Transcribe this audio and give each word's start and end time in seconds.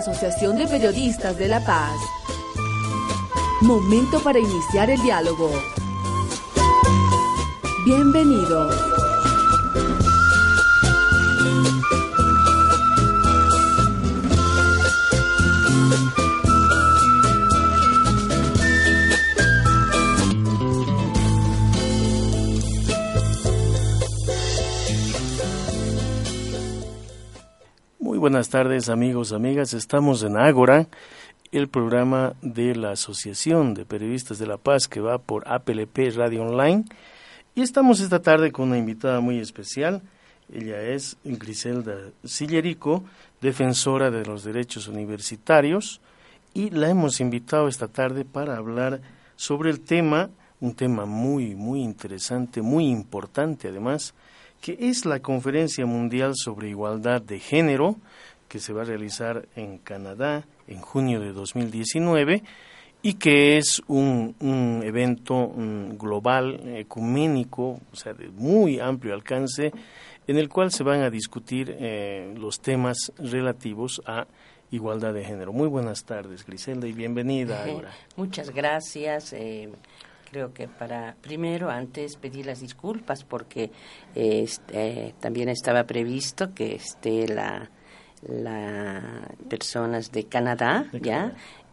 Asociación 0.00 0.56
de 0.56 0.66
Periodistas 0.66 1.36
de 1.36 1.46
La 1.46 1.62
Paz. 1.62 1.94
Momento 3.60 4.18
para 4.20 4.38
iniciar 4.38 4.88
el 4.88 4.98
diálogo. 5.02 5.50
Bienvenidos. 7.84 8.99
Buenas 28.20 28.50
tardes 28.50 28.90
amigos, 28.90 29.32
amigas. 29.32 29.72
Estamos 29.72 30.22
en 30.22 30.36
Ágora, 30.36 30.88
el 31.52 31.68
programa 31.68 32.34
de 32.42 32.76
la 32.76 32.90
Asociación 32.90 33.72
de 33.72 33.86
Periodistas 33.86 34.38
de 34.38 34.46
La 34.46 34.58
Paz 34.58 34.88
que 34.88 35.00
va 35.00 35.16
por 35.16 35.48
APLP 35.48 36.14
Radio 36.14 36.42
Online. 36.42 36.84
Y 37.54 37.62
estamos 37.62 37.98
esta 38.00 38.20
tarde 38.20 38.52
con 38.52 38.68
una 38.68 38.76
invitada 38.76 39.20
muy 39.20 39.38
especial. 39.38 40.02
Ella 40.52 40.82
es 40.82 41.16
Griselda 41.24 41.96
Sillerico, 42.22 43.04
defensora 43.40 44.10
de 44.10 44.26
los 44.26 44.44
derechos 44.44 44.86
universitarios. 44.86 46.02
Y 46.52 46.68
la 46.68 46.90
hemos 46.90 47.20
invitado 47.20 47.68
esta 47.68 47.88
tarde 47.88 48.26
para 48.26 48.58
hablar 48.58 49.00
sobre 49.36 49.70
el 49.70 49.80
tema, 49.80 50.28
un 50.60 50.74
tema 50.74 51.06
muy, 51.06 51.54
muy 51.54 51.80
interesante, 51.80 52.60
muy 52.60 52.86
importante 52.86 53.68
además, 53.68 54.12
que 54.60 54.76
es 54.78 55.04
la 55.06 55.20
Conferencia 55.20 55.86
Mundial 55.86 56.32
sobre 56.34 56.68
Igualdad 56.68 57.22
de 57.22 57.38
Género, 57.38 57.96
que 58.48 58.58
se 58.58 58.72
va 58.72 58.82
a 58.82 58.84
realizar 58.84 59.48
en 59.56 59.78
Canadá 59.78 60.46
en 60.66 60.80
junio 60.80 61.20
de 61.20 61.32
2019 61.32 62.42
y 63.02 63.14
que 63.14 63.56
es 63.56 63.80
un, 63.86 64.34
un 64.40 64.82
evento 64.84 65.52
global, 65.98 66.60
ecuménico, 66.76 67.80
o 67.92 67.96
sea, 67.96 68.12
de 68.12 68.28
muy 68.28 68.78
amplio 68.78 69.14
alcance, 69.14 69.72
en 70.26 70.36
el 70.36 70.48
cual 70.48 70.70
se 70.70 70.82
van 70.82 71.02
a 71.02 71.10
discutir 71.10 71.74
eh, 71.78 72.34
los 72.36 72.60
temas 72.60 73.12
relativos 73.18 74.02
a 74.06 74.26
igualdad 74.70 75.14
de 75.14 75.24
género. 75.24 75.52
Muy 75.52 75.68
buenas 75.68 76.04
tardes, 76.04 76.44
Griselda, 76.44 76.86
y 76.86 76.92
bienvenida. 76.92 77.64
Ahora. 77.64 77.90
Muchas 78.16 78.50
gracias. 78.50 79.32
Eh, 79.32 79.70
creo 80.30 80.52
que 80.52 80.68
para 80.68 81.16
primero 81.20 81.70
antes 81.70 82.16
pedir 82.16 82.46
las 82.46 82.60
disculpas 82.60 83.24
porque 83.24 83.70
este, 84.14 85.14
también 85.20 85.48
estaba 85.48 85.84
previsto 85.84 86.54
que 86.54 86.74
esté 86.74 87.26
la 87.28 87.70
las 88.22 89.02
personas 89.48 90.12
de 90.12 90.24
Canadá, 90.24 90.86
¿ya? 91.00 91.32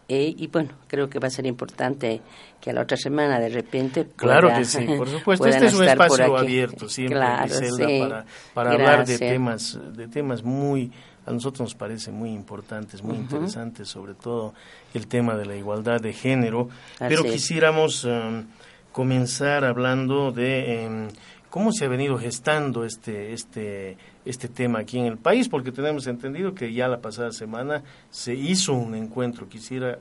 Eh, 0.10 0.34
y 0.38 0.48
bueno, 0.48 0.70
creo 0.88 1.10
que 1.10 1.20
va 1.20 1.28
a 1.28 1.30
ser 1.30 1.46
importante 1.46 2.22
que 2.62 2.70
a 2.70 2.74
la 2.74 2.84
otra 2.84 2.96
semana 2.96 3.40
de 3.40 3.50
repente 3.50 4.08
Claro 4.16 4.54
que 4.54 4.64
sí, 4.64 4.86
por 4.86 5.10
supuesto. 5.10 5.46
Este 5.46 5.66
es 5.66 5.74
un 5.74 5.84
espacio 5.84 6.38
abierto 6.38 6.88
siempre, 6.88 7.20
para, 7.20 8.26
para 8.54 8.72
hablar 8.72 9.06
de 9.06 9.20
temas, 9.20 9.78
de 9.94 10.08
temas 10.08 10.44
muy, 10.44 10.94
a 11.28 11.32
nosotros 11.32 11.62
nos 11.62 11.76
parece 11.76 12.12
muy 12.12 12.32
importantes, 12.32 13.04
muy 13.04 13.18
interesantes, 13.18 13.90
sobre 13.90 14.14
todo 14.14 14.54
el 14.94 15.08
tema 15.08 15.36
de 15.36 15.46
la 15.46 15.56
igualdad 15.56 16.00
de 16.00 16.14
género. 16.14 16.70
Pero 16.98 17.24
quisiéramos 17.24 18.06
um, 18.06 18.46
comenzar 18.94 19.66
hablando 19.66 20.32
de 20.32 20.86
em, 20.86 21.08
cómo 21.50 21.72
se 21.72 21.86
ha 21.86 21.88
venido 21.90 22.18
gestando 22.18 22.86
este, 22.86 23.34
este, 23.34 23.98
este 24.26 24.48
tema 24.48 24.80
aquí 24.80 25.00
en 25.00 25.06
el 25.06 25.18
país, 25.18 25.50
porque 25.50 25.72
tenemos 25.72 26.08
entendido 26.08 26.54
que 26.54 26.74
ya 26.74 26.88
la 26.88 27.02
pasada 27.02 27.32
semana 27.32 27.84
se 28.10 28.34
hizo 28.34 28.74
un 28.74 28.96
encuentro. 28.96 29.50
Quisiera, 29.50 30.00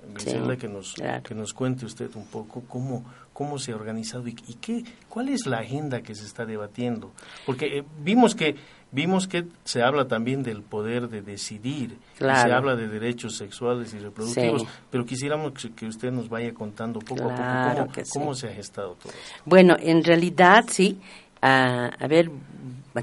que 0.59 0.69
nos, 0.69 0.95
que 1.25 1.35
nos 1.35 1.53
cuente 1.53 1.87
usted 1.87 2.11
un 2.15 2.27
poco 2.27 2.63
cómo, 2.69 3.05
cómo 3.33 3.59
se 3.59 3.73
ha 3.73 3.75
organizado 3.77 4.29
y, 4.29 4.35
qué, 4.35 4.85
cuál 5.09 5.29
es 5.29 5.47
la 5.47 5.59
agenda 5.59 6.03
que 6.03 6.15
se 6.15 6.25
está 6.25 6.47
debatiendo. 6.47 7.13
Porque 7.45 7.79
eh, 7.79 7.85
vimos 8.03 8.35
que 8.35 8.57
vimos 8.93 9.27
que 9.29 9.45
se 9.65 9.83
habla 9.83 10.09
también 10.09 10.43
del 10.43 10.63
poder 10.63 11.09
de 11.09 11.23
decidir, 11.23 11.99
se 12.19 12.27
habla 12.27 12.77
de 12.77 12.89
derechos 12.89 13.37
sexuales 13.37 13.93
y 13.95 13.99
reproductivos, 13.99 14.65
pero 14.91 15.05
quisiéramos 15.05 15.53
que, 15.75 15.87
usted 15.87 16.11
nos 16.13 16.29
vaya 16.29 16.53
contando 16.55 17.01
poco 17.01 17.31
a 17.31 17.75
poco 17.75 17.93
cómo, 17.93 18.07
cómo 18.13 18.35
se 18.35 18.49
ha 18.49 18.53
gestado 18.53 18.95
todo 18.95 19.13
esto. 19.13 19.43
Bueno, 19.45 19.77
en 19.79 20.03
realidad 20.03 20.65
sí, 20.69 20.99
a, 21.43 22.07
ver, 22.09 22.31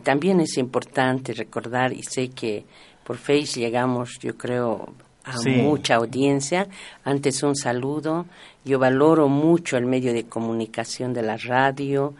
también 0.03 0.39
es 0.41 0.57
importante 0.57 1.33
recordar, 1.33 1.93
y 1.93 2.03
sé 2.03 2.29
que 2.29 2.65
por 3.03 3.17
Face 3.17 3.59
llegamos, 3.59 4.17
yo 4.19 4.37
creo, 4.37 4.93
a 5.23 5.41
mucha 5.41 5.95
audiencia. 5.95 6.67
Antes 7.03 7.43
un 7.43 7.55
saludo. 7.55 8.25
Yo 8.65 8.79
valoro 8.79 9.27
mucho 9.27 9.77
el 9.77 9.85
medio 9.85 10.13
de 10.13 10.25
comunicación 10.25 11.13
de 11.13 11.21
la 11.21 11.37
radio, 11.37 12.13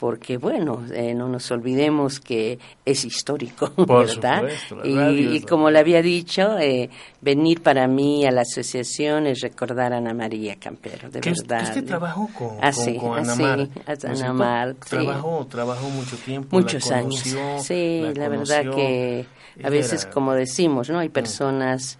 porque 0.00 0.38
bueno, 0.38 0.82
eh, 0.94 1.12
no 1.14 1.28
nos 1.28 1.50
olvidemos 1.50 2.20
que 2.20 2.58
es 2.86 3.04
histórico, 3.04 3.70
¿verdad? 3.86 4.44
y, 4.82 5.42
como 5.42 5.70
le 5.70 5.78
había 5.78 6.00
dicho, 6.00 6.58
eh, 6.58 6.88
venir 7.20 7.62
para 7.62 7.86
mí 7.86 8.24
a 8.24 8.30
la 8.30 8.40
asociación 8.40 9.26
es 9.26 9.42
recordar 9.42 9.92
a 9.92 9.98
Ana 9.98 10.14
María 10.14 10.56
Campero, 10.58 11.10
de 11.10 11.20
verdad. 11.20 11.64
Usted 11.64 11.84
trabajó 11.84 12.30
con, 12.36 12.56
ah, 12.62 12.72
con, 12.98 13.18
Ana 13.18 13.34
Mar, 13.34 13.68
Ana 14.04 14.32
Mar, 14.32 14.74
trabajó, 14.88 15.46
trabajó 15.46 15.90
mucho 15.90 16.16
tiempo, 16.16 16.56
muchos 16.56 16.90
años. 16.90 17.22
Sí, 17.58 18.02
la, 18.14 18.28
verdad 18.30 18.74
que 18.74 19.26
a 19.62 19.68
veces, 19.68 20.06
como 20.06 20.32
decimos, 20.32 20.88
no, 20.88 20.98
hay 20.98 21.10
mm. 21.10 21.12
personas, 21.12 21.98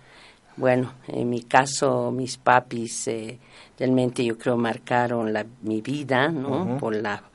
bueno, 0.56 0.94
en 1.06 1.28
mi 1.28 1.42
caso, 1.42 2.10
mis 2.10 2.38
papis 2.38 3.08
eh, 3.08 3.38
realmente 3.78 4.24
yo 4.24 4.38
creo 4.38 4.56
marcaron 4.56 5.34
la, 5.34 5.44
mi 5.60 5.82
vida, 5.82 6.28
¿no? 6.28 6.78
Por 6.78 6.96
la 6.96 7.29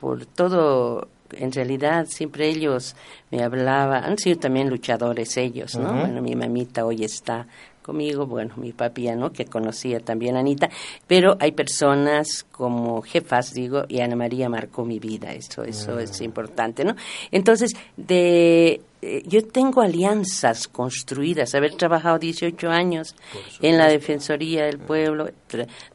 por 0.00 0.24
todo 0.24 1.08
en 1.32 1.52
realidad 1.52 2.06
siempre 2.08 2.48
ellos 2.48 2.96
me 3.30 3.44
hablaban, 3.44 4.02
han 4.02 4.18
sido 4.18 4.38
también 4.38 4.68
luchadores 4.68 5.36
ellos, 5.36 5.76
¿no? 5.76 5.92
Bueno, 5.92 6.22
mi 6.22 6.34
mamita 6.34 6.84
hoy 6.84 7.04
está 7.04 7.46
conmigo, 7.82 8.26
bueno, 8.26 8.54
mi 8.56 8.72
papi 8.72 9.04
ya 9.04 9.14
no, 9.14 9.30
que 9.30 9.44
conocía 9.44 10.00
también 10.00 10.36
a 10.36 10.40
Anita, 10.40 10.70
pero 11.06 11.36
hay 11.38 11.52
personas 11.52 12.46
como 12.50 13.02
jefas, 13.02 13.52
digo, 13.52 13.84
y 13.88 14.00
Ana 14.00 14.16
María 14.16 14.48
marcó 14.48 14.84
mi 14.84 14.98
vida, 14.98 15.32
eso, 15.32 15.62
eso 15.64 15.98
es 15.98 16.20
importante, 16.20 16.84
¿no? 16.84 16.96
Entonces, 17.30 17.74
de 17.96 18.80
eh, 19.02 19.22
yo 19.26 19.46
tengo 19.46 19.80
alianzas 19.80 20.68
construidas, 20.68 21.54
haber 21.54 21.74
trabajado 21.74 22.18
18 22.18 22.68
años 22.68 23.16
en 23.62 23.78
la 23.78 23.88
Defensoría 23.88 24.64
del 24.64 24.78
Pueblo, 24.78 25.30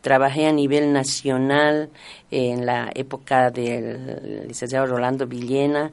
trabajé 0.02 0.48
a 0.48 0.52
nivel 0.52 0.92
nacional 0.92 1.90
en 2.32 2.66
la 2.66 2.92
época 2.96 3.52
del 3.52 4.48
licenciado 4.48 4.88
Rolando 4.88 5.28
Villena, 5.28 5.92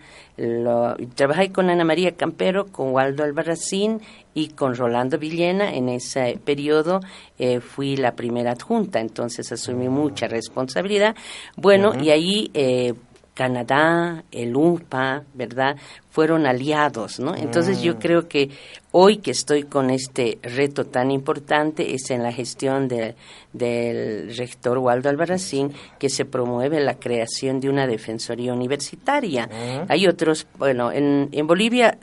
trabajé 1.14 1.53
con 1.53 1.69
Ana 1.69 1.85
María 1.85 2.17
Campero, 2.17 2.67
con 2.67 2.93
Waldo 2.93 3.25
Albarracín 3.25 4.00
y 4.32 4.49
con 4.49 4.75
Rolando 4.75 5.19
Villena. 5.19 5.75
En 5.75 5.88
ese 5.91 6.38
periodo 6.43 7.00
eh, 7.38 7.61
fui 7.61 7.97
la 7.97 8.12
primera 8.12 8.53
adjunta, 8.53 9.00
entonces 9.00 9.53
asumí 9.53 9.88
mucha 9.88 10.29
responsabilidad. 10.29 11.14
Bueno, 11.56 11.93
y 12.00 12.11
ahí... 12.11 12.50
Eh, 12.55 12.94
Canadá, 13.35 14.25
el 14.31 14.55
UPA, 14.55 15.23
¿verdad? 15.32 15.76
Fueron 16.12 16.47
aliados, 16.47 17.19
¿no? 17.19 17.35
Entonces 17.35 17.82
yo 17.82 17.94
mm. 17.94 17.99
creo 17.99 18.29
que 18.29 18.50
hoy 18.93 19.17
que 19.17 19.31
estoy 19.31 19.64
con 19.64 19.91
este 19.91 20.38
reto 20.43 20.85
tan 20.85 21.11
importante 21.11 21.94
es 21.94 22.11
en 22.11 22.23
la 22.23 22.32
gestión 22.32 22.87
del 22.87 24.37
rector 24.37 24.79
Waldo 24.79 25.09
Albarracín 25.09 25.73
que 25.99 26.11
se 26.11 26.25
promueve 26.25 26.81
la 26.81 26.94
creación 26.94 27.61
de 27.61 27.70
una 27.70 27.87
defensoría 27.87 28.53
universitaria. 28.53 29.47
Mm. 29.47 29.87
Hay 29.88 30.06
otros, 30.06 30.47
bueno, 30.59 30.93
en, 30.93 31.31
en 31.32 31.47
Bolivia 31.47 31.99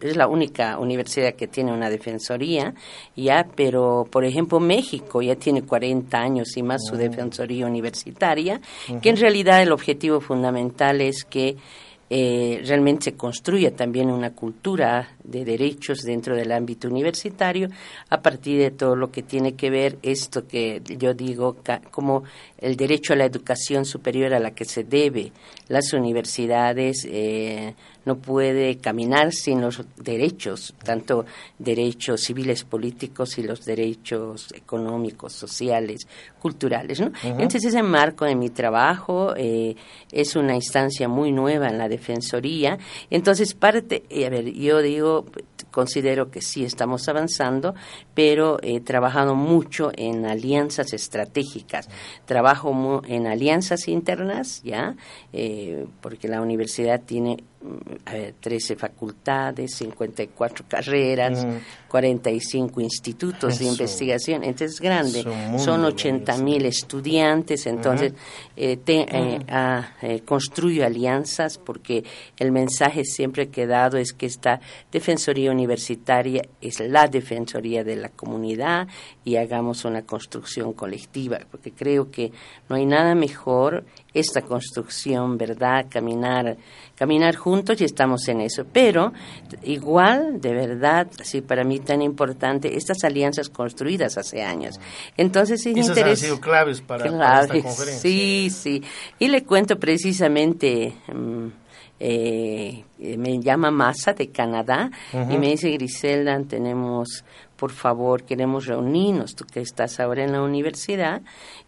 es 0.00 0.16
la 0.16 0.26
única 0.26 0.78
universidad 0.78 1.34
que 1.34 1.46
tiene 1.46 1.72
una 1.72 1.88
defensoría, 1.88 2.74
ya, 3.16 3.46
pero 3.54 4.06
por 4.10 4.24
ejemplo 4.24 4.60
México 4.60 5.22
ya 5.22 5.36
tiene 5.36 5.62
40 5.62 6.18
años 6.18 6.56
y 6.56 6.62
más 6.62 6.82
su 6.84 6.94
mm. 6.94 6.98
defensoría 6.98 7.66
universitaria, 7.66 8.60
que 9.00 9.08
en 9.08 9.16
realidad 9.16 9.62
el 9.62 9.72
objetivo 9.72 10.20
fundamental 10.20 11.00
es 11.00 11.24
que 11.24 11.56
eh, 12.14 12.60
realmente 12.66 13.04
se 13.04 13.16
construye 13.16 13.70
también 13.70 14.10
una 14.10 14.32
cultura 14.34 15.08
de 15.24 15.44
derechos 15.44 16.02
dentro 16.02 16.36
del 16.36 16.52
ámbito 16.52 16.88
universitario 16.88 17.68
a 18.10 18.20
partir 18.20 18.58
de 18.60 18.70
todo 18.70 18.96
lo 18.96 19.10
que 19.10 19.22
tiene 19.22 19.54
que 19.54 19.70
ver 19.70 19.98
esto 20.02 20.46
que 20.46 20.82
yo 20.98 21.14
digo 21.14 21.56
como 21.90 22.24
el 22.58 22.76
derecho 22.76 23.12
a 23.12 23.16
la 23.16 23.24
educación 23.24 23.84
superior 23.84 24.34
a 24.34 24.40
la 24.40 24.52
que 24.52 24.64
se 24.64 24.84
debe 24.84 25.32
las 25.68 25.92
universidades 25.92 27.06
eh, 27.08 27.74
no 28.04 28.16
puede 28.16 28.78
caminar 28.78 29.32
sin 29.32 29.60
los 29.60 29.82
derechos, 29.96 30.74
tanto 30.84 31.24
derechos 31.58 32.20
civiles 32.20 32.64
políticos 32.64 33.38
y 33.38 33.42
los 33.42 33.64
derechos 33.64 34.52
económicos, 34.54 35.32
sociales, 35.32 36.06
culturales. 36.40 37.00
¿no? 37.00 37.12
Entonces 37.22 37.66
ese 37.66 37.82
marco 37.82 38.24
de 38.24 38.34
mi 38.34 38.50
trabajo 38.50 39.34
eh, 39.36 39.76
es 40.10 40.34
una 40.36 40.54
instancia 40.54 41.08
muy 41.08 41.30
nueva 41.30 41.68
en 41.68 41.78
la 41.78 41.88
Defensoría. 41.88 42.78
Entonces 43.10 43.54
parte, 43.54 44.02
a 44.26 44.28
ver, 44.28 44.52
yo 44.52 44.82
digo 44.82 45.11
considero 45.70 46.30
que 46.30 46.40
sí 46.42 46.64
estamos 46.64 47.08
avanzando, 47.08 47.74
pero 48.14 48.58
he 48.62 48.80
trabajado 48.80 49.34
mucho 49.34 49.90
en 49.96 50.26
alianzas 50.26 50.92
estratégicas. 50.92 51.88
Trabajo 52.26 53.02
en 53.06 53.26
alianzas 53.26 53.88
internas, 53.88 54.62
¿ya? 54.62 54.96
Eh, 55.32 55.86
porque 56.00 56.28
la 56.28 56.40
universidad 56.40 57.00
tiene 57.00 57.38
mm, 57.62 58.10
ver, 58.10 58.34
13 58.40 58.76
facultades, 58.76 59.74
54 59.76 60.64
carreras, 60.68 61.46
45 61.88 62.80
institutos 62.80 63.58
de 63.58 63.66
investigación, 63.66 64.44
entonces 64.44 64.72
es 64.72 64.80
grande, 64.80 65.24
son 65.58 65.84
80 65.84 66.38
mil 66.38 66.64
estudiantes, 66.66 67.66
entonces 67.66 68.14
eh, 68.56 68.78
eh, 68.86 70.22
construyo 70.24 70.84
alianzas 70.84 71.58
porque 71.58 72.04
el 72.38 72.50
mensaje 72.52 73.04
siempre 73.04 73.48
que 73.48 73.62
he 73.62 73.66
dado 73.66 73.98
es 73.98 74.12
que 74.12 74.26
esta 74.26 74.60
Defensoría 74.90 75.50
Universitaria 75.50 76.42
es 76.60 76.80
la 76.80 77.06
Defensoría 77.08 77.84
de 77.84 77.96
la 77.96 78.08
comunidad 78.08 78.88
y 79.24 79.36
hagamos 79.36 79.84
una 79.84 80.02
construcción 80.02 80.72
colectiva, 80.72 81.40
porque 81.50 81.72
creo 81.72 82.10
que 82.10 82.32
no 82.68 82.76
hay 82.76 82.86
nada 82.86 83.14
mejor 83.14 83.84
esta 84.14 84.42
construcción, 84.42 85.38
¿verdad? 85.38 85.86
Caminar, 85.88 86.56
caminar 86.96 87.36
juntos 87.36 87.51
y 87.78 87.84
estamos 87.84 88.26
en 88.28 88.40
eso. 88.40 88.64
Pero 88.72 89.12
igual, 89.62 90.40
de 90.40 90.52
verdad, 90.52 91.08
sí, 91.22 91.40
para 91.40 91.64
mí 91.64 91.80
tan 91.80 92.02
importante, 92.02 92.76
estas 92.76 93.04
alianzas 93.04 93.48
construidas 93.48 94.18
hace 94.18 94.42
años. 94.42 94.80
Entonces, 95.16 95.64
es 95.66 95.76
Esas 95.76 95.98
han 95.98 96.16
sido 96.16 96.40
claves 96.40 96.80
para, 96.80 97.04
esta 97.04 97.48
conferencia. 97.48 98.00
Sí, 98.00 98.50
sí. 98.50 98.82
Y 99.18 99.28
le 99.28 99.44
cuento 99.44 99.78
precisamente... 99.78 100.94
Mm, 101.12 101.48
eh, 102.04 102.82
me 103.18 103.40
llama 103.40 103.70
Massa 103.70 104.12
de 104.12 104.30
Canadá 104.30 104.90
y 105.12 105.38
me 105.38 105.48
dice 105.48 105.70
Griselda 105.70 106.40
tenemos 106.42 107.24
por 107.56 107.70
favor 107.70 108.24
queremos 108.24 108.66
reunirnos 108.66 109.34
tú 109.34 109.44
que 109.44 109.60
estás 109.60 110.00
ahora 110.00 110.24
en 110.24 110.32
la 110.32 110.42
universidad 110.42 111.22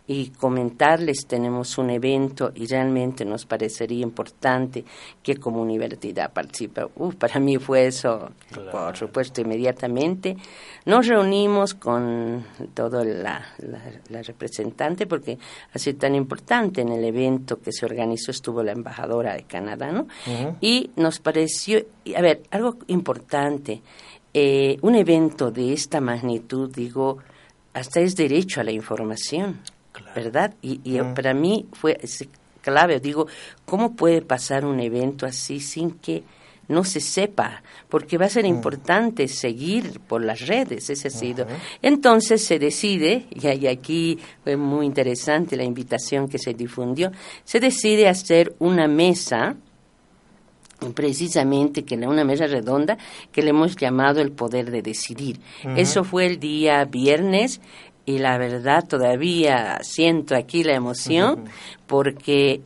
y 0.06 0.30
comentarles 0.30 1.26
tenemos 1.26 1.78
un 1.78 1.88
evento 1.90 2.52
y 2.54 2.66
realmente 2.66 3.24
nos 3.24 3.46
parecería 3.46 4.02
importante 4.02 4.84
que 5.22 5.36
como 5.36 5.62
universidad 5.62 6.32
participe. 6.32 6.82
para 7.18 7.40
mí 7.40 7.56
fue 7.56 7.86
eso, 7.86 8.30
por 8.70 8.96
supuesto, 8.96 9.40
inmediatamente. 9.40 10.36
Nos 10.84 11.06
reunimos 11.06 11.74
con 11.74 12.44
toda 12.74 13.02
la, 13.04 13.46
la, 14.10 14.22
representante 14.22 15.06
porque 15.06 15.38
sido 15.74 15.98
tan 15.98 16.14
importante 16.14 16.82
en 16.82 16.90
el 16.90 17.04
evento 17.04 17.60
que 17.60 17.72
se 17.72 17.86
organizó 17.86 18.30
estuvo 18.30 18.62
la 18.62 18.72
embajadora 18.72 19.34
de 19.34 19.44
Canadá, 19.44 19.90
¿no? 19.90 20.06
Y 20.60 20.90
nos 20.96 21.18
pareció, 21.24 21.84
a 22.16 22.20
ver, 22.20 22.42
algo 22.52 22.76
importante, 22.86 23.82
eh, 24.32 24.78
un 24.82 24.94
evento 24.94 25.50
de 25.50 25.72
esta 25.72 26.00
magnitud, 26.00 26.70
digo, 26.72 27.18
hasta 27.72 27.98
es 28.00 28.14
derecho 28.14 28.60
a 28.60 28.64
la 28.64 28.70
información. 28.70 29.58
¿verdad? 30.14 30.54
Y, 30.62 30.98
para 31.14 31.34
mí 31.34 31.66
fue 31.72 31.98
clave, 32.60 33.00
digo, 33.00 33.26
¿cómo 33.64 33.94
puede 33.94 34.22
pasar 34.22 34.64
un 34.64 34.80
evento 34.80 35.26
así 35.26 35.60
sin 35.60 35.92
que 35.92 36.24
no 36.66 36.82
se 36.82 37.00
sepa, 37.00 37.62
porque 37.90 38.16
va 38.16 38.24
a 38.24 38.30
ser 38.30 38.46
importante 38.46 39.28
seguir 39.28 40.00
por 40.00 40.24
las 40.24 40.46
redes, 40.46 40.88
ese 40.88 41.08
ha 41.08 41.10
sido. 41.10 41.46
Entonces 41.82 42.42
se 42.42 42.58
decide, 42.58 43.26
y 43.30 43.66
aquí 43.66 44.18
fue 44.42 44.56
muy 44.56 44.86
interesante 44.86 45.56
la 45.56 45.64
invitación 45.64 46.26
que 46.26 46.38
se 46.38 46.54
difundió, 46.54 47.12
se 47.44 47.60
decide 47.60 48.08
hacer 48.08 48.54
una 48.60 48.88
mesa, 48.88 49.56
precisamente 50.92 51.84
que 51.84 51.96
una 51.96 52.24
mesa 52.24 52.46
redonda 52.46 52.98
que 53.32 53.42
le 53.42 53.50
hemos 53.50 53.76
llamado 53.76 54.20
el 54.20 54.32
poder 54.32 54.70
de 54.70 54.82
decidir. 54.82 55.40
Eso 55.76 56.04
fue 56.04 56.26
el 56.26 56.38
día 56.38 56.84
viernes 56.84 57.60
y 58.06 58.18
la 58.18 58.36
verdad 58.38 58.86
todavía 58.86 59.78
siento 59.82 60.36
aquí 60.36 60.64
la 60.64 60.74
emoción 60.74 61.44
porque 61.86 62.60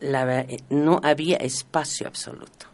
la, 0.00 0.46
no 0.70 1.00
había 1.02 1.36
espacio 1.36 2.06
absoluto. 2.06 2.66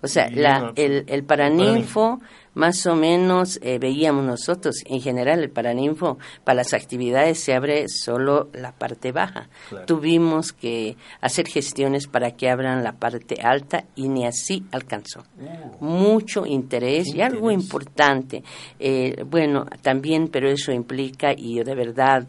O 0.00 0.06
sea, 0.06 0.30
la, 0.30 0.72
el, 0.76 1.04
el 1.08 1.24
paraninfo 1.24 2.20
más 2.58 2.84
o 2.86 2.96
menos 2.96 3.60
eh, 3.62 3.78
veíamos 3.78 4.24
nosotros, 4.24 4.82
en 4.84 5.00
general 5.00 5.38
el 5.38 5.48
Paraninfo, 5.48 6.18
para 6.42 6.56
las 6.56 6.74
actividades 6.74 7.38
se 7.38 7.54
abre 7.54 7.88
solo 7.88 8.48
la 8.52 8.72
parte 8.72 9.12
baja. 9.12 9.48
Tuvimos 9.86 10.52
que 10.52 10.96
hacer 11.20 11.46
gestiones 11.46 12.08
para 12.08 12.32
que 12.32 12.50
abran 12.50 12.82
la 12.82 12.94
parte 12.94 13.36
alta 13.40 13.84
y 13.94 14.08
ni 14.08 14.26
así 14.26 14.64
alcanzó. 14.72 15.20
Uh. 15.38 15.84
Mucho 15.84 16.46
interés 16.46 17.14
y 17.14 17.22
algo 17.22 17.52
importante. 17.52 18.42
Eh, 18.80 19.22
bueno, 19.24 19.66
también, 19.80 20.26
pero 20.26 20.50
eso 20.50 20.72
implica, 20.72 21.32
y 21.32 21.54
yo 21.54 21.64
de 21.64 21.76
verdad 21.76 22.26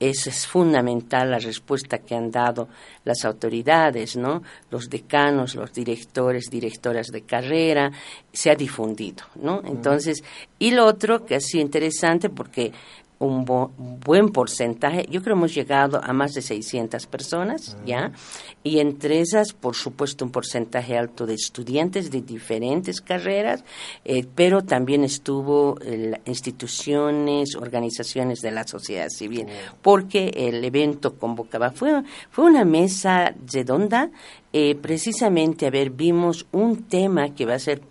es 0.00 0.46
fundamental 0.46 1.30
la 1.30 1.38
respuesta 1.38 1.98
que 1.98 2.14
han 2.14 2.30
dado 2.30 2.68
las 3.04 3.24
autoridades, 3.26 4.16
¿no? 4.16 4.42
Los 4.70 4.88
decanos, 4.88 5.54
los 5.54 5.72
directores, 5.72 6.46
directoras 6.50 7.08
de 7.08 7.22
carrera, 7.22 7.92
se 8.32 8.50
ha 8.50 8.54
difundido, 8.54 9.24
¿no? 9.34 9.62
Entonces, 9.64 10.24
y 10.58 10.70
lo 10.70 10.86
otro 10.86 11.26
que 11.26 11.34
ha 11.34 11.40
sido 11.40 11.62
interesante 11.62 12.30
porque 12.30 12.72
un 13.20 13.44
buen 13.44 14.30
porcentaje, 14.30 15.06
yo 15.10 15.20
creo 15.20 15.34
que 15.34 15.40
hemos 15.40 15.54
llegado 15.54 16.00
a 16.02 16.14
más 16.14 16.32
de 16.32 16.40
600 16.40 17.06
personas, 17.06 17.76
¿ya? 17.84 18.12
Y 18.64 18.78
entre 18.78 19.20
esas, 19.20 19.52
por 19.52 19.76
supuesto, 19.76 20.24
un 20.24 20.30
porcentaje 20.30 20.96
alto 20.96 21.26
de 21.26 21.34
estudiantes 21.34 22.10
de 22.10 22.22
diferentes 22.22 23.02
carreras, 23.02 23.62
eh, 24.06 24.26
pero 24.34 24.62
también 24.64 25.04
estuvo 25.04 25.76
instituciones, 26.24 27.56
organizaciones 27.56 28.40
de 28.40 28.52
la 28.52 28.66
sociedad 28.66 29.10
civil, 29.10 29.46
porque 29.82 30.32
el 30.34 30.64
evento 30.64 31.18
convocaba, 31.18 31.72
fue, 31.72 32.02
fue 32.30 32.46
una 32.46 32.64
mesa 32.64 33.34
redonda, 33.52 34.10
eh, 34.54 34.76
precisamente, 34.76 35.66
a 35.66 35.70
ver, 35.70 35.90
vimos 35.90 36.46
un 36.52 36.84
tema 36.84 37.34
que 37.34 37.44
va 37.44 37.54
a 37.54 37.58
ser 37.58 37.82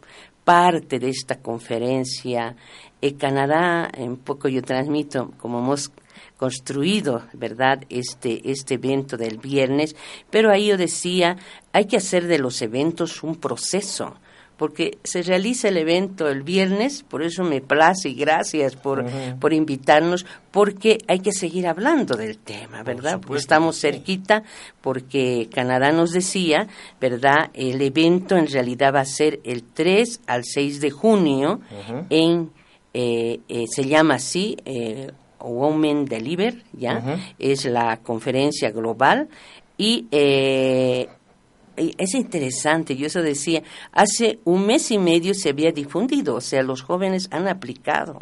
parte 0.44 0.98
de 0.98 1.10
esta 1.10 1.40
conferencia 1.40 2.56
en 3.02 3.16
Canadá, 3.16 3.90
en 3.94 4.18
poco 4.18 4.48
yo 4.48 4.62
transmito 4.62 5.32
como 5.38 5.60
hemos 5.60 5.92
construido, 6.38 7.24
¿verdad?, 7.34 7.84
este, 7.90 8.50
este 8.50 8.76
evento 8.76 9.18
del 9.18 9.38
viernes, 9.38 9.96
pero 10.30 10.52
ahí 10.52 10.68
yo 10.68 10.78
decía, 10.78 11.38
hay 11.74 11.86
que 11.86 11.98
hacer 11.98 12.28
de 12.28 12.40
los 12.40 12.62
eventos 12.62 13.24
un 13.24 13.36
proceso, 13.36 14.16
porque 14.56 14.98
se 15.04 15.22
realiza 15.22 15.70
el 15.70 15.78
evento 15.78 16.28
el 16.28 16.44
viernes, 16.44 17.04
por 17.04 17.24
eso 17.24 17.44
me 17.44 17.62
place 17.62 18.10
y 18.10 18.14
gracias 18.14 18.76
por, 18.76 19.06
por 19.40 19.54
invitarnos, 19.54 20.26
porque 20.52 20.98
hay 21.08 21.20
que 21.20 21.32
seguir 21.32 21.68
hablando 21.68 22.16
del 22.16 22.38
tema, 22.38 22.84
¿verdad? 22.84 23.22
Porque 23.22 23.40
estamos 23.40 23.80
cerquita, 23.80 24.44
porque 24.82 25.50
Canadá 25.54 25.94
nos 25.94 26.12
decía, 26.12 26.68
¿verdad? 27.00 27.52
El 27.54 27.82
evento 27.82 28.36
en 28.36 28.48
realidad 28.48 28.94
va 28.94 29.02
a 29.02 29.06
ser 29.06 29.40
el 29.46 29.64
3 29.64 30.22
al 30.28 30.44
6 30.44 30.82
de 30.82 30.92
junio 30.92 31.62
en 32.10 32.52
eh, 32.94 33.40
eh, 33.48 33.66
se 33.70 33.86
llama 33.86 34.16
así, 34.16 34.58
eh, 34.66 35.12
Women 35.40 36.06
Deliver, 36.06 36.64
¿ya? 36.74 37.18
Es 37.38 37.66
la 37.66 37.98
conferencia 37.98 38.72
global 38.72 39.30
y 39.78 40.08
es 40.12 42.14
interesante, 42.14 42.98
yo 42.98 43.08
eso 43.08 43.22
decía, 43.22 43.64
hace 43.94 44.40
un 44.44 44.66
mes 44.66 44.92
y 44.92 44.98
medio 44.98 45.34
se 45.34 45.50
había 45.50 45.72
difundido, 45.72 46.36
o 46.36 46.42
sea, 46.42 46.62
los 46.62 46.82
jóvenes 46.82 47.30
han 47.32 47.48
aplicado. 47.48 48.20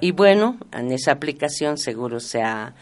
Y 0.00 0.10
bueno, 0.10 0.58
en 0.72 0.92
esa 0.92 1.12
aplicación 1.12 1.78
seguro 1.78 2.20
se 2.20 2.42
ha 2.42 2.74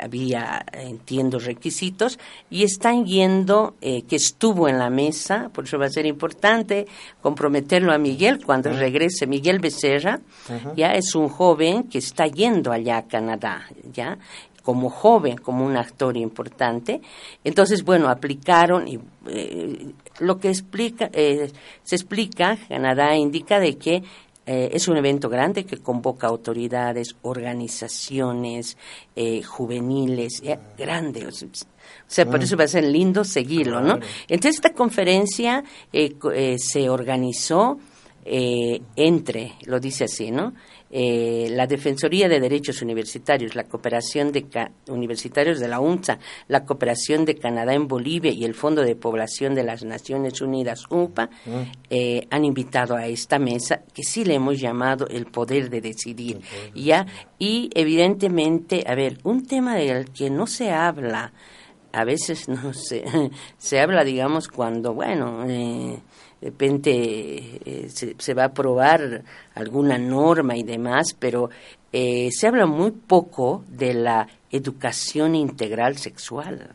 había, 0.00 0.64
entiendo, 0.72 1.38
requisitos 1.38 2.18
y 2.50 2.64
están 2.64 3.04
yendo, 3.04 3.74
eh, 3.80 4.02
que 4.02 4.16
estuvo 4.16 4.68
en 4.68 4.78
la 4.78 4.90
mesa, 4.90 5.50
por 5.52 5.64
eso 5.64 5.78
va 5.78 5.86
a 5.86 5.90
ser 5.90 6.06
importante 6.06 6.86
comprometerlo 7.20 7.92
a 7.92 7.98
Miguel 7.98 8.44
cuando 8.44 8.70
regrese. 8.70 9.26
Miguel 9.26 9.58
Becerra 9.58 10.20
ya 10.76 10.92
es 10.92 11.14
un 11.14 11.28
joven 11.28 11.84
que 11.84 11.98
está 11.98 12.26
yendo 12.26 12.72
allá 12.72 12.98
a 12.98 13.06
Canadá, 13.06 13.66
ya 13.92 14.18
como 14.68 14.90
joven, 14.90 15.38
como 15.38 15.64
un 15.64 15.78
actor 15.78 16.14
importante. 16.18 17.00
Entonces, 17.42 17.82
bueno, 17.84 18.10
aplicaron 18.10 18.86
y 18.86 18.98
eh, 19.26 19.92
lo 20.18 20.38
que 20.38 20.50
explica, 20.50 21.08
eh, 21.14 21.50
se 21.82 21.96
explica, 21.96 22.58
Canadá 22.68 23.16
indica 23.16 23.60
de 23.60 23.78
que 23.78 24.02
eh, 24.50 24.70
es 24.72 24.88
un 24.88 24.96
evento 24.96 25.28
grande 25.28 25.66
que 25.66 25.76
convoca 25.76 26.26
autoridades, 26.26 27.16
organizaciones 27.20 28.78
eh, 29.14 29.42
juveniles, 29.42 30.40
eh, 30.42 30.58
grande. 30.78 31.26
O 31.26 31.30
sea, 32.06 32.24
por 32.24 32.42
eso 32.42 32.56
va 32.56 32.64
a 32.64 32.68
ser 32.68 32.84
lindo 32.84 33.24
seguirlo, 33.24 33.82
¿no? 33.82 33.98
Entonces, 34.26 34.54
esta 34.54 34.72
conferencia 34.72 35.62
se 35.92 36.88
organizó 36.88 37.78
entre, 38.24 39.52
lo 39.66 39.80
dice 39.80 40.04
así, 40.04 40.30
¿no? 40.30 40.54
Eh, 40.90 41.48
la 41.50 41.66
Defensoría 41.66 42.28
de 42.28 42.40
Derechos 42.40 42.82
Universitarios, 42.82 43.54
la 43.54 43.64
Cooperación 43.64 44.32
de 44.32 44.46
Universitarios 44.88 45.60
de 45.60 45.68
la 45.68 45.80
UNSA, 45.80 46.18
la 46.48 46.64
Cooperación 46.64 47.24
de 47.24 47.36
Canadá 47.36 47.74
en 47.74 47.88
Bolivia 47.88 48.32
y 48.32 48.44
el 48.44 48.54
Fondo 48.54 48.82
de 48.82 48.96
Población 48.96 49.54
de 49.54 49.64
las 49.64 49.84
Naciones 49.84 50.40
Unidas, 50.40 50.84
UNPA, 50.90 51.30
eh, 51.90 52.26
han 52.30 52.44
invitado 52.44 52.96
a 52.96 53.06
esta 53.06 53.38
mesa 53.38 53.82
que 53.92 54.02
sí 54.02 54.24
le 54.24 54.34
hemos 54.34 54.58
llamado 54.58 55.06
el 55.08 55.26
poder 55.26 55.70
de 55.70 55.80
decidir. 55.80 56.40
¿ya? 56.74 57.06
Y 57.38 57.70
evidentemente, 57.74 58.84
a 58.86 58.94
ver, 58.94 59.18
un 59.24 59.46
tema 59.46 59.76
del 59.76 60.10
que 60.10 60.30
no 60.30 60.46
se 60.46 60.70
habla, 60.70 61.32
a 61.92 62.04
veces 62.04 62.48
no 62.48 62.72
se, 62.72 63.04
se 63.58 63.80
habla, 63.80 64.04
digamos, 64.04 64.48
cuando, 64.48 64.94
bueno, 64.94 65.44
eh, 65.48 66.00
de 66.40 66.50
repente 66.50 67.60
eh, 67.64 67.88
se, 67.90 68.34
va 68.34 68.44
a 68.44 68.46
aprobar 68.46 69.22
alguna 69.54 69.98
norma 69.98 70.56
y 70.56 70.62
demás, 70.62 71.14
pero 71.18 71.50
eh, 71.92 72.28
se 72.32 72.46
habla 72.46 72.66
muy 72.66 72.92
poco 72.92 73.64
de 73.68 73.94
la 73.94 74.28
educación 74.50 75.34
integral 75.34 75.98
sexual, 75.98 76.70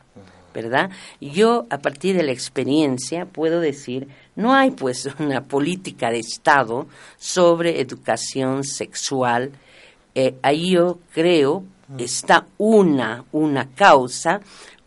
¿verdad? 0.53 0.89
Yo, 1.21 1.65
a 1.69 1.77
partir 1.79 2.15
de 2.15 2.23
la 2.23 2.31
experiencia, 2.31 3.25
puedo 3.25 3.59
decir, 3.59 4.07
no 4.35 4.53
hay 4.53 4.71
pues 4.71 5.07
una 5.19 5.43
política 5.43 6.11
de 6.11 6.19
Estado 6.19 6.87
sobre 7.17 7.79
educación 7.79 8.63
sexual. 8.63 9.51
Eh, 10.15 10.35
ahí 10.41 10.71
yo 10.71 10.99
creo 11.13 11.63
está 11.97 12.47
una, 12.57 13.25
una 13.31 13.69
causa 13.69 14.41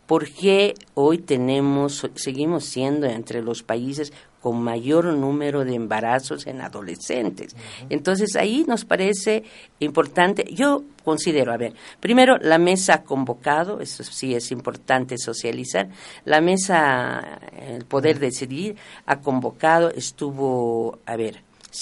porque 0.05 0.73
hoy 0.93 1.17
tenemos, 1.17 2.09
seguimos 2.15 2.63
siendo 2.65 3.07
entre 3.07 3.41
los 3.41 3.61
países 3.61 4.13
con 4.47 4.63
mayor 4.63 5.03
número 5.07 5.65
de 5.65 5.75
embarazos 5.75 6.47
en 6.47 6.61
adolescentes. 6.61 7.53
Entonces 7.89 8.37
ahí 8.37 8.63
nos 8.65 8.85
parece 8.85 9.43
importante, 9.81 10.45
yo 10.53 10.85
considero, 11.03 11.51
a 11.51 11.57
ver, 11.57 11.73
primero 11.99 12.37
la 12.37 12.57
mesa 12.57 12.93
ha 12.93 13.03
convocado, 13.03 13.81
eso 13.81 14.05
sí 14.05 14.35
es 14.35 14.53
importante 14.53 15.17
socializar, 15.17 15.89
la 16.23 16.39
mesa, 16.39 17.41
el 17.59 17.83
poder 17.83 18.19
decidir, 18.19 18.77
ha 19.05 19.19
convocado, 19.19 19.89
estuvo, 19.89 20.99
a 21.05 21.17
ver, 21.17 21.41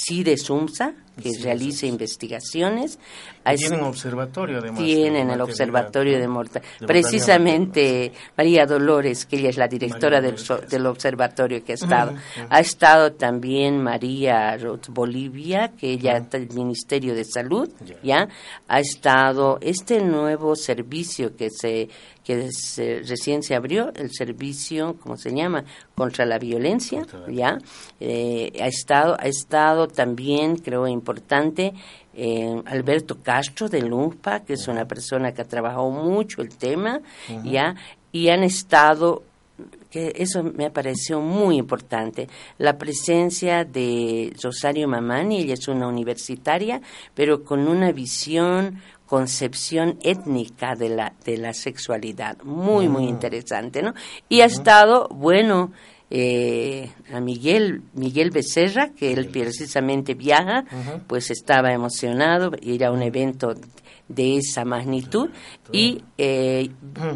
de 0.09 0.37
Sumsa, 0.37 0.93
que 1.21 1.31
realiza 1.41 1.85
investigaciones. 1.85 2.99
Tienen 3.53 3.83
observatorio, 3.83 4.57
además. 4.59 4.79
Tienen 4.79 5.29
el 5.29 5.41
observatorio 5.41 6.19
de 6.19 6.27
mortalidad. 6.27 6.69
Precisamente 6.85 8.11
María 8.35 8.65
Dolores, 8.65 9.25
que 9.25 9.37
ella 9.37 9.49
es 9.49 9.57
la 9.57 9.67
directora 9.67 10.21
del, 10.21 10.35
del, 10.69 10.85
observatorio 10.85 11.63
que 11.63 11.73
ha 11.73 11.75
estado. 11.75 12.15
Ha 12.49 12.59
estado 12.59 13.13
también 13.13 13.81
María 13.81 14.57
Roth 14.57 14.87
Bolivia, 14.89 15.71
que 15.77 15.91
ella 15.91 16.17
está 16.17 16.39
del 16.39 16.49
Ministerio 16.53 17.13
de 17.13 17.23
Salud, 17.23 17.69
¿ya? 18.03 18.27
Ha 18.67 18.79
estado 18.79 19.59
este 19.61 20.01
nuevo 20.01 20.55
servicio 20.55 21.35
que 21.35 21.49
se 21.49 21.89
que 22.25 22.49
recién 23.07 23.43
se 23.43 23.53
abrió 23.53 23.93
el 23.93 24.11
servicio, 24.11 24.95
¿cómo 24.99 25.15
se 25.15 25.31
llama?, 25.31 25.63
contra 25.93 26.25
la 26.25 26.39
violencia, 26.39 27.05
¿ya? 27.29 27.59
Eh, 27.99 28.51
ha 28.59 28.65
estado 28.65 29.15
ha 29.19 29.27
estado 29.27 29.87
también, 29.87 30.55
creo, 30.55 30.87
importante 30.87 31.73
eh, 32.15 32.61
Alberto 32.65 33.17
Castro 33.21 33.69
de 33.69 33.81
LUMPA, 33.81 34.41
que 34.41 34.53
es 34.53 34.67
una 34.67 34.85
persona 34.85 35.33
que 35.33 35.41
ha 35.41 35.47
trabajado 35.47 35.89
mucho 35.89 36.41
el 36.41 36.55
tema, 36.55 37.01
¿ya? 37.43 37.75
Y 38.11 38.29
han 38.29 38.43
estado 38.43 39.23
que 39.89 40.11
eso 40.17 40.43
me 40.43 40.69
pareció 40.69 41.21
muy 41.21 41.55
importante, 41.55 42.27
la 42.57 42.77
presencia 42.77 43.63
de 43.63 44.33
Rosario 44.43 44.89
Mamani, 44.89 45.39
ella 45.39 45.53
es 45.53 45.69
una 45.69 45.87
universitaria, 45.87 46.81
pero 47.13 47.45
con 47.45 47.67
una 47.69 47.93
visión 47.93 48.81
concepción 49.05 49.97
étnica 50.01 50.75
de 50.75 50.89
la, 50.89 51.13
de 51.23 51.37
la 51.37 51.53
sexualidad. 51.53 52.37
Muy, 52.43 52.89
muy 52.89 53.05
mm. 53.05 53.09
interesante, 53.09 53.81
¿no? 53.81 53.93
Y 54.27 54.41
ha 54.41 54.45
estado, 54.45 55.07
bueno, 55.09 55.71
eh, 56.09 56.91
a 57.13 57.19
Miguel, 57.19 57.81
Miguel 57.93 58.31
Becerra, 58.31 58.89
que 58.89 59.11
él 59.13 59.27
precisamente 59.27 60.13
viaja, 60.13 60.65
pues 61.07 61.31
estaba 61.31 61.73
emocionado 61.73 62.51
ir 62.61 62.85
a 62.85 62.91
un 62.91 63.01
evento 63.01 63.55
de 64.07 64.37
esa 64.37 64.65
magnitud 64.65 65.29
y 65.71 66.03
eh, 66.17 66.69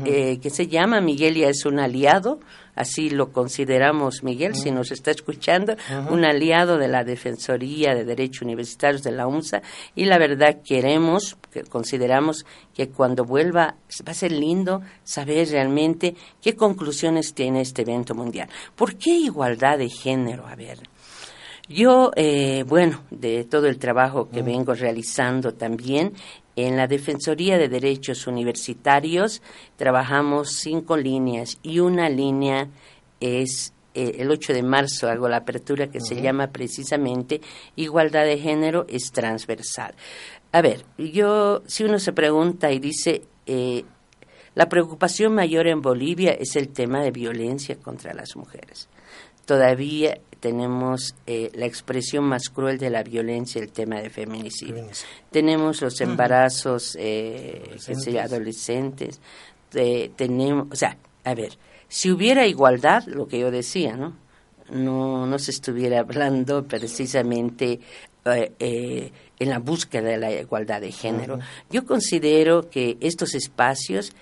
eh, 0.06 0.40
que 0.42 0.50
se 0.50 0.68
llama 0.68 1.02
Miguel 1.02 1.36
ya 1.36 1.50
es 1.50 1.66
un 1.66 1.80
aliado 1.80 2.40
así 2.80 3.10
lo 3.10 3.34
consideramos, 3.34 4.24
Miguel, 4.24 4.56
si 4.56 4.72
nos 4.72 4.92
está 4.92 5.12
escuchando, 5.12 5.76
un 6.10 6.24
aliado 6.24 6.78
de 6.78 6.88
la 6.88 7.04
Defensoría 7.04 7.94
de 7.94 8.06
Derechos 8.06 8.44
Universitarios 8.44 9.04
de 9.04 9.12
la 9.12 9.28
UNSA 9.28 9.62
y 9.96 10.06
la 10.06 10.18
verdad 10.18 10.62
queremos, 10.64 11.36
consideramos 11.70 12.46
que 12.74 12.88
cuando 12.88 13.26
vuelva 13.26 13.76
va 14.08 14.12
a 14.12 14.14
ser 14.14 14.32
lindo 14.32 14.82
saber 15.04 15.50
realmente 15.50 16.16
qué 16.42 16.56
conclusiones 16.56 17.34
tiene 17.34 17.60
este 17.62 17.82
evento 17.82 18.16
mundial. 18.16 18.48
¿Por 18.78 18.96
qué 18.96 19.12
igualdad 19.12 19.78
de 19.78 19.90
género? 19.90 20.48
A 20.48 20.56
ver. 20.56 20.80
Yo, 21.68 22.12
eh, 22.16 22.64
bueno, 22.66 23.02
de 23.12 23.44
todo 23.44 23.68
el 23.68 23.78
trabajo 23.78 24.30
que 24.30 24.42
vengo 24.42 24.74
realizando 24.74 25.54
también, 25.54 26.14
en 26.68 26.78
la 26.78 26.88
Defensoría 26.88 27.58
de 27.58 27.70
Derechos 27.70 28.28
Universitarios 28.28 29.42
trabajamos 29.78 30.54
cinco 30.54 30.98
líneas 30.98 31.58
y 31.64 31.80
una 31.80 32.10
línea 32.10 32.68
es 33.20 33.74
eh, 33.94 34.18
el 34.20 34.30
8 34.30 34.54
de 34.54 34.64
marzo 34.64 35.10
hago 35.10 35.28
la 35.28 35.38
apertura 35.38 35.88
que 35.88 36.00
se 36.00 36.22
llama 36.22 36.52
precisamente 36.52 37.42
Igualdad 37.76 38.26
de 38.26 38.38
Género 38.38 38.86
es 38.90 39.12
transversal. 39.12 39.96
A 40.52 40.62
ver, 40.62 40.86
yo, 40.98 41.62
si 41.66 41.84
uno 41.84 42.00
se 42.00 42.14
pregunta 42.14 42.72
y 42.72 42.80
dice, 42.80 43.24
eh, 43.46 43.84
la 44.56 44.68
preocupación 44.68 45.34
mayor 45.34 45.68
en 45.68 45.82
Bolivia 45.82 46.32
es 46.32 46.56
el 46.56 46.70
tema 46.70 47.02
de 47.02 47.12
violencia 47.12 47.78
contra 47.78 48.14
las 48.14 48.36
mujeres. 48.36 48.90
Todavía 49.50 50.20
tenemos 50.40 51.16
eh, 51.26 51.50
la 51.56 51.66
expresión 51.66 52.24
más 52.24 52.50
cruel 52.50 52.78
de 52.78 52.92
la 52.92 53.02
violencia, 53.02 53.60
el 53.60 53.72
tema 53.72 54.00
de 54.00 54.12
feminicidio. 54.12 54.86
Tenemos 55.32 55.82
los 55.82 56.00
embarazos 56.02 56.96
eh, 57.00 57.76
adolescentes. 58.22 59.20
tenemos, 59.72 60.68
o 60.72 60.76
sea, 60.76 60.98
a 61.24 61.34
ver, 61.34 61.58
si 61.88 62.12
hubiera 62.12 62.46
igualdad, 62.46 63.06
lo 63.08 63.28
que 63.28 63.40
yo 63.40 63.50
decía, 63.50 63.98
¿no? 63.98 64.14
No, 64.70 65.26
no 65.26 65.40
se 65.40 65.50
estuviera 65.50 66.02
hablando 66.02 66.68
precisamente 66.68 67.80
eh, 68.26 69.12
en 69.40 69.50
la 69.50 69.58
búsqueda 69.58 70.10
de 70.10 70.18
la 70.18 70.32
igualdad 70.32 70.80
de 70.80 70.92
género. 70.92 71.40
Yo 71.72 71.88
considero 71.88 72.70
que 72.70 72.98
estos 73.02 73.34
espacios 73.34 74.14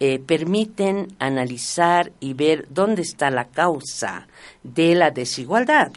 eh, 0.00 0.20
permiten 0.20 1.08
analizar 1.18 2.12
y 2.20 2.34
ver 2.34 2.66
dónde 2.70 3.02
está 3.02 3.30
la 3.30 3.48
causa 3.48 4.28
de 4.62 4.94
la 4.94 5.10
desigualdad. 5.10 5.90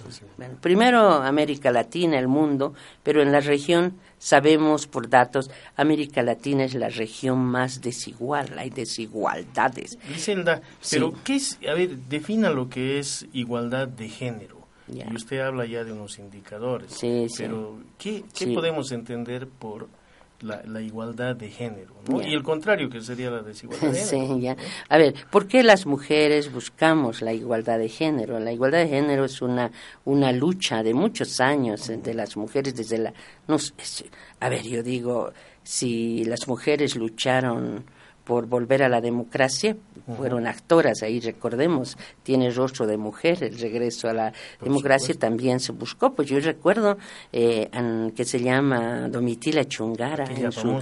primero 0.59 1.21
América 1.21 1.71
Latina, 1.71 2.17
el 2.17 2.27
mundo, 2.27 2.73
pero 3.03 3.21
en 3.21 3.31
la 3.31 3.41
región 3.41 3.93
sabemos 4.17 4.87
por 4.87 5.09
datos, 5.09 5.51
América 5.75 6.23
Latina 6.23 6.63
es 6.63 6.73
la 6.73 6.89
región 6.89 7.39
más 7.39 7.81
desigual, 7.81 8.57
hay 8.57 8.69
desigualdades. 8.71 9.97
Griselda, 10.07 10.61
pero 10.89 11.13
¿qué 11.23 11.35
es, 11.35 11.59
a 11.69 11.73
ver, 11.73 11.97
defina 11.97 12.49
lo 12.49 12.69
que 12.69 12.99
es 12.99 13.27
igualdad 13.33 13.87
de 13.87 14.09
género. 14.09 14.61
Y 14.87 15.15
usted 15.15 15.39
habla 15.39 15.65
ya 15.65 15.83
de 15.83 15.93
unos 15.93 16.19
indicadores. 16.19 16.91
Sí, 16.91 17.27
pero 17.37 17.79
¿qué, 17.97 18.25
qué 18.37 18.47
podemos 18.47 18.91
entender 18.91 19.47
por 19.47 19.87
la, 20.41 20.81
igualdad 20.81 21.35
de 21.35 21.49
género, 21.49 21.93
Y 22.23 22.33
el 22.33 22.43
contrario, 22.43 22.89
que 22.89 23.01
sería 23.01 23.29
la 23.29 23.41
desigualdad 23.41 23.91
de 23.91 23.99
género. 24.05 24.35
Sí, 24.35 24.41
ya. 24.41 24.55
A 24.89 24.97
ver, 24.97 25.13
¿por 25.29 25.47
qué 25.47 25.63
las 25.63 25.85
mujeres 25.85 26.51
buscamos 26.51 27.21
la 27.21 27.33
igualdad 27.33 27.79
de 27.79 27.89
género? 27.89 28.39
La 28.39 28.51
igualdad 28.51 28.79
de 28.79 28.87
género 28.87 29.25
es 29.25 29.41
una, 29.41 29.71
una 30.05 30.31
lucha 30.31 30.83
de 30.83 30.93
muchos 30.93 31.39
años 31.39 31.87
de 31.87 32.13
las 32.13 32.35
mujeres 32.37 32.75
desde 32.75 32.97
la... 32.97 33.13
No, 33.47 33.57
a 34.39 34.49
ver, 34.49 34.63
yo 34.63 34.83
digo, 34.83 35.31
si 35.63 36.23
las 36.25 36.47
mujeres 36.47 36.95
lucharon 36.95 37.85
por 38.23 38.47
volver 38.47 38.83
a 38.83 38.89
la 38.89 39.01
democracia, 39.01 39.75
fueron 40.15 40.47
actoras, 40.47 41.03
ahí 41.03 41.19
recordemos, 41.19 41.97
tiene 42.23 42.51
rostro 42.51 42.87
de 42.87 42.97
mujer, 42.97 43.43
el 43.43 43.57
regreso 43.57 44.09
a 44.09 44.13
la 44.13 44.33
democracia 44.61 45.15
también 45.15 45.59
se 45.59 45.71
buscó, 45.71 46.13
pues 46.13 46.29
yo 46.29 46.39
recuerdo 46.39 46.97
eh, 47.31 47.69
que 48.15 48.25
se 48.25 48.39
llama 48.39 49.07
Domitila 49.09 49.65
Chungara, 49.65 50.25
en 50.25 50.51
su, 50.51 50.79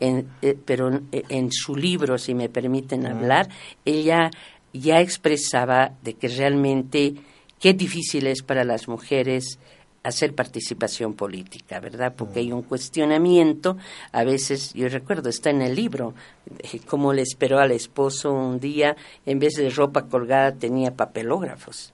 eh, 0.00 0.24
eh, 0.40 0.58
pero 0.64 0.90
en 1.12 1.52
su 1.52 1.76
libro, 1.76 2.18
si 2.18 2.34
me 2.34 2.48
permiten 2.48 3.06
hablar, 3.06 3.48
ella 3.84 4.30
ya 4.72 5.00
expresaba 5.00 5.92
de 6.02 6.14
que 6.14 6.28
realmente 6.28 7.14
qué 7.60 7.72
difícil 7.72 8.26
es 8.26 8.42
para 8.42 8.64
las 8.64 8.88
mujeres 8.88 9.58
hacer 10.04 10.34
participación 10.34 11.14
política, 11.14 11.80
¿verdad? 11.80 12.14
Porque 12.16 12.40
hay 12.40 12.52
un 12.52 12.62
cuestionamiento, 12.62 13.78
a 14.12 14.22
veces, 14.22 14.72
yo 14.74 14.88
recuerdo, 14.88 15.30
está 15.30 15.50
en 15.50 15.62
el 15.62 15.74
libro, 15.74 16.14
eh, 16.58 16.80
cómo 16.86 17.12
le 17.12 17.22
esperó 17.22 17.58
al 17.58 17.72
esposo 17.72 18.32
un 18.32 18.60
día, 18.60 18.96
en 19.24 19.38
vez 19.38 19.54
de 19.54 19.70
ropa 19.70 20.02
colgada 20.02 20.52
tenía 20.52 20.94
papelógrafos. 20.94 21.92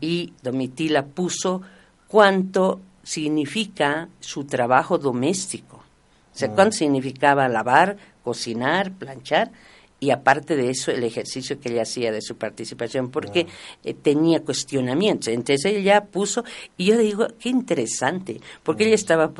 Y 0.00 0.32
Domitila 0.42 1.06
puso 1.06 1.62
cuánto 2.08 2.80
significa 3.04 4.08
su 4.18 4.44
trabajo 4.44 4.98
doméstico. 4.98 5.76
O 5.76 6.36
sea, 6.36 6.50
¿cuánto 6.50 6.76
significaba 6.76 7.48
lavar, 7.48 7.96
cocinar, 8.24 8.90
planchar? 8.90 9.52
Y 10.00 10.10
aparte 10.10 10.56
de 10.56 10.70
eso 10.70 10.90
el 10.90 11.04
ejercicio 11.04 11.60
que 11.60 11.70
ella 11.70 11.82
hacía 11.82 12.10
de 12.10 12.22
su 12.22 12.36
participación 12.36 13.10
porque 13.10 13.46
eh, 13.84 13.94
tenía 13.94 14.40
cuestionamientos. 14.40 15.28
Entonces 15.28 15.66
ella 15.66 16.06
puso 16.06 16.42
y 16.78 16.86
yo 16.86 16.98
digo 16.98 17.28
qué 17.38 17.50
interesante 17.50 18.40
porque 18.62 18.86
ella 18.86 18.94
estaba 18.94 19.30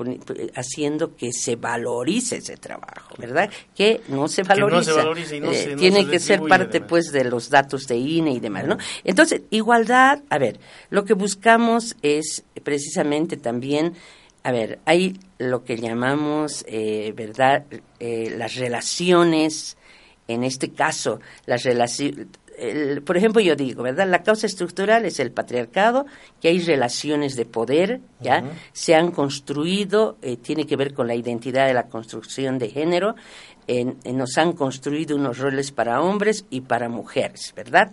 haciendo 0.55 1.17
que 1.17 1.33
se 1.33 1.57
valorice 1.57 2.37
ese 2.37 2.59
trabajo 2.59 3.15
verdad 3.19 3.51
que 3.75 4.03
no 4.09 4.29
se 4.29 4.43
valoriza, 4.43 4.93
eh, 5.33 5.77
tiene 5.79 6.07
que 6.07 6.19
ser 6.19 6.43
parte 6.43 6.81
pues 6.81 7.11
de 7.11 7.25
los 7.25 7.49
datos 7.49 7.87
de 7.87 7.97
INE 7.97 8.33
y 8.33 8.41
demás 8.41 8.67
no 8.67 8.77
entonces 9.05 9.43
igualdad 9.51 10.23
a 10.29 10.39
ver 10.39 10.61
lo 10.91 11.05
que 11.05 11.15
buscamos 11.15 11.97
es 12.03 12.45
precisamente 12.63 13.37
también 13.37 13.95
a 14.43 14.53
ver, 14.53 14.79
hay 14.87 15.19
lo 15.37 15.65
que 15.65 15.77
llamamos, 15.77 16.65
eh, 16.67 17.13
¿verdad?, 17.15 17.67
las 17.99 18.55
relaciones 18.55 19.77
en 20.31 20.45
este 20.45 20.71
caso, 20.71 21.21
las 21.47 21.63
relaciones, 21.65 22.27
por 23.05 23.17
ejemplo, 23.17 23.41
yo 23.41 23.57
digo, 23.57 23.83
¿verdad? 23.83 24.09
La 24.09 24.23
causa 24.23 24.47
estructural 24.47 25.05
es 25.05 25.21
el 25.21 25.33
patriarcado, 25.33 26.07
que 26.41 26.49
hay 26.49 26.61
relaciones 26.61 27.37
de 27.37 27.47
poder, 27.47 28.01
¿ya? 28.21 28.45
Se 28.73 28.95
han 28.95 29.11
construido, 29.11 30.17
eh, 30.23 30.37
tiene 30.37 30.67
que 30.67 30.77
ver 30.77 30.95
con 30.95 31.07
la 31.07 31.15
identidad 31.15 31.67
de 31.67 31.75
la 31.75 31.89
construcción 31.89 32.59
de 32.59 32.69
género, 32.69 33.15
nos 34.05 34.37
han 34.39 34.53
construido 34.53 35.17
unos 35.17 35.39
roles 35.39 35.71
para 35.71 36.01
hombres 36.01 36.45
y 36.51 36.63
para 36.63 36.89
mujeres, 36.89 37.53
¿verdad? 37.55 37.91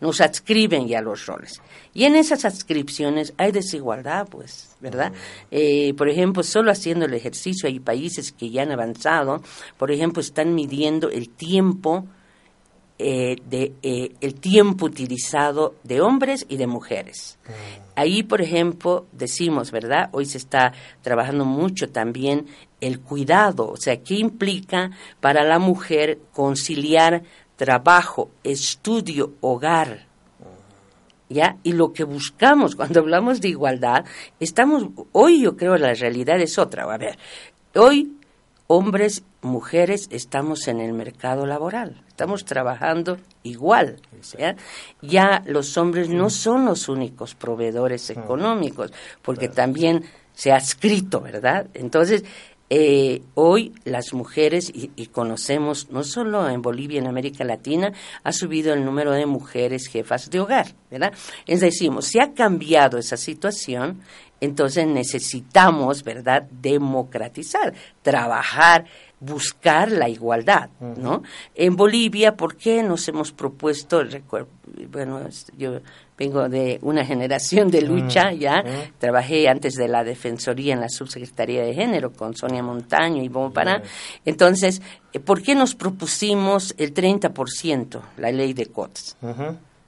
Nos 0.00 0.20
adscriben 0.20 0.86
ya 0.86 1.00
los 1.00 1.26
roles. 1.26 1.60
Y 1.92 2.04
en 2.04 2.14
esas 2.14 2.44
adscripciones 2.44 3.34
hay 3.36 3.52
desigualdad, 3.52 4.28
pues, 4.28 4.76
¿verdad? 4.80 5.12
Eh, 5.50 5.94
por 5.94 6.08
ejemplo, 6.08 6.42
solo 6.42 6.70
haciendo 6.70 7.06
el 7.06 7.14
ejercicio 7.14 7.68
hay 7.68 7.80
países 7.80 8.32
que 8.32 8.50
ya 8.50 8.62
han 8.62 8.72
avanzado, 8.72 9.42
por 9.76 9.90
ejemplo, 9.90 10.20
están 10.20 10.54
midiendo 10.54 11.10
el 11.10 11.28
tiempo 11.28 12.06
eh, 13.04 13.36
de 13.44 13.72
eh, 13.82 14.12
el 14.20 14.34
tiempo 14.36 14.86
utilizado 14.86 15.74
de 15.82 16.00
hombres 16.00 16.46
y 16.48 16.56
de 16.56 16.68
mujeres. 16.68 17.36
Ahí, 17.96 18.22
por 18.22 18.40
ejemplo, 18.40 19.06
decimos, 19.10 19.72
¿verdad? 19.72 20.08
Hoy 20.12 20.24
se 20.24 20.38
está 20.38 20.72
trabajando 21.00 21.44
mucho 21.44 21.90
también 21.90 22.46
el 22.80 23.00
cuidado, 23.00 23.68
o 23.68 23.76
sea, 23.76 23.96
¿qué 24.04 24.14
implica 24.14 24.92
para 25.20 25.42
la 25.42 25.58
mujer 25.58 26.20
conciliar 26.32 27.24
trabajo, 27.56 28.30
estudio, 28.44 29.32
hogar? 29.40 30.06
¿Ya? 31.28 31.56
Y 31.64 31.72
lo 31.72 31.92
que 31.92 32.04
buscamos 32.04 32.76
cuando 32.76 33.00
hablamos 33.00 33.40
de 33.40 33.48
igualdad, 33.48 34.04
estamos, 34.38 34.86
hoy 35.10 35.42
yo 35.42 35.56
creo 35.56 35.76
la 35.76 35.94
realidad 35.94 36.40
es 36.40 36.56
otra. 36.56 36.84
A 36.84 36.98
ver, 36.98 37.18
hoy 37.74 38.16
hombres, 38.66 39.24
mujeres, 39.42 40.08
estamos 40.10 40.68
en 40.68 40.80
el 40.80 40.92
mercado 40.92 41.46
laboral, 41.46 42.02
estamos 42.08 42.44
trabajando 42.44 43.18
igual. 43.42 44.00
Ya 45.00 45.42
los 45.46 45.76
hombres 45.76 46.08
no 46.08 46.30
son 46.30 46.64
los 46.64 46.88
únicos 46.88 47.34
proveedores 47.34 48.10
económicos, 48.10 48.92
porque 49.22 49.48
también 49.48 50.04
se 50.32 50.52
ha 50.52 50.56
escrito, 50.56 51.20
¿verdad? 51.20 51.66
Entonces, 51.74 52.24
eh, 52.74 53.20
hoy 53.34 53.74
las 53.84 54.14
mujeres, 54.14 54.72
y, 54.74 55.06
conocemos, 55.08 55.90
no 55.90 56.04
solo 56.04 56.48
en 56.48 56.62
Bolivia, 56.62 57.00
en 57.00 57.06
América 57.06 57.44
Latina, 57.44 57.92
ha 58.24 58.32
subido 58.32 58.72
el 58.72 58.82
número 58.82 59.12
de 59.12 59.26
mujeres 59.26 59.88
jefas 59.88 60.30
de 60.30 60.40
hogar, 60.40 60.68
¿verdad? 60.90 61.12
Es 61.46 61.60
decir, 61.60 61.90
si 62.00 62.18
ha 62.18 62.32
cambiado 62.32 62.96
esa 62.96 63.18
situación, 63.18 64.00
entonces 64.42 64.88
necesitamos, 64.88 66.02
¿verdad?, 66.02 66.42
democratizar, 66.50 67.72
trabajar, 68.02 68.86
buscar 69.20 69.92
la 69.92 70.08
igualdad, 70.08 70.68
¿no? 70.80 71.22
En 71.54 71.76
Bolivia, 71.76 72.36
¿por 72.36 72.56
qué 72.56 72.82
nos 72.82 73.06
hemos 73.06 73.30
propuesto, 73.30 74.02
bueno, 74.90 75.20
yo 75.56 75.78
vengo 76.18 76.48
de 76.48 76.80
una 76.82 77.04
generación 77.04 77.70
de 77.70 77.82
lucha, 77.82 78.32
ya. 78.32 78.64
Trabajé 78.98 79.48
antes 79.48 79.74
de 79.74 79.86
la 79.86 80.02
Defensoría 80.02 80.74
en 80.74 80.80
la 80.80 80.88
Subsecretaría 80.88 81.62
de 81.62 81.72
Género 81.72 82.12
con 82.12 82.34
Sonia 82.34 82.64
Montaño 82.64 83.22
y 83.22 83.28
Bompará. 83.28 83.78
Mm. 83.78 83.82
Entonces, 84.24 84.82
eh, 85.12 85.20
¿por 85.20 85.40
qué 85.40 85.54
nos 85.54 85.76
propusimos 85.76 86.74
el 86.78 86.92
30%, 86.92 88.00
la 88.16 88.32
ley 88.32 88.54
de 88.54 88.66
cuotas? 88.66 89.16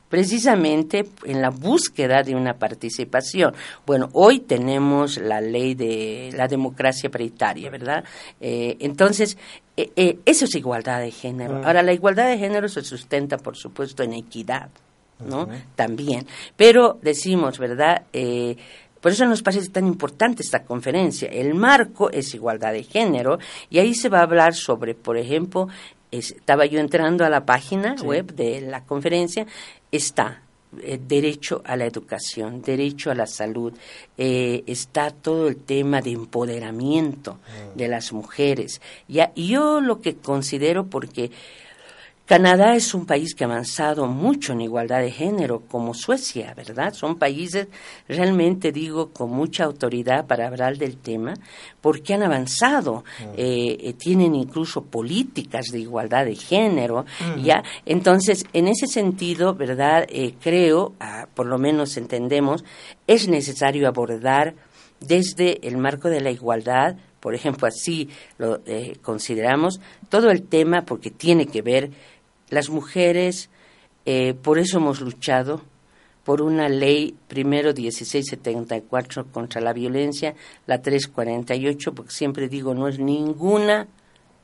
Precisamente 0.08 1.08
en 1.24 1.42
la 1.42 1.50
búsqueda 1.50 2.22
de 2.22 2.34
una 2.34 2.54
participación. 2.54 3.54
Bueno, 3.86 4.10
hoy 4.12 4.40
tenemos 4.40 5.18
la 5.18 5.40
ley 5.40 5.74
de 5.74 6.30
la 6.34 6.46
democracia 6.48 7.10
paritaria, 7.10 7.70
¿verdad? 7.70 8.04
Eh, 8.40 8.76
entonces, 8.80 9.36
eh, 9.76 10.18
eso 10.24 10.44
es 10.44 10.54
igualdad 10.54 11.00
de 11.00 11.10
género. 11.10 11.62
Ahora, 11.64 11.82
la 11.82 11.92
igualdad 11.92 12.28
de 12.28 12.38
género 12.38 12.68
se 12.68 12.82
sustenta, 12.82 13.38
por 13.38 13.56
supuesto, 13.56 14.02
en 14.02 14.14
equidad. 14.14 14.70
¿no? 15.20 15.48
También. 15.76 16.26
Pero 16.56 16.98
decimos, 17.00 17.58
¿verdad? 17.58 18.02
Eh, 18.12 18.56
por 19.00 19.12
eso 19.12 19.26
nos 19.26 19.42
parece 19.42 19.68
tan 19.68 19.86
importante 19.86 20.42
esta 20.42 20.64
conferencia. 20.64 21.28
El 21.28 21.54
marco 21.54 22.10
es 22.10 22.34
igualdad 22.34 22.72
de 22.72 22.84
género 22.84 23.38
y 23.68 23.78
ahí 23.78 23.94
se 23.94 24.08
va 24.08 24.20
a 24.20 24.22
hablar 24.22 24.54
sobre, 24.54 24.94
por 24.94 25.18
ejemplo, 25.18 25.68
estaba 26.10 26.64
yo 26.64 26.80
entrando 26.80 27.24
a 27.24 27.28
la 27.28 27.44
página 27.44 27.96
web 28.02 28.34
de 28.34 28.60
la 28.62 28.84
conferencia, 28.84 29.46
está 29.96 30.42
eh, 30.82 30.98
derecho 31.00 31.62
a 31.64 31.76
la 31.76 31.84
educación, 31.84 32.62
derecho 32.62 33.10
a 33.10 33.14
la 33.14 33.26
salud, 33.26 33.72
eh, 34.18 34.64
está 34.66 35.10
todo 35.10 35.48
el 35.48 35.56
tema 35.56 36.00
de 36.00 36.10
empoderamiento 36.10 37.34
mm. 37.34 37.78
de 37.78 37.88
las 37.88 38.12
mujeres. 38.12 38.80
Ya, 39.08 39.32
y 39.34 39.48
yo 39.48 39.80
lo 39.80 40.00
que 40.00 40.16
considero, 40.16 40.86
porque 40.86 41.30
Canadá 42.26 42.74
es 42.74 42.94
un 42.94 43.04
país 43.04 43.34
que 43.34 43.44
ha 43.44 43.46
avanzado 43.46 44.06
mucho 44.06 44.54
en 44.54 44.62
igualdad 44.62 45.02
de 45.02 45.10
género, 45.10 45.60
como 45.68 45.92
Suecia, 45.92 46.54
¿verdad? 46.54 46.94
Son 46.94 47.16
países, 47.16 47.68
realmente 48.08 48.72
digo, 48.72 49.10
con 49.10 49.30
mucha 49.30 49.64
autoridad 49.64 50.26
para 50.26 50.46
hablar 50.46 50.78
del 50.78 50.96
tema, 50.96 51.34
porque 51.82 52.14
han 52.14 52.22
avanzado, 52.22 53.04
eh, 53.36 53.76
eh, 53.78 53.92
tienen 53.92 54.34
incluso 54.34 54.84
políticas 54.84 55.66
de 55.66 55.80
igualdad 55.80 56.24
de 56.24 56.34
género. 56.34 57.04
¿ya? 57.42 57.62
Entonces, 57.84 58.46
en 58.54 58.68
ese 58.68 58.86
sentido, 58.86 59.54
¿verdad? 59.54 60.06
Eh, 60.08 60.34
creo, 60.40 60.94
ah, 61.00 61.28
por 61.34 61.44
lo 61.44 61.58
menos 61.58 61.98
entendemos, 61.98 62.64
es 63.06 63.28
necesario 63.28 63.86
abordar 63.86 64.54
desde 64.98 65.66
el 65.68 65.76
marco 65.76 66.08
de 66.08 66.22
la 66.22 66.30
igualdad, 66.30 66.96
por 67.20 67.34
ejemplo, 67.34 67.66
así 67.66 68.10
lo 68.36 68.60
consideramos, 69.00 69.80
todo 70.10 70.30
el 70.30 70.42
tema 70.42 70.82
porque 70.82 71.10
tiene 71.10 71.46
que 71.46 71.62
ver 71.62 71.90
las 72.54 72.70
mujeres, 72.70 73.50
eh, 74.06 74.34
por 74.34 74.58
eso 74.58 74.78
hemos 74.78 75.00
luchado 75.00 75.62
por 76.24 76.40
una 76.40 76.68
ley, 76.68 77.14
primero 77.28 77.74
1674 77.74 79.26
contra 79.30 79.60
la 79.60 79.72
violencia, 79.72 80.34
la 80.66 80.80
348, 80.80 81.94
porque 81.94 82.12
siempre 82.12 82.48
digo, 82.48 82.74
no 82.74 82.88
es 82.88 82.98
ninguna 82.98 83.86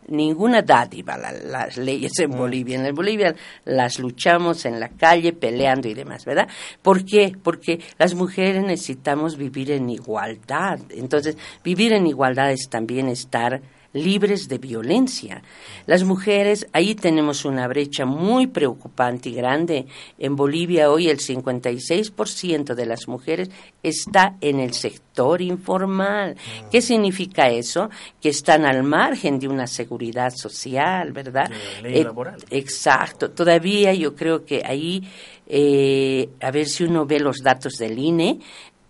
ninguna 0.08 0.62
dádiva 0.62 1.16
las 1.16 1.76
leyes 1.76 2.12
en 2.18 2.30
mm. 2.30 2.36
Bolivia. 2.36 2.84
En 2.84 2.94
Bolivia 2.94 3.34
las 3.64 3.98
luchamos 3.98 4.64
en 4.64 4.80
la 4.80 4.88
calle, 4.88 5.32
peleando 5.32 5.88
y 5.88 5.94
demás, 5.94 6.24
¿verdad? 6.24 6.48
¿Por 6.82 7.04
qué? 7.04 7.36
Porque 7.40 7.80
las 7.98 8.14
mujeres 8.14 8.62
necesitamos 8.62 9.36
vivir 9.36 9.70
en 9.70 9.88
igualdad. 9.88 10.80
Entonces, 10.90 11.36
vivir 11.62 11.92
en 11.92 12.06
igualdad 12.06 12.50
es 12.50 12.68
también 12.68 13.08
estar 13.08 13.60
libres 13.92 14.48
de 14.48 14.58
violencia. 14.58 15.42
Las 15.86 16.04
mujeres, 16.04 16.66
ahí 16.72 16.94
tenemos 16.94 17.44
una 17.44 17.66
brecha 17.66 18.04
muy 18.04 18.46
preocupante 18.46 19.30
y 19.30 19.34
grande. 19.34 19.86
En 20.18 20.36
Bolivia 20.36 20.90
hoy 20.90 21.08
el 21.08 21.18
56% 21.18 22.74
de 22.74 22.86
las 22.86 23.08
mujeres 23.08 23.50
está 23.82 24.36
en 24.40 24.60
el 24.60 24.74
sector 24.74 25.42
informal. 25.42 26.36
¿Qué 26.70 26.80
significa 26.80 27.48
eso? 27.48 27.90
Que 28.20 28.28
están 28.28 28.64
al 28.64 28.82
margen 28.82 29.38
de 29.38 29.48
una 29.48 29.66
seguridad 29.66 30.32
social, 30.34 31.12
¿verdad? 31.12 31.50
ley 31.82 31.98
eh, 31.98 32.04
laboral. 32.04 32.42
Exacto. 32.50 33.30
Todavía 33.30 33.92
yo 33.94 34.14
creo 34.14 34.44
que 34.44 34.62
ahí, 34.64 35.02
eh, 35.48 36.28
a 36.40 36.50
ver 36.50 36.66
si 36.66 36.84
uno 36.84 37.06
ve 37.06 37.18
los 37.18 37.38
datos 37.38 37.74
del 37.74 37.98
INE, 37.98 38.38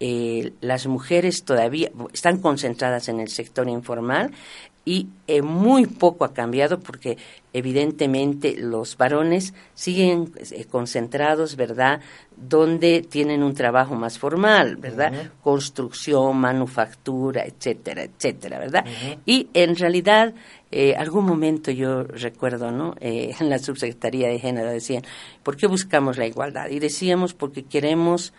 eh, 0.03 0.55
las 0.63 0.87
mujeres 0.87 1.45
todavía 1.45 1.91
están 2.15 2.41
concentradas 2.41 3.11
en 3.11 3.21
el 3.21 3.29
sector 3.29 3.69
informal, 3.69 4.33
y 4.85 5.09
eh, 5.27 5.43
muy 5.43 5.87
poco 5.87 6.25
ha 6.25 6.33
cambiado 6.33 6.81
porque 6.81 7.19
evidentemente 7.53 8.57
los 8.57 8.97
varones 8.97 9.53
siguen 9.75 10.33
eh, 10.51 10.65
concentrados, 10.65 11.57
¿verdad?, 11.57 12.01
donde 12.37 13.03
tienen 13.03 13.43
un 13.43 13.53
trabajo 13.55 13.95
más 13.95 14.19
formal, 14.19 14.77
¿verdad? 14.77 15.33
Construcción, 15.43 16.39
manufactura, 16.39 17.45
etcétera, 17.45 18.05
etcétera, 18.05 18.59
¿verdad? 18.59 18.87
Y 19.27 19.49
en 19.53 19.77
realidad, 19.77 20.33
eh, 20.71 20.95
algún 20.97 21.27
momento 21.27 21.71
yo 21.71 22.05
recuerdo, 22.05 22.71
¿no? 22.71 22.95
en 23.01 23.51
la 23.51 23.59
subsecretaría 23.59 24.29
de 24.29 24.39
género 24.39 24.71
decían, 24.71 25.03
¿por 25.43 25.59
qué 25.59 25.67
buscamos 25.67 26.17
la 26.17 26.27
igualdad? 26.27 26.71
Y 26.71 26.79
decíamos 26.79 27.35
porque 27.35 27.65
queremos 27.65 28.33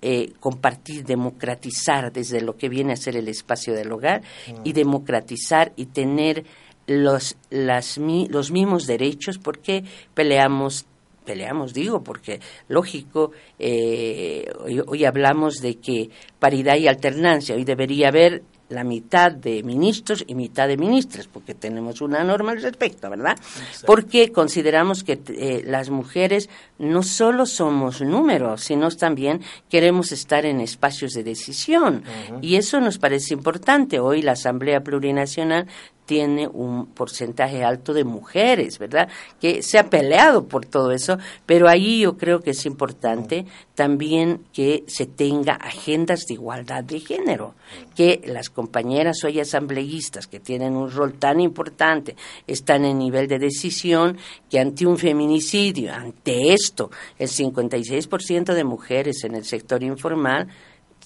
eh, 0.00 0.32
compartir, 0.40 1.04
democratizar 1.04 2.12
desde 2.12 2.40
lo 2.40 2.56
que 2.56 2.68
viene 2.68 2.92
a 2.92 2.96
ser 2.96 3.16
el 3.16 3.28
espacio 3.28 3.74
del 3.74 3.90
hogar 3.92 4.22
y 4.64 4.72
democratizar 4.72 5.72
y 5.76 5.86
tener 5.86 6.44
los, 6.86 7.36
las, 7.50 7.98
los 7.98 8.50
mismos 8.50 8.86
derechos 8.86 9.38
porque 9.38 9.84
peleamos 10.14 10.86
peleamos, 11.24 11.74
digo, 11.74 12.02
porque 12.02 12.40
lógico, 12.68 13.32
eh, 13.58 14.46
hoy, 14.86 15.04
hablamos 15.04 15.56
de 15.56 15.74
que 15.74 16.08
paridad 16.38 16.76
y 16.76 16.88
alternancia, 16.88 17.54
hoy 17.54 17.64
debería 17.64 18.08
haber 18.08 18.42
la 18.68 18.84
mitad 18.84 19.32
de 19.32 19.62
ministros 19.62 20.24
y 20.26 20.34
mitad 20.34 20.68
de 20.68 20.76
ministras, 20.76 21.26
porque 21.26 21.54
tenemos 21.54 22.00
una 22.00 22.22
norma 22.24 22.52
al 22.52 22.62
respecto, 22.62 23.08
¿verdad? 23.08 23.38
Porque 23.86 24.30
consideramos 24.32 25.04
que 25.04 25.20
eh, 25.28 25.62
las 25.64 25.90
mujeres 25.90 26.48
no 26.78 27.02
solo 27.02 27.46
somos 27.46 28.00
números, 28.00 28.62
sino 28.62 28.88
también 28.90 29.40
queremos 29.68 30.12
estar 30.12 30.44
en 30.44 30.60
espacios 30.60 31.12
de 31.12 31.24
decisión. 31.24 32.02
Y 32.42 32.56
eso 32.56 32.80
nos 32.80 32.98
parece 32.98 33.34
importante. 33.34 34.00
Hoy 34.00 34.22
la 34.22 34.32
Asamblea 34.32 34.80
Plurinacional 34.80 35.66
tiene 36.08 36.48
un 36.48 36.86
porcentaje 36.86 37.62
alto 37.62 37.92
de 37.92 38.02
mujeres, 38.02 38.78
¿verdad? 38.78 39.10
Que 39.38 39.62
se 39.62 39.78
ha 39.78 39.90
peleado 39.90 40.48
por 40.48 40.64
todo 40.64 40.90
eso, 40.90 41.18
pero 41.44 41.68
ahí 41.68 42.00
yo 42.00 42.16
creo 42.16 42.40
que 42.40 42.52
es 42.52 42.64
importante 42.64 43.44
también 43.74 44.40
que 44.54 44.84
se 44.86 45.04
tenga 45.04 45.52
agendas 45.52 46.24
de 46.26 46.32
igualdad 46.32 46.82
de 46.82 47.00
género, 47.00 47.54
que 47.94 48.22
las 48.24 48.48
compañeras 48.48 49.22
hoy 49.22 49.38
asambleístas 49.38 50.26
que 50.26 50.40
tienen 50.40 50.76
un 50.76 50.90
rol 50.90 51.12
tan 51.12 51.40
importante 51.40 52.16
están 52.46 52.86
en 52.86 52.98
nivel 52.98 53.28
de 53.28 53.38
decisión, 53.38 54.16
que 54.48 54.60
ante 54.60 54.86
un 54.86 54.96
feminicidio, 54.96 55.92
ante 55.92 56.54
esto, 56.54 56.90
el 57.18 57.28
56% 57.28 58.54
de 58.54 58.64
mujeres 58.64 59.24
en 59.24 59.34
el 59.34 59.44
sector 59.44 59.82
informal 59.82 60.48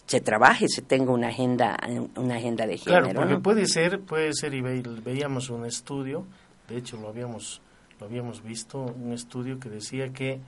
se 0.07 0.21
trabaje, 0.21 0.69
se 0.69 0.83
tenga 0.83 1.12
una 1.12 1.29
agenda, 1.29 1.77
una 2.17 2.37
agenda 2.37 2.67
de 2.67 2.79
género. 2.79 3.05
Claro, 3.05 3.21
porque 3.21 3.38
puede 3.38 3.67
ser, 3.67 4.01
puede 4.01 4.33
ser, 4.35 4.55
y 4.55 4.61
veíamos 4.61 5.51
un 5.51 5.65
estudio, 5.65 6.27
de 6.69 6.77
hecho 6.77 6.97
lo 6.97 7.09
habíamos, 7.09 7.62
lo 8.01 8.07
habíamos 8.07 8.43
visto, 8.43 8.79
un 8.79 9.12
estudio 9.12 9.59
que 9.59 9.69
decía 9.69 10.12
que 10.12 10.41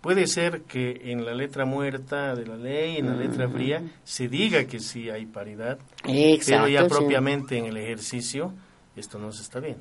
puede 0.00 0.26
ser 0.26 0.62
que 0.62 1.12
en 1.12 1.24
la 1.24 1.34
letra 1.34 1.64
muerta 1.64 2.34
de 2.34 2.46
la 2.46 2.56
ley, 2.56 2.96
en 2.98 3.06
la 3.06 3.16
letra 3.16 3.48
fría, 3.48 3.82
se 4.04 4.28
diga 4.28 4.64
que 4.64 4.80
sí 4.80 5.10
hay 5.10 5.26
paridad, 5.26 5.78
pero 6.04 6.68
ya 6.68 6.86
propiamente 6.86 7.58
en 7.58 7.66
el 7.66 7.76
ejercicio 7.76 8.52
esto 8.96 9.18
no 9.18 9.30
se 9.30 9.42
está 9.42 9.60
bien. 9.60 9.76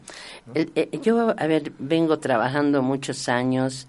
Eh, 0.54 1.00
yo, 1.02 1.34
a 1.38 1.48
ver, 1.48 1.72
vengo 1.80 2.20
trabajando 2.20 2.82
muchos 2.82 3.30
años 3.30 3.88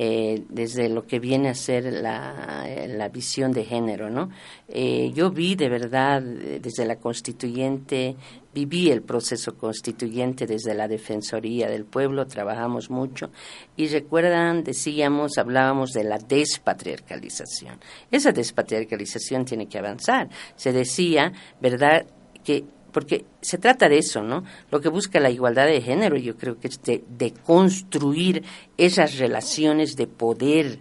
eh, 0.00 0.44
desde 0.48 0.88
lo 0.88 1.06
que 1.06 1.18
viene 1.18 1.48
a 1.48 1.54
ser 1.54 1.92
la, 1.92 2.64
la 2.86 3.08
visión 3.08 3.50
de 3.50 3.64
género, 3.64 4.08
¿no? 4.10 4.30
Eh, 4.68 5.10
yo 5.12 5.32
vi 5.32 5.56
de 5.56 5.68
verdad 5.68 6.22
desde 6.22 6.86
la 6.86 6.96
constituyente, 6.96 8.14
viví 8.54 8.92
el 8.92 9.02
proceso 9.02 9.56
constituyente 9.58 10.46
desde 10.46 10.72
la 10.74 10.86
Defensoría 10.86 11.68
del 11.68 11.84
Pueblo, 11.84 12.26
trabajamos 12.26 12.90
mucho 12.90 13.30
y 13.76 13.88
recuerdan, 13.88 14.62
decíamos, 14.62 15.36
hablábamos 15.36 15.90
de 15.90 16.04
la 16.04 16.18
despatriarcalización. 16.18 17.80
Esa 18.10 18.30
despatriarcalización 18.30 19.44
tiene 19.44 19.66
que 19.66 19.78
avanzar. 19.78 20.28
Se 20.54 20.72
decía, 20.72 21.32
¿verdad?, 21.60 22.06
que 22.44 22.64
porque 22.98 23.24
se 23.42 23.58
trata 23.58 23.88
de 23.88 23.98
eso, 23.98 24.24
¿no? 24.24 24.42
Lo 24.72 24.80
que 24.80 24.88
busca 24.88 25.20
la 25.20 25.30
igualdad 25.30 25.66
de 25.66 25.80
género, 25.80 26.16
yo 26.16 26.36
creo 26.36 26.58
que 26.58 26.66
es 26.66 26.80
de, 26.82 27.32
construir 27.46 28.42
esas 28.76 29.18
relaciones 29.18 29.94
de 29.94 30.08
poder 30.08 30.80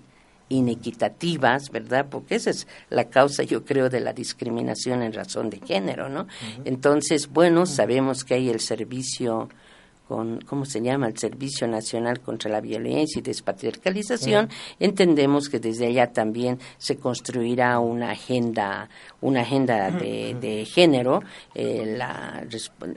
inequitativas, 0.49 1.69
¿verdad? 1.69 2.07
Porque 2.09 2.33
esa 2.33 2.49
es 2.49 2.67
la 2.89 3.09
causa, 3.09 3.43
yo 3.43 3.65
creo, 3.65 3.91
de 3.91 3.99
la 3.99 4.13
discriminación 4.13 5.03
en 5.03 5.13
razón 5.13 5.51
de 5.51 5.59
género, 5.59 6.09
¿no? 6.09 6.25
Entonces, 6.65 7.27
bueno, 7.27 7.67
sabemos 7.67 8.23
que 8.23 8.33
hay 8.33 8.49
el 8.49 8.61
servicio 8.61 9.49
con, 10.07 10.39
¿cómo 10.41 10.65
se 10.65 10.81
llama?, 10.81 11.07
el 11.07 11.17
Servicio 11.17 11.67
Nacional 11.67 12.21
contra 12.21 12.49
la 12.49 12.61
Violencia 12.61 13.19
y 13.19 13.21
Despatriarcalización, 13.21 14.49
entendemos 14.79 15.49
que 15.49 15.59
desde 15.59 15.87
allá 15.87 16.11
también 16.11 16.59
se 16.77 16.97
construirá 16.97 17.79
una 17.79 18.11
agenda, 18.11 18.89
una 19.21 19.41
agenda 19.41 19.91
de, 19.91 20.65
género. 20.65 21.21
Eh, 21.53 21.95
la, 21.97 22.45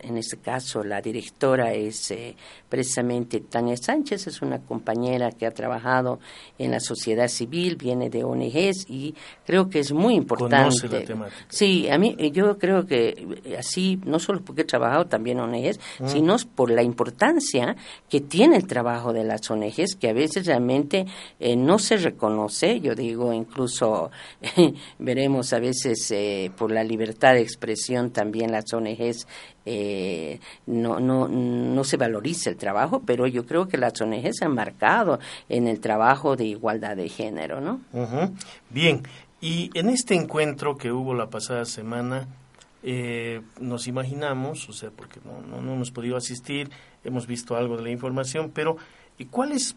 en 0.03 0.17
este 0.17 0.39
caso, 0.39 0.85
la 0.85 1.01
directora 1.01 1.73
es 1.73 2.11
eh, 2.11 2.37
precisamente 2.69 3.41
Tania 3.41 3.77
Sánchez, 3.77 4.29
es 4.29 4.43
una 4.43 4.61
compañera 4.61 5.33
que 5.33 5.47
ha 5.47 5.51
trabajado 5.51 6.21
en 6.59 6.71
la 6.71 6.81
sociedad 6.81 7.29
civil, 7.29 7.77
viene 7.77 8.09
de 8.09 8.25
ONGs 8.25 8.87
y 8.89 9.15
creo 9.45 9.69
que 9.69 9.81
es 9.81 9.93
muy 9.93 10.15
importante. 10.15 11.07
Sí, 11.49 11.89
a 11.89 11.99
mí 11.99 12.17
yo 12.33 12.57
creo 12.59 12.87
que 12.87 13.57
así, 13.59 14.01
no 14.05 14.19
solo 14.19 14.43
porque 14.43 14.63
he 14.63 14.65
trabajado 14.65 15.07
también 15.07 15.39
en 15.39 15.45
ONGs, 15.45 15.81
sino 16.07 16.37
por 16.55 16.71
la 16.71 16.83
importancia 16.83 17.00
importancia 17.01 17.77
que 18.11 18.21
tiene 18.21 18.57
el 18.57 18.67
trabajo 18.67 19.15
de 19.15 19.25
las 19.25 19.51
ONGs, 19.51 19.97
que 19.99 20.11
a 20.11 20.13
veces 20.13 20.47
realmente 20.47 21.07
eh, 21.39 21.57
no 21.57 21.79
se 21.79 21.97
reconoce. 21.97 22.81
Yo 22.81 22.95
digo, 22.95 23.33
incluso 23.33 24.11
veremos 24.99 25.53
a 25.55 25.61
veces 25.61 26.11
eh, 26.11 26.51
por 26.57 26.71
la 26.71 26.85
libertad 26.85 27.33
de 27.35 27.41
expresión 27.41 28.11
también 28.11 28.53
las 28.53 28.71
ONGs 28.75 29.27
eh, 29.65 30.41
no, 30.67 31.01
no, 31.01 31.27
no 31.29 31.85
se 31.85 31.97
valoriza 31.97 32.51
el 32.51 32.57
trabajo, 32.57 33.03
pero 33.07 33.27
yo 33.27 33.47
creo 33.47 33.67
que 33.67 33.79
las 33.79 33.99
ONGs 33.99 34.37
se 34.39 34.45
han 34.45 34.55
marcado 34.55 35.21
en 35.49 35.69
el 35.69 35.81
trabajo 35.81 36.37
de 36.37 36.45
igualdad 36.45 36.97
de 36.97 37.09
género, 37.09 37.61
¿no? 37.61 37.81
Bien, 38.69 39.03
y 39.41 39.71
en 39.73 39.89
este 39.89 40.15
encuentro 40.15 40.77
que 40.77 40.93
hubo 40.93 41.15
la 41.15 41.31
pasada 41.31 41.65
semana, 41.65 42.29
eh, 42.83 43.43
nos 43.61 43.87
imaginamos, 43.87 44.69
o 44.69 44.73
sea, 44.73 44.91
porque 44.91 45.21
no, 45.25 45.61
no, 45.61 45.73
hemos 45.73 45.91
podido 45.91 46.17
asistir, 46.17 46.71
hemos 47.05 47.27
visto 47.27 47.57
algo 47.57 47.77
de 47.77 47.83
la 47.83 47.91
información, 47.91 48.51
pero 48.55 48.77
¿cuáles 49.31 49.77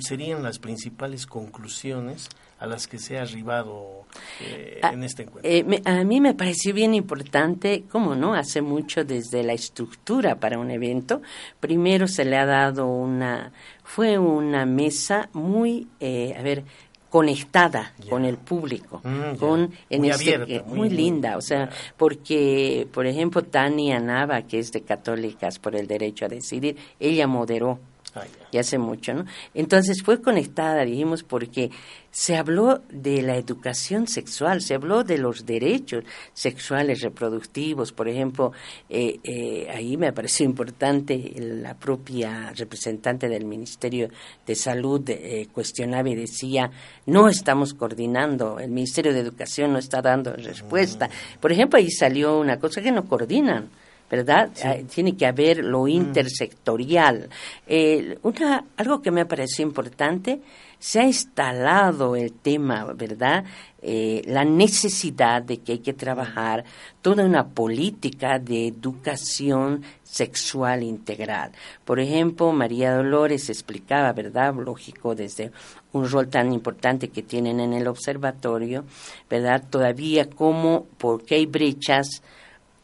serían 0.00 0.42
las 0.42 0.58
principales 0.58 1.26
conclusiones 1.26 2.28
a 2.58 2.66
las 2.66 2.86
que 2.88 2.98
se 2.98 3.18
ha 3.18 3.22
arribado 3.22 4.06
eh, 4.40 4.80
ah, 4.82 4.92
en 4.92 5.04
este 5.04 5.24
encuentro? 5.24 5.50
Eh, 5.50 5.82
a 5.84 6.04
mí 6.04 6.20
me 6.20 6.34
pareció 6.34 6.72
bien 6.72 6.94
importante, 6.94 7.84
como 7.90 8.14
no, 8.14 8.34
hace 8.34 8.62
mucho 8.62 9.04
desde 9.04 9.42
la 9.42 9.52
estructura 9.52 10.40
para 10.40 10.58
un 10.58 10.70
evento. 10.70 11.20
Primero 11.60 12.08
se 12.08 12.24
le 12.24 12.36
ha 12.36 12.46
dado 12.46 12.86
una, 12.86 13.52
fue 13.84 14.18
una 14.18 14.64
mesa 14.64 15.28
muy, 15.34 15.86
a 16.00 16.42
ver, 16.42 16.64
conectada 17.08 17.94
con 18.10 18.24
el 18.24 18.36
público, 18.36 19.00
mm, 19.02 19.36
con 19.36 19.70
en 19.88 20.00
muy, 20.00 20.10
este, 20.10 20.62
muy, 20.66 20.90
linda, 20.90 21.36
o 21.36 21.40
sea, 21.40 21.70
porque 21.96 22.86
por 22.92 23.06
ejemplo 23.06 23.42
Tania 23.42 23.98
Nava, 23.98 24.42
que 24.42 24.58
es 24.58 24.72
de 24.72 24.82
Católicas 24.82 25.58
por 25.58 25.74
el 25.74 25.86
Derecho 25.86 26.26
a 26.26 26.28
Decidir, 26.28 26.76
ella 27.00 27.26
moderó 27.26 27.78
Ah, 28.22 28.26
y 28.50 28.58
hace 28.58 28.78
mucho, 28.78 29.12
¿no? 29.14 29.24
Entonces 29.54 30.02
fue 30.02 30.22
conectada, 30.22 30.84
dijimos, 30.84 31.22
porque 31.22 31.70
se 32.10 32.36
habló 32.36 32.80
de 32.90 33.22
la 33.22 33.36
educación 33.36 34.06
sexual, 34.08 34.62
se 34.62 34.74
habló 34.74 35.04
de 35.04 35.18
los 35.18 35.44
derechos 35.44 36.04
sexuales 36.32 37.02
reproductivos, 37.02 37.92
por 37.92 38.08
ejemplo, 38.08 38.52
eh, 38.88 39.20
eh, 39.22 39.68
ahí 39.70 39.96
me 39.96 40.12
pareció 40.12 40.46
importante 40.46 41.34
la 41.38 41.74
propia 41.74 42.52
representante 42.56 43.28
del 43.28 43.44
Ministerio 43.44 44.08
de 44.46 44.54
Salud 44.54 45.02
eh, 45.08 45.46
cuestionaba 45.52 46.08
y 46.08 46.14
decía, 46.14 46.70
no 47.06 47.28
estamos 47.28 47.74
coordinando, 47.74 48.58
el 48.58 48.70
Ministerio 48.70 49.12
de 49.12 49.20
Educación 49.20 49.72
no 49.72 49.78
está 49.78 50.00
dando 50.00 50.32
respuesta. 50.34 51.06
Mm. 51.06 51.38
Por 51.40 51.52
ejemplo, 51.52 51.78
ahí 51.78 51.90
salió 51.90 52.38
una 52.38 52.58
cosa 52.58 52.80
que 52.80 52.92
no 52.92 53.04
coordinan 53.06 53.68
¿verdad? 54.10 54.50
Tiene 54.92 55.16
que 55.16 55.26
haber 55.26 55.64
lo 55.64 55.86
intersectorial. 55.86 57.28
Eh, 57.66 58.18
una, 58.22 58.64
algo 58.76 59.02
que 59.02 59.10
me 59.10 59.26
parecido 59.26 59.68
importante, 59.68 60.40
se 60.78 61.00
ha 61.00 61.04
instalado 61.04 62.14
el 62.14 62.32
tema, 62.32 62.84
¿verdad? 62.94 63.44
Eh, 63.82 64.22
la 64.26 64.44
necesidad 64.44 65.42
de 65.42 65.58
que 65.58 65.72
hay 65.72 65.78
que 65.78 65.92
trabajar 65.92 66.64
toda 67.02 67.24
una 67.24 67.46
política 67.46 68.38
de 68.38 68.68
educación 68.68 69.82
sexual 70.02 70.82
integral. 70.82 71.52
Por 71.84 72.00
ejemplo, 72.00 72.52
María 72.52 72.94
Dolores 72.94 73.50
explicaba, 73.50 74.12
¿verdad? 74.12 74.54
Lógico, 74.54 75.14
desde 75.14 75.52
un 75.92 76.08
rol 76.08 76.28
tan 76.28 76.52
importante 76.52 77.08
que 77.08 77.22
tienen 77.22 77.60
en 77.60 77.72
el 77.72 77.86
observatorio, 77.86 78.84
¿verdad? 79.28 79.64
Todavía 79.68 80.30
cómo, 80.30 80.86
por 80.96 81.24
qué 81.24 81.36
hay 81.36 81.46
brechas 81.46 82.22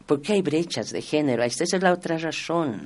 porque 0.05 0.33
hay 0.33 0.41
brechas 0.41 0.91
de 0.91 1.01
género. 1.01 1.43
Esta 1.43 1.63
es 1.63 1.81
la 1.81 1.93
otra 1.93 2.17
razón, 2.17 2.81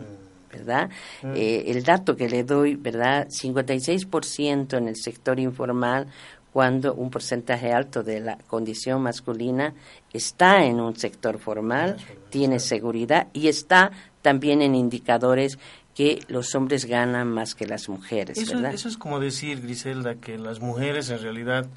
¿verdad? 0.52 0.90
Mm. 1.22 1.34
Eh, 1.36 1.64
el 1.68 1.84
dato 1.84 2.16
que 2.16 2.30
le 2.30 2.44
doy, 2.44 2.76
¿verdad? 2.76 3.28
56% 3.28 4.78
en 4.78 4.88
el 4.88 4.96
sector 4.96 5.40
informal, 5.40 6.08
cuando 6.52 6.94
un 6.96 7.12
porcentaje 7.12 7.72
alto 7.72 8.04
de 8.04 8.20
la 8.20 8.38
condición 8.48 9.02
masculina 9.02 9.74
está 10.12 10.66
en 10.66 10.80
un 10.80 10.96
sector 10.96 11.38
formal, 11.38 11.98
tiene 12.30 12.60
seguridad 12.60 13.28
y 13.34 13.48
está 13.48 13.92
también 14.22 14.62
en 14.62 14.76
indicadores 14.76 15.60
que 15.94 16.22
los 16.28 16.56
hombres 16.56 16.86
ganan 16.86 17.28
más 17.28 17.56
que 17.56 17.68
las 17.68 17.90
mujeres. 17.90 18.38
Eso, 18.38 18.58
eso 18.68 18.88
es 18.88 18.98
como 18.98 19.20
decir, 19.20 19.62
Griselda, 19.62 20.16
que 20.16 20.38
las 20.38 20.60
mujeres 20.60 21.10
en 21.10 21.22
realidad 21.22 21.68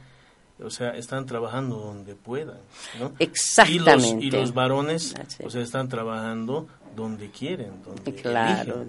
o 0.65 0.71
sea, 0.71 0.91
están 0.91 1.27
trabajando 1.27 1.77
donde 1.77 2.15
puedan, 2.15 2.59
¿no? 2.99 3.13
Exactamente. 3.19 4.25
Y 4.25 4.31
los, 4.31 4.55
varones, 4.55 5.15
o 5.45 5.51
sea, 5.51 5.63
están 5.63 5.89
trabajando 5.89 6.67
donde 6.95 7.31
quieren, 7.31 7.73
donde 7.85 8.15
claro, 8.15 8.85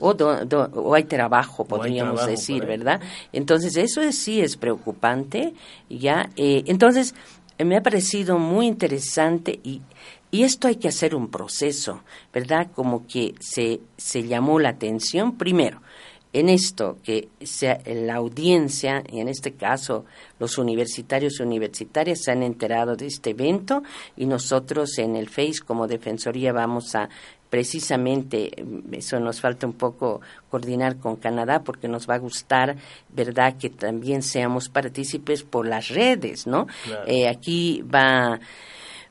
o, 0.00 0.94
hay 0.94 1.04
trabajo, 1.04 1.64
podríamos 1.64 2.26
decir, 2.26 2.66
¿verdad? 2.66 3.00
Entonces 3.32 3.76
eso 3.76 4.00
sí 4.12 4.40
es 4.40 4.56
preocupante, 4.56 5.54
ya. 5.88 6.28
Eh, 6.36 6.64
entonces 6.66 7.14
me 7.58 7.76
ha 7.76 7.82
parecido 7.82 8.38
muy 8.38 8.66
interesante 8.66 9.60
y 9.62 9.82
y 10.30 10.44
esto 10.44 10.68
hay 10.68 10.76
que 10.76 10.88
hacer 10.88 11.14
un 11.14 11.28
proceso, 11.28 12.02
¿verdad? 12.32 12.68
Como 12.74 13.06
que 13.06 13.34
se, 13.40 13.80
se 13.96 14.26
llamó 14.26 14.60
la 14.60 14.70
atención 14.70 15.36
primero 15.36 15.82
en 16.32 16.48
esto, 16.48 16.98
que 17.02 17.28
sea 17.42 17.80
la 17.86 18.16
audiencia, 18.16 19.02
y 19.10 19.20
en 19.20 19.28
este 19.28 19.52
caso 19.52 20.04
los 20.38 20.58
universitarios 20.58 21.40
y 21.40 21.42
universitarias 21.42 22.22
se 22.22 22.30
han 22.30 22.42
enterado 22.42 22.94
de 22.96 23.06
este 23.06 23.30
evento 23.30 23.82
y 24.16 24.26
nosotros 24.26 24.98
en 24.98 25.16
el 25.16 25.28
FACE 25.28 25.64
como 25.66 25.88
Defensoría 25.88 26.52
vamos 26.52 26.94
a 26.94 27.08
precisamente, 27.50 28.52
eso 28.92 29.18
nos 29.18 29.40
falta 29.40 29.66
un 29.66 29.72
poco 29.72 30.20
coordinar 30.48 30.98
con 30.98 31.16
Canadá 31.16 31.64
porque 31.64 31.88
nos 31.88 32.08
va 32.08 32.14
a 32.14 32.18
gustar, 32.18 32.76
¿verdad?, 33.08 33.56
que 33.58 33.70
también 33.70 34.22
seamos 34.22 34.68
partícipes 34.68 35.42
por 35.42 35.66
las 35.66 35.88
redes, 35.88 36.46
¿no? 36.46 36.68
Eh, 37.06 37.28
aquí 37.28 37.82
va 37.82 38.38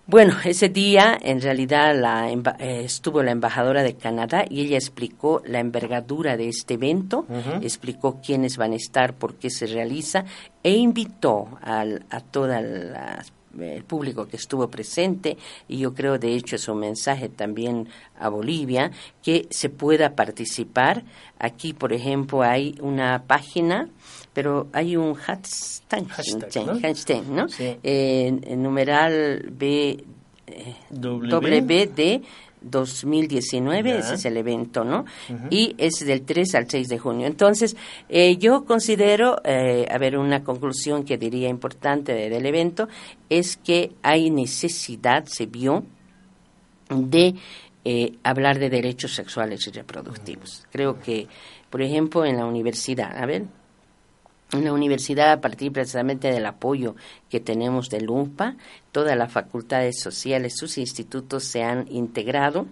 bueno, 0.10 0.36
ese 0.44 0.70
día 0.70 1.16
en 1.22 1.40
realidad 1.40 1.96
la, 1.96 2.32
eh, 2.32 2.82
estuvo 2.84 3.22
la 3.22 3.30
embajadora 3.30 3.84
de 3.84 3.94
Canadá 3.94 4.44
y 4.50 4.62
ella 4.62 4.78
explicó 4.78 5.44
la 5.46 5.60
envergadura 5.60 6.36
de 6.36 6.50
este 6.50 6.74
evento, 6.74 7.28
explicó 7.62 8.20
quiénes 8.20 8.58
van 8.58 8.74
a 8.74 8.78
estar, 8.78 9.14
por 9.14 9.36
qué 9.36 9.52
se 9.52 9.68
realiza 9.68 10.26
e 10.64 10.72
invitó 10.72 11.60
al, 11.62 12.08
a 12.10 12.22
todo 12.22 12.52
el 12.52 13.84
público 13.86 14.28
que 14.28 14.38
estuvo 14.38 14.68
presente 14.68 15.38
y 15.68 15.78
yo 15.78 15.94
creo 15.94 16.18
de 16.18 16.34
hecho 16.34 16.56
es 16.56 16.68
un 16.68 16.80
mensaje 16.80 17.30
también 17.30 17.88
a 18.20 18.30
Bolivia 18.30 18.92
que 19.22 19.48
se 19.52 19.70
pueda 19.70 20.16
participar. 20.16 21.04
Aquí, 21.38 21.74
por 21.74 21.94
ejemplo, 21.94 22.42
hay 22.42 22.76
una 22.82 23.24
página 23.28 23.90
pero 24.40 24.70
hay 24.72 24.96
un 24.96 25.16
hashtag, 25.16 26.08
¿no? 27.28 27.46
en 27.60 28.64
numeral 28.64 29.50
B, 29.52 30.02
eh, 30.48 30.76
WD 30.92 32.22
2019, 32.62 33.98
ese 33.98 34.14
es 34.14 34.24
el 34.24 34.38
evento, 34.38 34.86
¿no? 34.86 35.04
Y 35.50 35.76
es 35.78 36.06
del 36.06 36.22
3 36.22 36.56
al 36.56 36.70
6 36.70 36.88
de 36.88 37.00
junio. 37.00 37.28
Entonces, 37.28 37.76
eh, 38.08 38.38
yo 38.38 38.64
considero, 38.64 39.42
eh, 39.44 39.86
a 39.92 39.98
ver, 39.98 40.18
una 40.18 40.42
conclusión 40.42 41.04
que 41.04 41.18
diría 41.18 41.50
importante 41.50 42.14
del 42.14 42.46
evento 42.46 42.88
es 43.28 43.58
que 43.58 43.92
hay 44.04 44.30
necesidad, 44.30 45.26
se 45.26 45.48
vio, 45.48 45.84
de 46.90 47.36
eh, 47.84 48.14
hablar 48.24 48.58
de 48.58 48.70
derechos 48.70 49.16
sexuales 49.16 49.68
y 49.68 49.72
reproductivos. 49.72 50.66
Creo 50.72 50.98
que, 50.98 51.28
por 51.70 51.82
ejemplo, 51.82 52.24
en 52.24 52.38
la 52.38 52.46
universidad, 52.46 53.18
a 53.18 53.26
ver, 53.26 53.59
en 54.52 54.66
la 54.66 54.74
universidad, 54.74 55.32
a 55.32 55.42
partir 55.42 55.72
precisamente 55.72 56.32
del 56.32 56.46
apoyo 56.46 56.96
que 57.30 57.40
tenemos 57.40 57.90
del 57.90 58.10
UNPA, 58.10 58.56
todas 58.92 59.16
las 59.16 59.32
facultades 59.32 60.00
sociales, 60.00 60.58
sus 60.58 60.78
institutos 60.78 61.44
se 61.44 61.64
han 61.64 61.86
integrado 61.92 62.66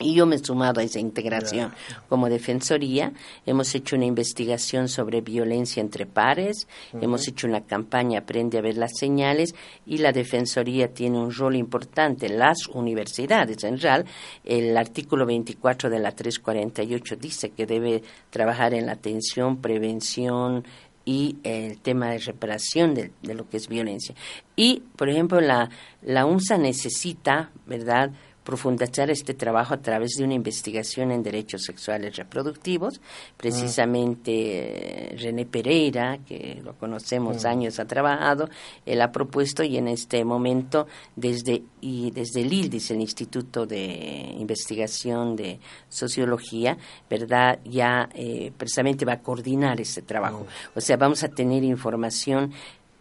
y 0.00 0.14
yo 0.14 0.26
me 0.26 0.36
he 0.36 0.38
sumado 0.38 0.80
a 0.80 0.84
esa 0.84 0.98
integración 0.98 1.72
como 2.08 2.28
defensoría. 2.28 3.12
Hemos 3.46 3.74
hecho 3.74 3.96
una 3.96 4.06
investigación 4.06 4.88
sobre 4.88 5.20
violencia 5.20 5.80
entre 5.80 6.06
pares, 6.06 6.66
hemos 7.00 7.28
hecho 7.28 7.46
una 7.46 7.62
campaña 7.62 8.20
Aprende 8.20 8.58
a 8.58 8.62
ver 8.62 8.76
las 8.76 8.92
señales 8.98 9.54
y 9.86 9.98
la 9.98 10.12
defensoría 10.12 10.92
tiene 10.92 11.18
un 11.18 11.32
rol 11.32 11.56
importante. 11.56 12.28
Las 12.28 12.66
universidades, 12.68 13.62
en 13.64 13.78
real, 13.78 14.04
el 14.44 14.76
artículo 14.76 15.26
24 15.26 15.90
de 15.90 15.98
la 15.98 16.12
348 16.12 17.16
dice 17.16 17.50
que 17.50 17.66
debe 17.66 18.02
trabajar 18.30 18.74
en 18.74 18.86
la 18.86 18.92
atención, 18.92 19.58
prevención, 19.58 20.64
y 21.04 21.38
el 21.42 21.80
tema 21.80 22.10
de 22.10 22.18
reparación 22.18 22.94
de, 22.94 23.10
de, 23.22 23.34
lo 23.34 23.48
que 23.48 23.56
es 23.56 23.68
violencia. 23.68 24.14
Y, 24.54 24.84
por 24.96 25.08
ejemplo, 25.08 25.40
la, 25.40 25.68
la 26.00 26.26
UNSA 26.26 26.58
necesita, 26.58 27.50
¿verdad?, 27.66 28.12
profundizar 28.44 29.10
este 29.10 29.34
trabajo 29.34 29.74
a 29.74 29.78
través 29.78 30.12
de 30.16 30.24
una 30.24 30.34
investigación 30.34 31.12
en 31.12 31.22
derechos 31.22 31.62
sexuales 31.62 32.16
reproductivos. 32.16 33.00
Precisamente 33.36 35.12
eh, 35.12 35.16
René 35.16 35.46
Pereira, 35.46 36.18
que 36.26 36.60
lo 36.62 36.74
conocemos 36.74 37.44
años, 37.44 37.78
ha 37.78 37.84
trabajado, 37.84 38.48
él 38.84 39.00
ha 39.00 39.12
propuesto 39.12 39.62
y 39.62 39.76
en 39.76 39.88
este 39.88 40.24
momento 40.24 40.86
desde, 41.14 41.62
y 41.80 42.10
desde 42.10 42.42
el 42.42 42.52
ILDIS, 42.52 42.90
el 42.90 43.00
Instituto 43.00 43.66
de 43.66 44.34
Investigación 44.38 45.36
de 45.36 45.60
Sociología, 45.88 46.76
¿verdad? 47.08 47.60
Ya 47.64 48.08
eh, 48.14 48.52
precisamente 48.56 49.04
va 49.04 49.14
a 49.14 49.20
coordinar 49.20 49.80
este 49.80 50.02
trabajo. 50.02 50.46
O 50.74 50.80
sea, 50.80 50.96
vamos 50.96 51.22
a 51.22 51.28
tener 51.28 51.62
información 51.62 52.52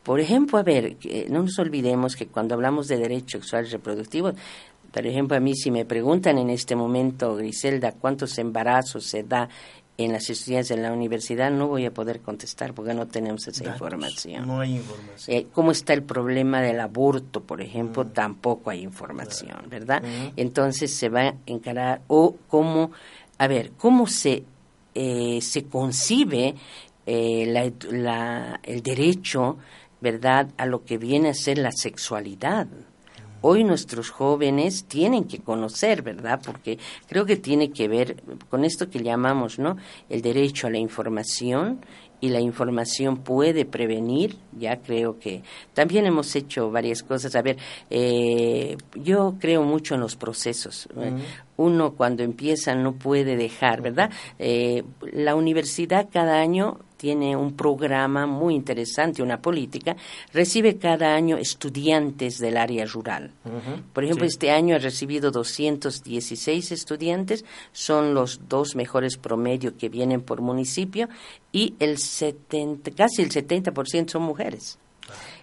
por 0.04 0.20
ejemplo, 0.20 0.58
a 0.58 0.64
ver, 0.64 0.98
no 1.30 1.44
nos 1.44 1.60
olvidemos 1.60 2.16
que 2.16 2.26
cuando 2.26 2.56
hablamos 2.56 2.88
de 2.88 2.98
derechos 2.98 3.42
sexuales 3.42 3.72
reproductivos, 3.72 4.34
por 4.92 5.06
ejemplo, 5.08 5.38
a 5.38 5.40
mí 5.40 5.56
si 5.56 5.72
me 5.72 5.86
preguntan 5.86 6.38
en 6.38 6.50
este 6.50 6.76
momento, 6.76 7.36
Griselda, 7.36 7.94
cuántos 7.94 8.38
embarazos 8.38 9.06
se 9.06 9.24
da 9.24 9.48
en 9.98 10.14
las 10.14 10.30
estudiantes 10.30 10.70
de 10.70 10.78
la 10.78 10.92
universidad, 10.92 11.52
no 11.52 11.68
voy 11.68 11.86
a 11.86 11.94
poder 11.94 12.22
contestar 12.22 12.74
porque 12.74 12.94
no 12.94 13.08
tenemos 13.08 13.48
esa 13.48 13.66
información. 13.66 14.48
No 14.48 14.60
hay 14.60 14.76
información. 14.78 15.38
Eh, 15.38 15.48
¿Cómo 15.54 15.72
está 15.72 15.94
el 15.94 16.04
problema 16.04 16.62
del 16.62 16.80
aborto, 16.80 17.42
por 17.42 17.62
ejemplo? 17.62 18.04
Mm. 18.04 18.10
Tampoco 18.10 18.70
hay 18.70 18.82
información, 18.82 19.58
¿verdad? 19.70 20.04
Entonces 20.36 20.94
se 20.94 21.10
va 21.10 21.22
a 21.22 21.36
encarar, 21.46 22.02
o 22.08 22.36
cómo, 22.48 22.92
a 23.38 23.48
ver, 23.48 23.72
cómo 23.78 24.08
se, 24.08 24.44
eh, 24.96 25.40
se 25.42 25.66
concibe 25.66 26.56
eh, 27.06 27.72
el 28.64 28.82
derecho, 28.82 29.58
¿verdad?, 30.00 30.50
a 30.58 30.66
lo 30.66 30.84
que 30.84 30.98
viene 30.98 31.30
a 31.30 31.34
ser 31.34 31.60
la 31.60 31.72
sexualidad 31.72 32.68
hoy 33.42 33.64
nuestros 33.64 34.10
jóvenes 34.10 34.86
tienen 34.86 35.26
que 35.26 35.40
conocer, 35.40 36.02
¿verdad? 36.02 36.40
Porque 36.44 36.78
creo 37.08 37.26
que 37.26 37.38
tiene 37.38 37.72
que 37.72 37.88
ver 37.88 38.24
con 38.50 38.64
esto 38.64 38.90
que 38.90 39.04
llamamos, 39.04 39.60
¿no? 39.60 39.78
El 40.10 40.22
derecho 40.22 40.68
a 40.68 40.70
la 40.70 40.78
información 40.78 41.82
y 42.22 42.30
la 42.30 42.40
información 42.40 43.18
puede 43.18 43.66
prevenir, 43.66 44.38
ya 44.58 44.80
creo 44.80 45.20
que 45.20 45.42
también 45.74 46.06
hemos 46.06 46.36
hecho 46.36 46.70
varias 46.70 47.02
cosas. 47.02 47.36
A 47.36 47.42
ver, 47.42 47.58
eh, 47.90 48.78
yo 48.96 49.36
creo 49.40 49.64
mucho 49.64 49.96
en 49.96 50.02
los 50.02 50.16
procesos. 50.16 50.88
Uno 51.58 51.94
cuando 51.94 52.22
empieza 52.24 52.76
no 52.76 52.94
puede 52.94 53.36
dejar, 53.36 53.82
¿verdad? 53.82 54.12
Eh, 54.38 54.84
la 55.12 55.36
universidad 55.36 56.10
cada 56.12 56.40
año 56.40 56.80
tiene 57.02 57.36
un 57.36 57.54
programa 57.56 58.28
muy 58.28 58.54
interesante, 58.54 59.24
una 59.24 59.42
política, 59.42 59.96
recibe 60.34 60.78
cada 60.78 61.16
año 61.16 61.36
estudiantes 61.36 62.38
del 62.38 62.58
área 62.58 62.86
rural. 62.86 63.32
Por 63.92 64.04
ejemplo, 64.04 64.24
este 64.28 64.52
año 64.52 64.76
ha 64.76 64.78
recibido 64.78 65.32
216 65.32 66.72
estudiantes, 66.72 67.44
son 67.72 68.14
los 68.14 68.42
dos 68.48 68.76
mejores 68.76 69.18
promedios 69.18 69.74
que 69.80 69.90
vienen 69.90 70.22
por 70.22 70.42
municipio 70.42 71.10
y 71.52 71.74
el 71.80 71.98
70, 71.98 72.92
casi 72.92 73.24
el 73.24 73.32
70% 73.32 74.12
son 74.12 74.22
mujeres. 74.22 74.78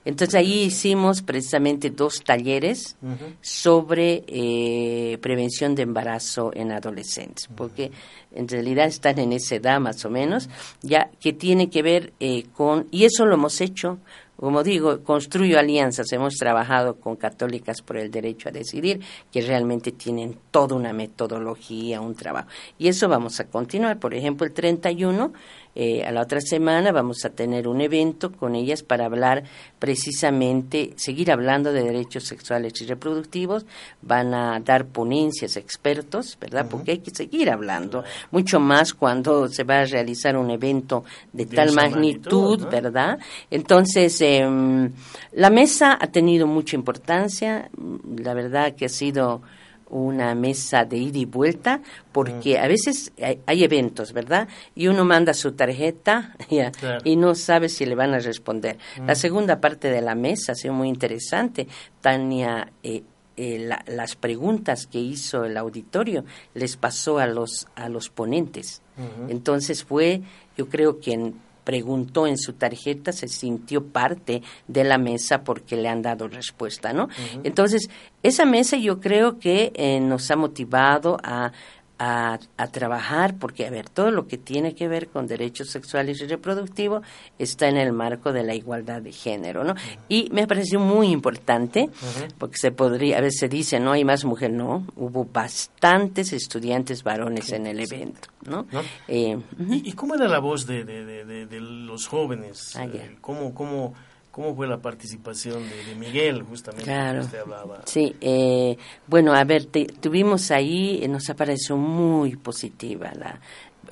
Entonces 0.04 0.34
ahí 0.36 0.62
hicimos 0.62 1.22
precisamente 1.22 1.90
dos 1.90 2.22
talleres 2.24 2.96
sobre 3.40 4.24
eh, 4.26 5.18
prevención 5.20 5.74
de 5.74 5.82
embarazo 5.82 6.50
en 6.54 6.72
adolescentes, 6.72 7.48
porque 7.54 7.90
en 8.34 8.48
realidad 8.48 8.86
están 8.86 9.18
en 9.18 9.32
esa 9.32 9.56
edad 9.56 9.80
más 9.80 10.04
o 10.04 10.10
menos, 10.10 10.48
ya 10.82 11.10
que 11.20 11.32
tiene 11.32 11.68
que 11.68 11.82
ver 11.82 12.12
eh, 12.20 12.44
con, 12.54 12.86
y 12.90 13.04
eso 13.04 13.26
lo 13.26 13.34
hemos 13.34 13.60
hecho 13.60 13.98
como 14.38 14.62
digo, 14.62 15.02
construyo 15.02 15.58
alianzas. 15.58 16.12
Hemos 16.12 16.36
trabajado 16.36 16.94
con 17.00 17.16
católicas 17.16 17.82
por 17.82 17.96
el 17.96 18.08
derecho 18.08 18.48
a 18.48 18.52
decidir, 18.52 19.00
que 19.32 19.42
realmente 19.42 19.90
tienen 19.90 20.38
toda 20.52 20.76
una 20.76 20.92
metodología, 20.92 22.00
un 22.00 22.14
trabajo. 22.14 22.48
Y 22.78 22.86
eso 22.86 23.08
vamos 23.08 23.40
a 23.40 23.48
continuar. 23.48 23.98
Por 23.98 24.14
ejemplo, 24.14 24.46
el 24.46 24.52
31 24.52 25.32
eh, 25.80 26.02
a 26.04 26.10
la 26.10 26.22
otra 26.22 26.40
semana 26.40 26.90
vamos 26.90 27.24
a 27.24 27.30
tener 27.30 27.68
un 27.68 27.80
evento 27.80 28.32
con 28.32 28.56
ellas 28.56 28.82
para 28.82 29.04
hablar 29.04 29.44
precisamente, 29.78 30.92
seguir 30.96 31.30
hablando 31.30 31.72
de 31.72 31.84
derechos 31.84 32.24
sexuales 32.24 32.82
y 32.82 32.86
reproductivos. 32.86 33.64
Van 34.02 34.34
a 34.34 34.58
dar 34.58 34.86
ponencias 34.86 35.56
expertos, 35.56 36.36
¿verdad? 36.40 36.66
Porque 36.68 36.90
hay 36.90 36.98
que 36.98 37.12
seguir 37.12 37.48
hablando, 37.48 38.02
mucho 38.32 38.58
más 38.58 38.92
cuando 38.92 39.46
se 39.46 39.62
va 39.62 39.82
a 39.82 39.84
realizar 39.84 40.36
un 40.36 40.50
evento 40.50 41.04
de, 41.32 41.46
tal 41.46 41.70
magnitud, 41.70 42.66
¿verdad? 42.68 43.20
Entonces, 43.48 44.20
em, 44.20 44.90
la 45.34 45.50
mesa 45.50 45.96
ha 46.00 46.08
tenido 46.08 46.48
mucha 46.48 46.74
importancia, 46.74 47.70
la 48.16 48.34
verdad 48.34 48.74
que 48.74 48.86
ha 48.86 48.88
sido 48.88 49.42
una 49.90 50.34
mesa 50.34 50.84
de 50.84 50.98
ida 50.98 51.18
y 51.18 51.24
vuelta, 51.24 51.80
porque 52.12 52.58
a 52.58 52.68
veces 52.68 53.12
hay, 53.46 53.64
eventos, 53.64 54.12
¿verdad? 54.12 54.48
Y 54.74 54.88
uno 54.88 55.04
manda 55.04 55.34
su 55.34 55.52
tarjeta 55.52 56.34
y 57.04 57.16
no 57.16 57.34
sabe 57.34 57.68
si 57.68 57.86
le 57.86 57.94
van 57.94 58.14
a 58.14 58.18
responder. 58.18 58.78
La 59.06 59.14
segunda 59.14 59.60
parte 59.60 59.90
de 59.90 60.02
la 60.02 60.14
mesa 60.14 60.52
ha 60.52 60.54
sido 60.54 60.74
muy 60.74 60.88
interesante. 60.88 61.66
Tania 62.00 62.72
eh, 62.82 63.02
eh, 63.36 63.70
las 63.86 64.16
preguntas 64.16 64.88
que 64.88 64.98
hizo 64.98 65.44
el 65.44 65.56
auditorio 65.56 66.24
les 66.54 66.76
pasó 66.76 67.18
a 67.20 67.26
los 67.28 67.68
a 67.76 67.88
los 67.88 68.10
ponentes. 68.10 68.82
Entonces 69.28 69.84
fue, 69.84 70.22
yo 70.56 70.68
creo 70.68 70.98
que 70.98 71.34
preguntó 71.68 72.26
en 72.26 72.38
su 72.38 72.54
tarjeta 72.54 73.12
se 73.12 73.28
sintió 73.28 73.84
parte 73.84 74.40
de 74.68 74.84
la 74.84 74.96
mesa 74.96 75.44
porque 75.44 75.76
le 75.76 75.90
han 75.90 76.00
dado 76.00 76.26
respuesta, 76.26 76.94
¿no? 76.94 77.10
Entonces 77.44 77.90
esa 78.22 78.46
mesa 78.46 78.78
yo 78.78 79.00
creo 79.00 79.38
que 79.38 79.70
eh, 79.74 80.00
nos 80.00 80.30
ha 80.30 80.36
motivado 80.36 81.18
a 81.22 81.52
a, 81.98 82.38
trabajar, 82.70 83.36
porque, 83.38 83.66
a 83.66 83.70
ver, 83.70 83.88
todo 83.88 84.10
lo 84.10 84.26
que 84.26 84.38
tiene 84.38 84.74
que 84.74 84.88
ver 84.88 85.08
con 85.08 85.26
derechos 85.26 85.70
sexuales 85.70 86.20
y 86.20 86.26
reproductivos 86.26 87.02
está 87.38 87.68
en 87.68 87.76
el 87.76 87.92
marco 87.92 88.32
de 88.32 88.44
la 88.44 88.54
igualdad 88.54 89.02
de 89.02 89.12
género, 89.12 89.64
¿no? 89.64 89.74
Y 90.08 90.28
me 90.30 90.46
pareció 90.46 90.78
muy 90.78 91.08
importante, 91.08 91.90
porque 92.38 92.56
se 92.58 92.70
podría, 92.70 93.18
a 93.18 93.20
veces 93.20 93.40
se 93.40 93.48
dice, 93.48 93.80
no 93.80 93.92
hay 93.92 94.04
más 94.04 94.24
mujeres, 94.24 94.56
no, 94.56 94.86
hubo 94.96 95.24
bastantes 95.24 96.32
estudiantes 96.32 97.02
varones 97.02 97.52
en 97.52 97.66
el 97.66 97.80
evento, 97.80 98.28
¿no? 98.46 98.66
Eh, 99.08 99.38
¿Y, 99.68 99.92
cómo 99.92 100.14
era 100.14 100.28
la 100.28 100.38
voz 100.38 100.66
de, 100.66 100.84
de, 100.84 101.60
los 101.60 102.06
jóvenes? 102.06 102.76
Ah, 102.76 102.84
eh, 102.84 103.16
¿Cómo, 103.20 103.54
cómo 103.54 103.94
¿Cómo 104.30 104.54
fue 104.54 104.68
la 104.68 104.78
participación 104.78 105.64
de, 105.68 105.94
Miguel, 105.96 106.42
justamente, 106.42 106.84
claro. 106.84 107.20
que 107.20 107.26
usted 107.26 107.38
hablaba? 107.40 107.82
Sí, 107.86 108.14
eh, 108.20 108.76
bueno, 109.06 109.32
a 109.34 109.42
ver, 109.44 109.66
tuvimos 109.66 110.50
ahí, 110.50 111.00
eh, 111.02 111.08
nos 111.08 111.28
apareció 111.28 111.76
muy 111.76 112.36
positiva, 112.36 113.10
la, 113.14 113.40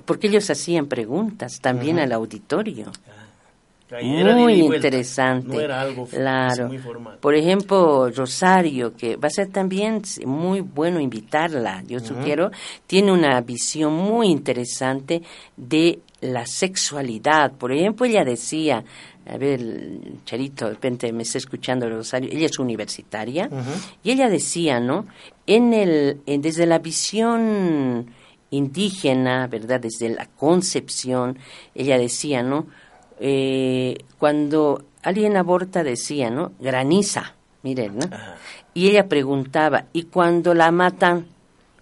porque 0.05 0.29
ellos 0.29 0.49
hacían 0.51 0.87
preguntas 0.87 1.61
también 1.61 1.99
al 1.99 2.13
auditorio. 2.13 2.93
Ah, 3.09 3.27
muy 4.35 4.61
interesante. 4.61 5.49
No 5.49 5.61
era 5.61 5.81
algo 5.81 6.07
claro. 6.07 6.69
muy 6.69 6.79
formal. 6.79 7.19
Por 7.19 7.35
ejemplo, 7.35 8.11
Rosario, 8.11 8.95
que 8.97 9.17
va 9.17 9.29
a 9.29 9.31
ser 9.31 9.49
también 9.49 10.03
muy 10.25 10.61
bueno 10.61 11.01
invitarla, 11.01 11.83
yo 11.87 12.01
sugiero, 12.01 12.51
tiene 12.87 13.13
una 13.13 13.41
visión 13.41 13.93
muy 13.93 14.29
interesante 14.29 15.23
de 15.57 16.01
la 16.21 16.47
sexualidad. 16.47 17.53
Por 17.53 17.73
ejemplo, 17.73 18.07
ella 18.07 18.25
decía, 18.25 18.85
a 19.29 19.37
ver, 19.37 19.61
Charito, 20.25 20.67
de 20.67 20.73
repente 20.73 21.13
me 21.13 21.23
está 21.23 21.39
escuchando 21.39 21.89
Rosario, 21.89 22.31
ella 22.33 22.47
es 22.47 22.59
universitaria, 22.59 23.49
y 24.03 24.11
ella 24.11 24.29
decía, 24.29 24.81
¿no? 24.81 25.07
En 25.47 25.73
el, 25.73 26.21
desde 26.27 26.67
la 26.67 26.79
visión 26.79 28.07
indígena, 28.51 29.47
¿verdad? 29.49 29.81
Desde 29.81 30.09
la 30.09 30.27
concepción, 30.27 31.39
ella 31.75 31.99
decía, 31.99 32.43
¿no? 32.43 32.67
Eh, 33.19 33.97
cuando 34.19 34.85
alguien 35.03 35.37
aborta 35.37 35.83
decía, 35.83 36.31
¿no? 36.31 36.53
Graniza, 36.61 37.35
miren, 37.63 37.99
¿no? 37.99 38.07
Y 38.75 38.89
ella 38.89 39.09
preguntaba, 39.09 39.87
¿y 39.93 40.05
cuando 40.05 40.55
la 40.55 40.71
matan? 40.71 41.27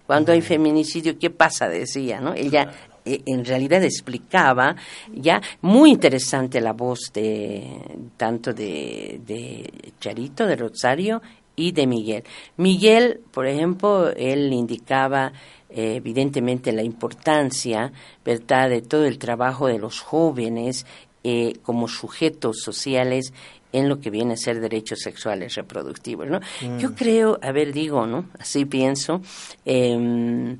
Cuando 0.07 0.31
hay 0.31 0.41
feminicidio, 0.41 1.17
¿qué 1.17 1.29
pasa? 1.29 1.67
Decía, 1.67 2.21
¿no? 2.21 2.33
Ella 2.33 2.71
en 3.05 3.45
realidad 3.45 3.83
explicaba 3.83 4.75
ya 5.13 5.41
muy 5.61 5.91
interesante 5.91 6.59
la 6.59 6.73
voz 6.73 7.11
de 7.13 7.77
tanto 8.17 8.53
de, 8.53 9.21
de 9.25 9.91
Charito, 9.99 10.45
de 10.47 10.55
Rosario 10.55 11.21
y 11.55 11.71
de 11.71 11.87
Miguel. 11.87 12.23
Miguel, 12.57 13.21
por 13.31 13.47
ejemplo, 13.47 14.09
él 14.09 14.51
indicaba 14.51 15.31
eh, 15.69 15.95
evidentemente 15.95 16.71
la 16.71 16.83
importancia, 16.83 17.91
¿verdad?, 18.23 18.69
de 18.69 18.81
todo 18.81 19.05
el 19.05 19.17
trabajo 19.17 19.67
de 19.67 19.79
los 19.79 19.99
jóvenes 19.99 20.85
eh, 21.23 21.53
como 21.63 21.87
sujetos 21.87 22.61
sociales 22.61 23.33
en 23.71 23.89
lo 23.89 23.99
que 23.99 24.09
viene 24.09 24.35
a 24.35 24.37
ser 24.37 24.61
derechos 24.61 24.99
sexuales 24.99 25.55
reproductivos, 25.55 26.27
¿no? 26.29 26.39
Mm. 26.61 26.77
Yo 26.77 26.95
creo, 26.95 27.39
a 27.41 27.51
ver, 27.51 27.73
digo, 27.73 28.05
¿no? 28.05 28.29
Así 28.39 28.63
pienso, 28.65 29.21
eh, 29.65 30.55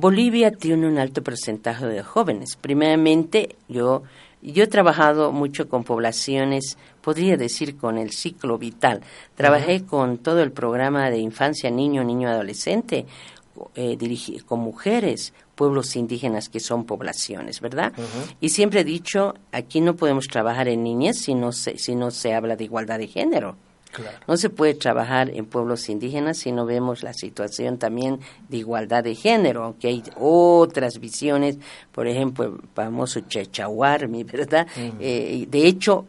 Bolivia 0.00 0.52
tiene 0.52 0.86
un 0.86 0.96
alto 0.96 1.24
porcentaje 1.24 1.84
de 1.86 2.04
jóvenes. 2.04 2.54
Primeramente, 2.54 3.56
yo, 3.68 4.04
yo 4.42 4.62
he 4.62 4.68
trabajado 4.68 5.32
mucho 5.32 5.68
con 5.68 5.82
poblaciones, 5.82 6.78
podría 7.00 7.36
decir 7.36 7.76
con 7.76 7.98
el 7.98 8.12
ciclo 8.12 8.58
vital. 8.58 9.00
Trabajé 9.34 9.84
con 9.84 10.18
todo 10.18 10.40
el 10.40 10.52
programa 10.52 11.10
de 11.10 11.18
infancia, 11.18 11.68
niño, 11.72 12.04
niño, 12.04 12.28
adolescente, 12.28 13.06
eh, 13.74 13.98
con 14.46 14.60
mujeres, 14.60 15.32
pueblos 15.56 15.96
indígenas 15.96 16.48
que 16.48 16.60
son 16.60 16.84
poblaciones, 16.84 17.60
¿verdad? 17.60 17.92
Y 18.40 18.50
siempre 18.50 18.82
he 18.82 18.84
dicho, 18.84 19.34
aquí 19.50 19.80
no 19.80 19.96
podemos 19.96 20.28
trabajar 20.28 20.68
en 20.68 20.84
niñas 20.84 21.16
si 21.16 21.34
no 21.34 21.50
si 21.50 21.96
no 21.96 22.12
se 22.12 22.34
habla 22.34 22.54
de 22.54 22.62
igualdad 22.62 23.00
de 23.00 23.08
género. 23.08 23.56
No 24.26 24.36
se 24.36 24.50
puede 24.50 24.74
trabajar 24.74 25.30
en 25.30 25.46
pueblos 25.46 25.88
indígenas 25.88 26.38
si 26.38 26.52
no 26.52 26.66
vemos 26.66 27.02
la 27.02 27.12
situación 27.12 27.78
también 27.78 28.20
de 28.48 28.58
igualdad 28.58 29.04
de 29.04 29.14
género, 29.14 29.64
aunque 29.64 29.88
hay 29.88 30.02
otras 30.16 30.98
visiones, 30.98 31.58
por 31.92 32.06
ejemplo, 32.06 32.44
el 32.44 32.60
famoso 32.74 33.20
Chechahuarmi, 33.20 34.24
¿verdad? 34.24 34.66
Eh, 35.00 35.46
de 35.48 35.66
hecho, 35.66 36.06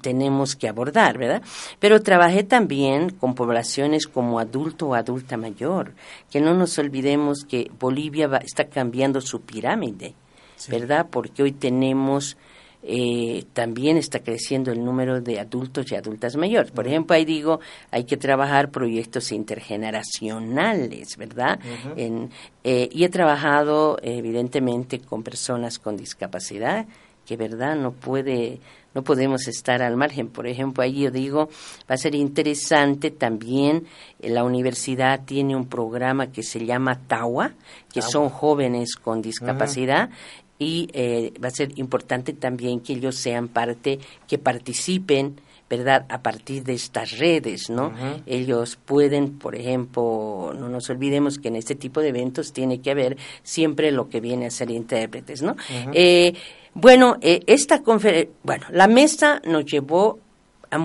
tenemos 0.00 0.56
que 0.56 0.68
abordar, 0.68 1.18
¿verdad? 1.18 1.42
Pero 1.78 2.02
trabajé 2.02 2.44
también 2.44 3.10
con 3.10 3.34
poblaciones 3.34 4.06
como 4.06 4.38
adulto 4.38 4.88
o 4.88 4.94
adulta 4.94 5.36
mayor, 5.36 5.92
que 6.30 6.40
no 6.40 6.54
nos 6.54 6.78
olvidemos 6.78 7.44
que 7.44 7.70
Bolivia 7.78 8.30
está 8.44 8.64
cambiando 8.64 9.20
su 9.20 9.40
pirámide, 9.40 10.14
¿verdad? 10.68 11.06
Porque 11.10 11.42
hoy 11.42 11.52
tenemos 11.52 12.36
eh, 12.82 13.44
también 13.52 13.96
está 13.96 14.20
creciendo 14.20 14.72
el 14.72 14.84
número 14.84 15.20
de 15.20 15.38
adultos 15.38 15.90
y 15.92 15.94
adultas 15.94 16.36
mayores. 16.36 16.72
Por 16.72 16.86
ejemplo, 16.86 17.14
ahí 17.14 17.24
digo, 17.24 17.60
hay 17.90 18.04
que 18.04 18.16
trabajar 18.16 18.70
proyectos 18.70 19.30
intergeneracionales, 19.32 21.16
¿verdad? 21.16 21.60
en, 21.96 22.30
eh, 22.64 22.88
y 22.92 23.04
he 23.04 23.08
trabajado, 23.08 23.98
evidentemente, 24.02 25.00
con 25.00 25.22
personas 25.22 25.78
con 25.78 25.96
discapacidad, 25.96 26.86
que, 27.24 27.36
¿verdad? 27.36 27.76
No 27.76 27.92
puede 27.92 28.58
no 28.94 29.02
podemos 29.02 29.48
estar 29.48 29.82
al 29.82 29.96
margen. 29.96 30.28
Por 30.28 30.46
ejemplo, 30.46 30.82
ahí 30.82 31.02
yo 31.02 31.10
digo, 31.10 31.48
va 31.90 31.94
a 31.94 31.96
ser 31.96 32.14
interesante 32.14 33.10
también, 33.10 33.86
eh, 34.20 34.30
la 34.30 34.44
universidad 34.44 35.24
tiene 35.24 35.56
un 35.56 35.66
programa 35.66 36.28
que 36.30 36.42
se 36.42 36.64
llama 36.64 37.00
TAWA, 37.06 37.52
que 37.92 38.02
son 38.02 38.28
jóvenes 38.28 38.96
con 38.96 39.22
discapacidad, 39.22 40.10
y 40.62 40.88
eh, 40.92 41.32
va 41.42 41.48
a 41.48 41.50
ser 41.50 41.78
importante 41.78 42.32
también 42.32 42.80
que 42.80 42.94
ellos 42.94 43.16
sean 43.16 43.48
parte, 43.48 43.98
que 44.28 44.38
participen, 44.38 45.40
¿verdad? 45.68 46.06
A 46.08 46.22
partir 46.22 46.62
de 46.62 46.74
estas 46.74 47.18
redes, 47.18 47.70
¿no? 47.70 47.92
Ellos 48.26 48.76
pueden, 48.76 49.38
por 49.38 49.54
ejemplo, 49.54 50.54
no 50.56 50.68
nos 50.68 50.88
olvidemos 50.90 51.38
que 51.38 51.48
en 51.48 51.56
este 51.56 51.74
tipo 51.74 52.00
de 52.00 52.08
eventos 52.08 52.52
tiene 52.52 52.80
que 52.80 52.90
haber 52.90 53.16
siempre 53.42 53.90
lo 53.90 54.08
que 54.08 54.20
viene 54.20 54.46
a 54.46 54.50
ser 54.50 54.70
intérpretes, 54.70 55.42
¿no? 55.42 55.56
Eh, 55.92 56.34
bueno, 56.74 57.16
eh, 57.20 57.40
esta 57.46 57.82
conferencia, 57.82 58.32
bueno, 58.42 58.66
la 58.70 58.86
mesa 58.86 59.40
nos 59.44 59.64
llevó, 59.64 60.18
a, 60.70 60.78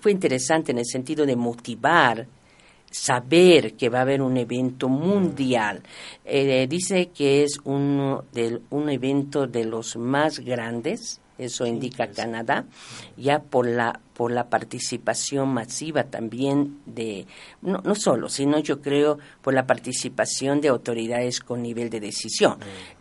fue 0.00 0.12
interesante 0.12 0.72
en 0.72 0.78
el 0.78 0.86
sentido 0.86 1.26
de 1.26 1.36
motivar 1.36 2.26
saber 2.90 3.74
que 3.74 3.88
va 3.88 3.98
a 3.98 4.02
haber 4.02 4.22
un 4.22 4.36
evento 4.36 4.88
mundial. 4.88 5.82
Eh, 6.24 6.66
dice 6.68 7.08
que 7.08 7.42
es 7.42 7.58
uno 7.64 8.24
de, 8.32 8.60
un 8.70 8.88
evento 8.88 9.46
de 9.46 9.64
los 9.64 9.96
más 9.96 10.40
grandes, 10.40 11.20
eso 11.38 11.66
indica. 11.66 12.08
Canadá, 12.08 12.64
ya 13.16 13.40
por 13.40 13.66
la 13.66 14.00
por 14.14 14.32
la 14.32 14.48
participación 14.48 15.50
masiva 15.50 16.02
también 16.02 16.80
de 16.86 17.26
no, 17.62 17.80
no 17.84 17.94
solo, 17.94 18.28
sino 18.28 18.58
yo 18.58 18.80
creo 18.80 19.18
por 19.42 19.54
la 19.54 19.64
participación 19.64 20.60
de 20.60 20.68
autoridades 20.68 21.38
con 21.38 21.62
nivel 21.62 21.88
de 21.88 22.00
decisión. 22.00 22.58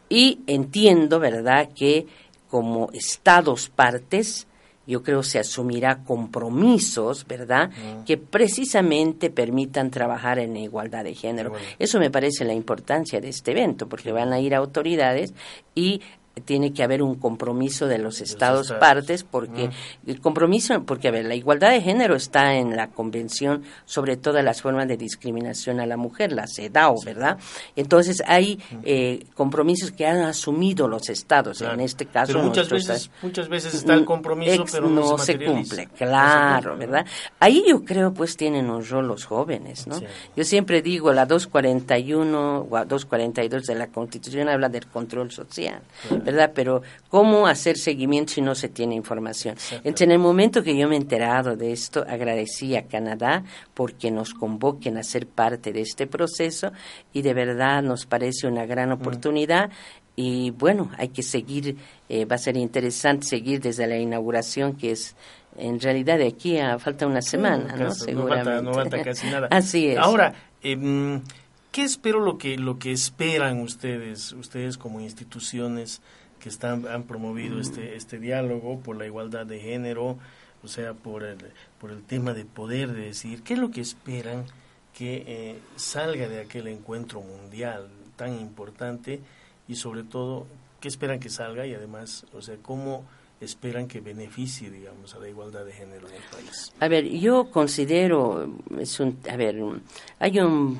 Y 0.10 0.42
entiendo, 0.46 1.20
¿verdad?, 1.20 1.70
que 1.76 2.06
como 2.50 2.90
estados 2.94 3.70
partes 3.70 4.47
yo 4.88 5.04
creo 5.04 5.22
se 5.22 5.38
asumirá 5.38 6.04
compromisos, 6.04 7.28
¿verdad?, 7.28 7.70
que 8.06 8.18
precisamente 8.18 9.30
permitan 9.30 9.92
trabajar 9.92 10.40
en 10.40 10.56
igualdad 10.56 11.04
de 11.04 11.14
género. 11.14 11.52
Eso 11.78 12.00
me 12.00 12.10
parece 12.10 12.46
la 12.46 12.54
importancia 12.54 13.20
de 13.20 13.30
este 13.30 13.52
evento, 13.52 13.88
porque 13.88 14.12
van 14.12 14.32
a 14.32 14.40
ir 14.40 14.56
autoridades 14.56 15.34
y 15.76 16.02
tiene 16.42 16.74
que 16.74 16.84
haber 16.84 17.02
un 17.02 17.16
compromiso 17.16 17.88
de 17.88 17.98
los 17.98 18.22
estados, 18.22 18.72
partes 18.74 19.24
porque 19.24 19.70
el 20.06 20.20
compromiso 20.22 20.84
porque 20.84 21.08
a 21.08 21.12
ver 21.12 21.26
la 21.26 21.36
igualdad 21.36 21.72
de 21.72 21.82
género 21.82 22.16
está 22.16 22.56
en 22.56 22.76
la 22.76 22.88
convención 22.88 23.64
sobre 23.86 24.18
todas 24.18 24.44
las 24.44 24.62
formas 24.62 24.88
de 24.88 24.98
discriminación 24.98 25.80
a 25.80 25.86
la 25.86 25.98
mujer 25.98 26.32
la 26.32 26.48
CEDAW 26.48 27.04
verdad 27.04 27.38
entonces 27.76 28.24
hay 28.26 28.60
eh, 28.84 29.26
compromisos 29.34 29.92
que 29.92 30.06
han 30.06 30.22
asumido 30.22 30.88
los 30.88 31.10
estados 31.10 31.62
en 31.62 31.80
este 31.80 32.06
caso 32.06 32.40
muchas 32.40 32.70
veces 32.70 33.12
muchas 33.22 33.50
veces 33.50 33.74
está 33.74 33.94
el 33.94 34.06
compromiso 34.06 34.66
pero 34.72 34.90
no, 34.90 35.18
se, 35.18 35.38
cumple 35.44 35.88
claro 35.88 36.78
verdad 36.78 37.06
ahí 37.40 37.64
yo 37.68 37.84
creo 37.84 38.14
pues 38.14 38.38
tienen 38.38 38.70
un 38.70 38.86
rol 38.86 39.08
los 39.08 39.26
jóvenes 39.26 39.88
no 39.88 40.00
yo 40.36 40.44
siempre 40.44 40.82
digo 40.82 41.14
la 41.14 41.26
241 41.26 42.68
o 42.70 42.86
242 42.86 43.66
de 43.66 43.76
la 43.76 43.88
Constitución 43.88 44.50
habla 44.50 44.70
del 44.70 44.88
control 44.88 45.32
social 45.32 45.82
¿verdad? 46.28 46.52
Pero 46.54 46.82
¿cómo 47.10 47.48
hacer 47.48 47.78
seguimiento 47.78 48.34
si 48.34 48.42
no 48.42 48.54
se 48.54 48.68
tiene 48.68 48.96
información? 48.96 49.56
Entonces, 49.72 50.02
en 50.02 50.12
el 50.12 50.20
momento 50.20 50.62
que 50.62 50.78
yo 50.78 50.90
me 50.90 50.96
he 50.96 50.98
enterado 50.98 51.56
de 51.56 51.72
esto, 51.72 52.06
agradecí 52.08 52.76
a 52.76 52.86
Canadá 52.86 53.46
porque 53.74 54.12
nos 54.12 54.34
convoquen 54.34 54.98
a 54.98 55.04
ser 55.04 55.26
parte 55.26 55.72
de 55.72 55.82
este 55.82 56.06
proceso 56.06 56.74
y 57.14 57.22
de 57.22 57.34
verdad 57.34 57.82
nos 57.82 58.06
parece 58.06 58.46
una 58.46 58.66
gran 58.66 58.90
mm. 58.90 58.94
oportunidad 58.94 59.70
y 60.18 60.52
bueno, 60.52 60.92
hay 60.98 61.10
que 61.10 61.24
seguir, 61.24 61.78
eh, 62.10 62.26
va 62.26 62.36
a 62.36 62.40
ser 62.40 62.58
interesante 62.58 63.26
seguir 63.26 63.62
desde 63.62 63.88
la 63.88 63.98
inauguración 63.98 64.76
que 64.76 64.92
es 64.92 65.16
en 65.58 65.80
realidad 65.80 66.18
de 66.18 66.28
aquí 66.28 66.58
a 66.58 66.78
falta 66.78 67.08
una 67.08 67.22
semana, 67.22 67.74
¿no? 67.78 67.92
Seguramente. 67.92 68.64
No 68.64 68.74
falta, 68.74 69.02
casi 69.02 69.28
nada. 69.28 69.48
Así 69.52 69.88
es. 69.88 69.98
Ahora, 69.98 70.34
eh, 70.62 71.22
¿qué 71.72 71.84
espero 71.84 72.20
lo 72.20 72.38
que 72.38 72.58
lo 72.58 72.80
que 72.80 72.92
esperan 72.92 73.60
ustedes, 73.62 74.32
ustedes 74.34 74.78
como 74.78 75.00
instituciones 75.00 76.02
que 76.40 76.50
están 76.50 76.88
han 76.88 77.04
promovido 77.04 77.60
este 77.60 77.96
este 77.96 78.20
diálogo 78.20 78.80
por 78.80 78.98
la 78.98 79.06
igualdad 79.06 79.46
de 79.46 79.60
género, 79.60 80.18
o 80.64 80.68
sea, 80.68 80.94
por 80.94 81.24
el 81.24 81.38
por 81.80 81.92
el 81.92 82.04
tema 82.04 82.34
de 82.34 82.46
poder 82.46 82.94
de 82.94 83.06
decir 83.06 83.44
qué 83.44 83.54
es 83.54 83.60
lo 83.60 83.72
que 83.72 83.82
esperan 83.82 84.46
que 84.98 85.24
eh, 85.28 85.60
salga 85.76 86.28
de 86.28 86.42
aquel 86.42 86.68
encuentro 86.68 87.22
mundial 87.22 87.88
tan 88.16 88.34
importante 88.40 89.22
y 89.68 89.76
sobre 89.76 90.04
todo 90.04 90.48
qué 90.80 90.88
esperan 90.88 91.20
que 91.20 91.30
salga 91.30 91.68
y 91.68 91.74
además, 91.76 92.26
o 92.34 92.42
sea, 92.42 92.56
cómo 92.62 93.06
esperan 93.40 93.88
que 93.88 94.02
beneficie, 94.02 94.72
digamos, 94.72 95.14
a 95.14 95.20
la 95.20 95.30
igualdad 95.30 95.66
de 95.66 95.74
género 95.74 96.08
en 96.08 96.16
el 96.16 96.24
país. 96.32 96.74
A 96.80 96.88
ver, 96.88 97.06
yo 97.06 97.52
considero 97.52 98.50
es 98.80 99.00
un, 99.00 99.20
a 99.30 99.36
ver, 99.36 99.62
hay 100.20 100.40
un 100.40 100.80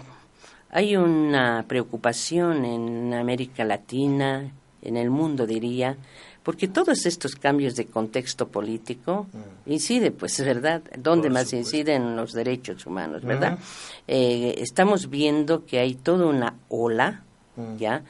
hay 0.70 0.96
una 0.96 1.66
preocupación 1.68 2.66
en 2.66 3.14
América 3.14 3.64
Latina, 3.64 4.52
en 4.82 4.98
el 4.98 5.10
mundo 5.10 5.46
diría, 5.46 5.98
porque 6.44 6.68
todos 6.68 7.06
estos 7.06 7.36
cambios 7.36 7.76
de 7.76 7.86
contexto 7.88 8.48
político 8.48 9.28
mm. 9.34 9.72
inciden, 9.72 10.14
pues 10.14 10.40
es 10.40 10.46
verdad, 10.46 10.82
¿dónde 10.98 11.30
más 11.30 11.52
inciden 11.54 12.16
los 12.16 12.32
derechos 12.34 12.86
humanos, 12.86 13.24
verdad? 13.24 13.60
Eh, 14.08 14.56
estamos 14.60 15.10
viendo 15.10 15.66
que 15.66 15.80
hay 15.80 15.96
toda 15.96 16.26
una 16.26 16.56
ola, 16.70 17.24
mm. 17.56 17.76
¿ya? 17.78 18.04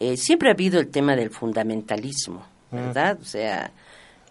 Eh, 0.00 0.16
siempre 0.16 0.50
ha 0.50 0.52
habido 0.52 0.80
el 0.80 0.88
tema 0.88 1.16
del 1.16 1.30
fundamentalismo, 1.30 2.44
mm. 2.70 2.76
¿verdad? 2.76 3.18
O 3.20 3.24
sea, 3.24 3.70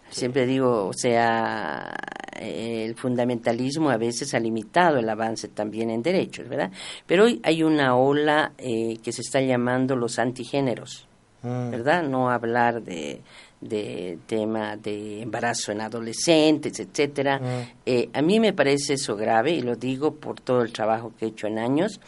Siempre 0.10 0.46
digo, 0.46 0.88
o 0.88 0.94
sea, 0.94 1.94
el 2.40 2.96
fundamentalismo 2.96 3.90
a 3.90 3.98
veces 3.98 4.34
ha 4.34 4.40
limitado 4.40 4.98
el 4.98 5.10
avance 5.10 5.48
también 5.50 5.90
en 5.90 6.02
derechos, 6.02 6.48
¿verdad? 6.48 6.72
Pero 7.06 7.26
hoy 7.26 7.40
hay 7.44 7.64
una 7.64 7.96
ola 7.96 8.54
eh, 8.58 8.98
que 9.04 9.12
se 9.12 9.22
está 9.22 9.42
llamando 9.42 9.96
los 9.96 10.20
antigéneros, 10.20 11.08
mm. 11.44 11.72
¿verdad? 11.72 12.04
No 12.04 12.30
hablar 12.30 12.82
de, 12.82 13.22
de 13.62 14.20
tema 14.28 14.78
de 14.78 15.22
embarazo 15.22 15.72
en 15.72 15.82
adolescentes, 15.82 16.80
etcétera. 16.80 17.40
Mm. 17.40 17.72
Eh, 17.86 18.10
a 18.14 18.22
mí 18.22 18.40
me 18.40 18.54
parece 18.54 18.94
eso 18.94 19.16
grave 19.16 19.52
y 19.52 19.62
lo 19.62 19.76
digo 19.76 20.16
por 20.16 20.40
todo 20.40 20.62
el 20.62 20.72
trabajo 20.72 21.14
que 21.18 21.26
he 21.26 21.30
hecho 21.30 21.48
en 21.48 21.60
años. 21.60 22.00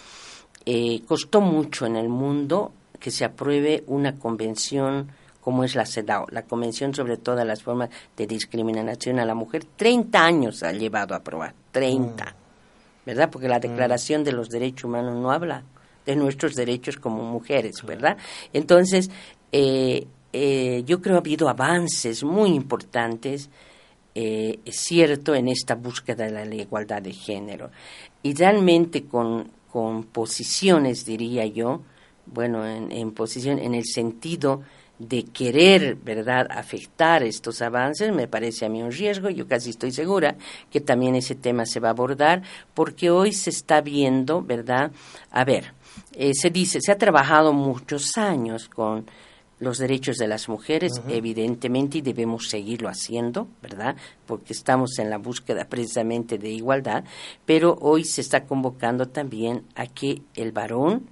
Eh, 0.65 1.01
costó 1.07 1.41
mucho 1.41 1.85
en 1.85 1.95
el 1.95 2.09
mundo 2.09 2.73
que 2.99 3.11
se 3.11 3.25
apruebe 3.25 3.83
una 3.87 4.19
convención 4.19 5.09
como 5.41 5.63
es 5.63 5.75
la 5.75 5.85
CEDAW, 5.85 6.27
la 6.31 6.43
Convención 6.43 6.93
sobre 6.93 7.17
todas 7.17 7.45
las 7.45 7.63
formas 7.63 7.89
de 8.17 8.27
discriminación 8.27 9.19
a 9.19 9.25
la 9.25 9.35
mujer, 9.35 9.65
30 9.75 10.23
años 10.23 10.63
ha 10.63 10.71
llevado 10.71 11.13
a 11.13 11.17
aprobar, 11.17 11.53
30, 11.71 12.25
mm. 12.25 12.27
¿verdad? 13.05 13.29
Porque 13.29 13.47
la 13.47 13.57
mm. 13.57 13.61
Declaración 13.61 14.23
de 14.23 14.33
los 14.33 14.49
Derechos 14.49 14.85
Humanos 14.85 15.15
no 15.15 15.31
habla 15.31 15.63
de 16.05 16.15
nuestros 16.15 16.55
derechos 16.55 16.97
como 16.97 17.23
mujeres, 17.23 17.83
¿verdad? 17.83 18.17
Entonces, 18.51 19.09
eh, 19.51 20.07
eh, 20.33 20.83
yo 20.85 21.01
creo 21.01 21.13
que 21.13 21.17
ha 21.17 21.19
habido 21.19 21.49
avances 21.49 22.23
muy 22.23 22.49
importantes, 22.49 23.49
eh, 24.15 24.59
es 24.65 24.77
cierto, 24.77 25.35
en 25.35 25.47
esta 25.47 25.75
búsqueda 25.75 26.25
de 26.25 26.45
la 26.45 26.55
igualdad 26.55 27.01
de 27.01 27.13
género. 27.13 27.69
Y 28.23 28.33
realmente 28.33 29.05
con, 29.05 29.51
con 29.71 30.03
posiciones, 30.05 31.05
diría 31.05 31.45
yo, 31.45 31.81
bueno, 32.25 32.65
en, 32.67 32.91
en 32.91 33.11
posición, 33.11 33.59
en 33.59 33.75
el 33.75 33.85
sentido 33.85 34.63
de 34.99 35.23
querer, 35.23 35.95
¿verdad?, 35.95 36.47
afectar 36.51 37.23
estos 37.23 37.61
avances, 37.61 38.13
me 38.13 38.27
parece 38.27 38.65
a 38.65 38.69
mí 38.69 38.83
un 38.83 38.91
riesgo. 38.91 39.29
Yo 39.29 39.47
casi 39.47 39.71
estoy 39.71 39.91
segura 39.91 40.35
que 40.69 40.81
también 40.81 41.15
ese 41.15 41.35
tema 41.35 41.65
se 41.65 41.79
va 41.79 41.87
a 41.87 41.91
abordar, 41.91 42.43
porque 42.73 43.09
hoy 43.09 43.31
se 43.31 43.49
está 43.49 43.79
viendo, 43.79 44.41
¿verdad? 44.41 44.91
A 45.31 45.45
ver, 45.45 45.73
eh, 46.13 46.33
se 46.33 46.49
dice, 46.49 46.79
se 46.81 46.91
ha 46.91 46.97
trabajado 46.97 47.53
muchos 47.53 48.17
años 48.17 48.67
con 48.67 49.05
los 49.59 49.77
derechos 49.77 50.17
de 50.17 50.27
las 50.27 50.47
mujeres, 50.47 51.01
evidentemente, 51.07 51.97
y 51.97 52.01
debemos 52.01 52.47
seguirlo 52.47 52.89
haciendo, 52.89 53.47
¿verdad? 53.61 53.95
Porque 54.25 54.53
estamos 54.53 54.99
en 54.99 55.09
la 55.09 55.17
búsqueda 55.17 55.65
precisamente 55.65 56.37
de 56.37 56.49
igualdad, 56.49 57.03
pero 57.45 57.77
hoy 57.81 58.05
se 58.05 58.21
está 58.21 58.45
convocando 58.45 59.07
también 59.07 59.63
a 59.75 59.87
que 59.87 60.21
el 60.35 60.51
varón 60.51 61.09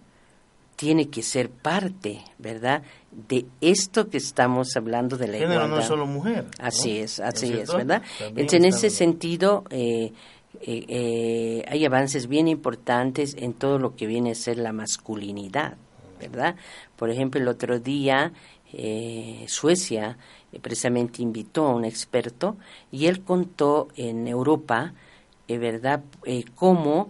tiene 0.78 1.10
que 1.10 1.24
ser 1.24 1.50
parte, 1.50 2.24
¿verdad? 2.38 2.84
De 3.12 3.48
esto 3.62 4.10
que 4.10 4.18
estamos 4.18 4.78
hablando 4.78 5.18
de 5.18 5.28
la 5.28 5.38
igualdad. 5.38 5.68
no 5.68 5.80
es 5.80 5.88
solo 5.88 6.06
mujer. 6.06 6.46
Así 6.60 7.00
es, 7.00 7.20
así 7.20 7.52
es, 7.52 7.74
¿verdad? 7.74 8.04
en 8.20 8.64
ese 8.64 8.92
sentido, 8.92 9.64
eh, 9.72 10.14
eh, 10.62 10.86
eh, 10.88 11.66
hay 11.68 11.84
avances 11.84 12.28
bien 12.28 12.48
importantes 12.48 13.36
en 13.40 13.54
todo 13.54 13.80
lo 13.80 13.96
que 13.96 14.06
viene 14.06 14.32
a 14.32 14.36
ser 14.36 14.60
la 14.60 14.72
masculinidad, 14.72 15.78
¿verdad? 16.20 16.56
Por 16.96 17.10
ejemplo, 17.10 17.42
el 17.42 17.48
otro 17.48 17.80
día 17.80 18.32
Suecia 19.48 20.18
precisamente 20.62 21.24
invitó 21.24 21.66
a 21.66 21.74
un 21.74 21.86
experto 21.86 22.56
y 22.92 23.08
él 23.08 23.24
contó 23.24 23.88
en 23.96 24.28
Europa, 24.28 24.94
¿verdad?, 25.48 26.04
cómo, 26.54 27.10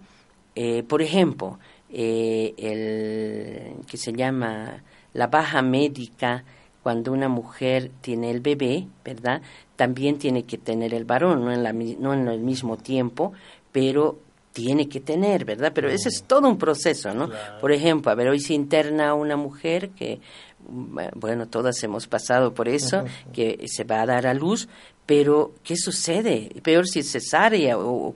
por 0.88 1.02
ejemplo, 1.02 1.60
eh, 1.92 2.54
el 2.58 3.86
que 3.86 3.98
se 3.98 4.14
llama 4.14 4.84
la 5.14 5.28
baja 5.28 5.62
médica 5.62 6.44
cuando 6.84 7.12
una 7.12 7.28
mujer 7.28 7.92
tiene 8.02 8.32
el 8.32 8.40
bebé, 8.40 8.88
¿verdad? 9.04 9.42
También 9.76 10.18
tiene 10.18 10.44
que 10.44 10.58
tener 10.58 10.94
el 10.94 11.06
varón, 11.06 11.44
no 11.44 11.52
en, 11.52 11.64
la, 11.64 11.74
no 11.74 12.14
en 12.14 12.28
el 12.28 12.40
mismo 12.40 12.78
tiempo, 12.78 13.34
pero 13.72 14.20
tiene 14.54 14.90
que 14.90 15.02
tener, 15.02 15.46
¿verdad? 15.46 15.72
Pero 15.76 15.90
ese 15.90 16.10
es 16.10 16.24
todo 16.24 16.48
un 16.48 16.58
proceso, 16.58 17.14
¿no? 17.14 17.30
Por 17.62 17.72
ejemplo, 17.72 18.12
a 18.12 18.16
ver, 18.16 18.30
hoy 18.30 18.40
se 18.40 18.54
interna 18.54 19.14
una 19.14 19.36
mujer 19.36 19.90
que, 19.90 20.20
bueno, 20.68 21.48
todas 21.48 21.84
hemos 21.84 22.08
pasado 22.08 22.54
por 22.54 22.68
eso, 22.68 23.04
que 23.34 23.66
se 23.68 23.84
va 23.84 24.02
a 24.02 24.06
dar 24.08 24.26
a 24.26 24.34
luz, 24.34 24.68
pero, 25.08 25.54
¿qué 25.64 25.78
sucede? 25.78 26.52
Peor 26.62 26.86
si 26.86 27.00
es 27.00 27.10
cesárea, 27.10 27.80
o, 27.80 28.14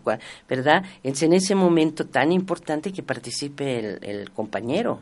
¿verdad? 0.48 0.84
Es 1.02 1.24
en 1.24 1.32
ese 1.32 1.56
momento 1.56 2.06
tan 2.06 2.34
importante 2.34 2.92
que 2.92 3.02
participe 3.02 3.98
el, 4.02 4.30
compañero, 4.32 5.00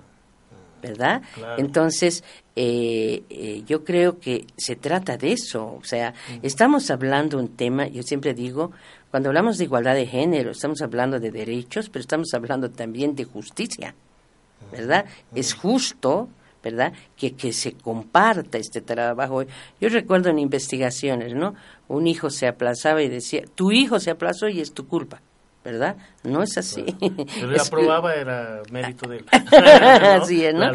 ¿verdad? 0.84 1.24
Entonces, 1.58 2.24
eh, 2.56 3.24
eh, 3.32 3.64
yo 3.66 3.84
creo 3.84 4.20
que 4.20 4.46
se 4.56 4.76
trata 4.76 5.18
de 5.18 5.32
eso. 5.32 5.80
O 5.82 5.84
sea, 5.84 6.14
estamos 6.44 6.92
hablando 6.92 7.40
un 7.40 7.56
tema, 7.56 7.88
yo 7.88 8.04
siempre 8.04 8.36
digo, 8.36 8.72
cuando 9.10 9.30
hablamos 9.30 9.58
de 9.58 9.64
igualdad 9.64 9.96
de 9.96 10.06
género, 10.06 10.52
estamos 10.52 10.84
hablando 10.84 11.20
de 11.20 11.32
derechos, 11.32 11.90
pero 11.90 12.02
estamos 12.02 12.36
hablando 12.36 12.70
también 12.70 13.16
de 13.16 13.26
justicia, 13.26 13.96
¿verdad? 14.72 15.06
Es 15.34 15.56
justo 15.56 16.30
¿verdad? 16.64 16.94
Que, 17.16 17.36
que 17.36 17.54
se 17.54 17.74
comparta 17.74 18.58
este 18.58 18.82
trabajo. 18.82 19.44
Yo 19.80 19.90
recuerdo 19.90 20.30
en 20.30 20.40
investigaciones, 20.40 21.34
¿no? 21.34 21.56
Un 21.90 22.08
hijo 22.08 22.30
se 22.30 22.48
aplazaba 22.48 23.02
y 23.02 23.10
decía, 23.10 23.44
tu 23.56 23.72
hijo 23.72 24.00
se 24.00 24.12
aplazó 24.12 24.48
y 24.48 24.62
es 24.62 24.74
tu 24.74 24.88
culpa. 24.88 25.22
¿Verdad? 25.64 25.98
No 26.24 26.42
es 26.42 26.58
así. 26.58 26.86
Pero 27.00 27.52
la 27.52 27.62
aprobaba 27.68 28.16
era 28.16 28.62
mérito 28.72 29.10
de 29.10 29.18
él. 29.18 29.26
Así 29.32 30.46
es, 30.46 30.54
¿no? 30.54 30.72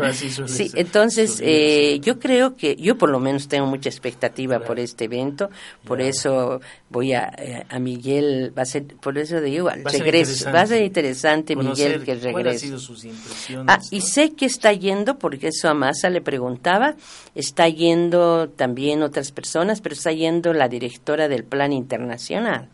sí, 0.47 0.71
entonces 0.75 1.41
eh, 1.43 2.01
yo 2.01 2.19
creo 2.19 2.57
que, 2.57 2.77
yo 2.77 2.97
por 2.97 3.11
lo 3.11 3.19
menos 3.19 3.49
tengo 3.49 3.67
mucha 3.67 3.89
expectativa 3.89 4.61
por 4.61 4.79
este 4.79 5.05
evento, 5.05 5.51
por 5.85 6.01
eso 6.01 6.61
voy 6.91 7.13
a, 7.13 7.33
eh, 7.39 7.67
a 7.69 7.79
Miguel, 7.79 8.53
va 8.57 8.63
a 8.63 8.67
ser, 8.67 8.87
por 8.87 9.17
eso 9.19 9.41
digo, 9.41 9.67
va 9.67 9.75
regreso, 9.75 10.51
va 10.53 10.63
a 10.63 10.67
ser 10.67 10.83
interesante 10.83 11.57
Miguel 11.57 12.05
que 12.05 12.15
regrese. 12.15 12.79
sus 12.79 13.05
impresiones? 13.05 13.67
Ah, 13.69 13.81
y 13.91 14.01
sé 14.03 14.33
que 14.35 14.47
está 14.47 14.73
yendo, 14.73 15.19
porque 15.19 15.49
eso 15.49 15.69
a 15.69 15.75
Massa 15.75 16.11
le 16.11 16.21
preguntaba, 16.21 16.95
está 17.35 17.69
yendo 17.69 18.49
también 18.51 19.03
otras 19.03 19.33
personas, 19.33 19.81
pero 19.81 19.95
está 19.95 20.13
yendo 20.13 20.53
la 20.53 20.69
directora 20.69 21.29
del 21.29 21.45
Plan 21.45 21.73
Internacional. 21.73 22.69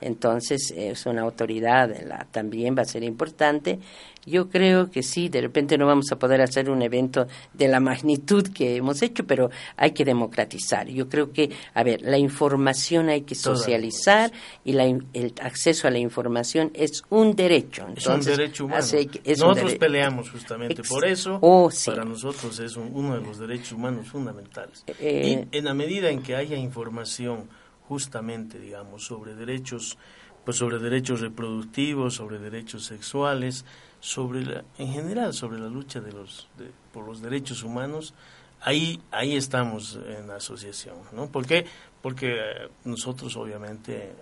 Entonces 0.00 0.72
es 0.76 1.06
una 1.06 1.22
autoridad, 1.22 1.90
la, 2.06 2.26
también 2.30 2.76
va 2.76 2.82
a 2.82 2.86
ser 2.86 3.02
importante. 3.04 3.78
Yo 4.26 4.48
creo 4.48 4.90
que 4.90 5.02
sí, 5.02 5.28
de 5.28 5.42
repente 5.42 5.76
no 5.76 5.86
vamos 5.86 6.10
a 6.10 6.18
poder 6.18 6.40
hacer 6.40 6.70
un 6.70 6.82
evento 6.82 7.26
de 7.52 7.68
la 7.68 7.80
magnitud 7.80 8.48
que 8.48 8.76
hemos 8.76 9.02
hecho, 9.02 9.26
pero 9.26 9.50
hay 9.76 9.92
que 9.92 10.04
democratizar. 10.04 10.88
Yo 10.88 11.08
creo 11.08 11.32
que, 11.32 11.50
a 11.74 11.82
ver, 11.82 12.00
la 12.02 12.16
información 12.16 13.08
hay 13.08 13.22
que 13.22 13.34
socializar 13.34 14.32
y 14.64 14.72
la, 14.72 14.84
el 14.84 15.34
acceso 15.42 15.88
a 15.88 15.90
la 15.90 15.98
información 15.98 16.70
es 16.74 17.02
un 17.10 17.36
derecho. 17.36 17.86
es 17.94 18.06
un 18.06 18.20
derecho 18.22 18.64
humano. 18.64 18.82
nosotros 18.82 19.74
peleamos 19.74 20.30
justamente 20.30 20.82
por 20.82 21.04
eso. 21.04 21.38
Oh, 21.42 21.70
para 21.84 22.04
nosotros 22.04 22.58
es 22.60 22.76
uno 22.76 23.14
de 23.14 23.20
los 23.20 23.38
derechos 23.38 23.72
humanos 23.72 24.08
fundamentales. 24.08 24.84
Eh, 25.00 25.46
y 25.52 25.56
en 25.56 25.64
la 25.64 25.74
medida 25.74 26.10
en 26.10 26.22
que 26.22 26.34
haya 26.34 26.56
información, 26.56 27.48
justamente, 27.88 28.58
digamos, 28.58 29.04
sobre 29.04 29.34
derechos, 29.34 29.98
pues 30.44 30.56
sobre 30.56 30.78
derechos 30.78 31.20
reproductivos, 31.20 32.14
sobre 32.14 32.38
derechos 32.38 32.84
sexuales, 32.84 33.64
sobre 34.00 34.64
en 34.78 34.92
general 34.92 35.32
sobre 35.32 35.58
la 35.58 35.68
lucha 35.68 36.00
de 36.00 36.12
los 36.12 36.48
por 36.92 37.06
los 37.06 37.22
derechos 37.22 37.62
humanos, 37.62 38.14
ahí 38.60 39.00
ahí 39.10 39.36
estamos 39.36 39.98
en 40.06 40.28
la 40.28 40.36
asociación, 40.36 40.96
¿no? 41.12 41.28
¿Por 41.28 41.46
qué? 41.46 41.66
Porque 42.04 42.34
eh, 42.34 42.68
nosotros 42.84 43.34
obviamente 43.34 44.12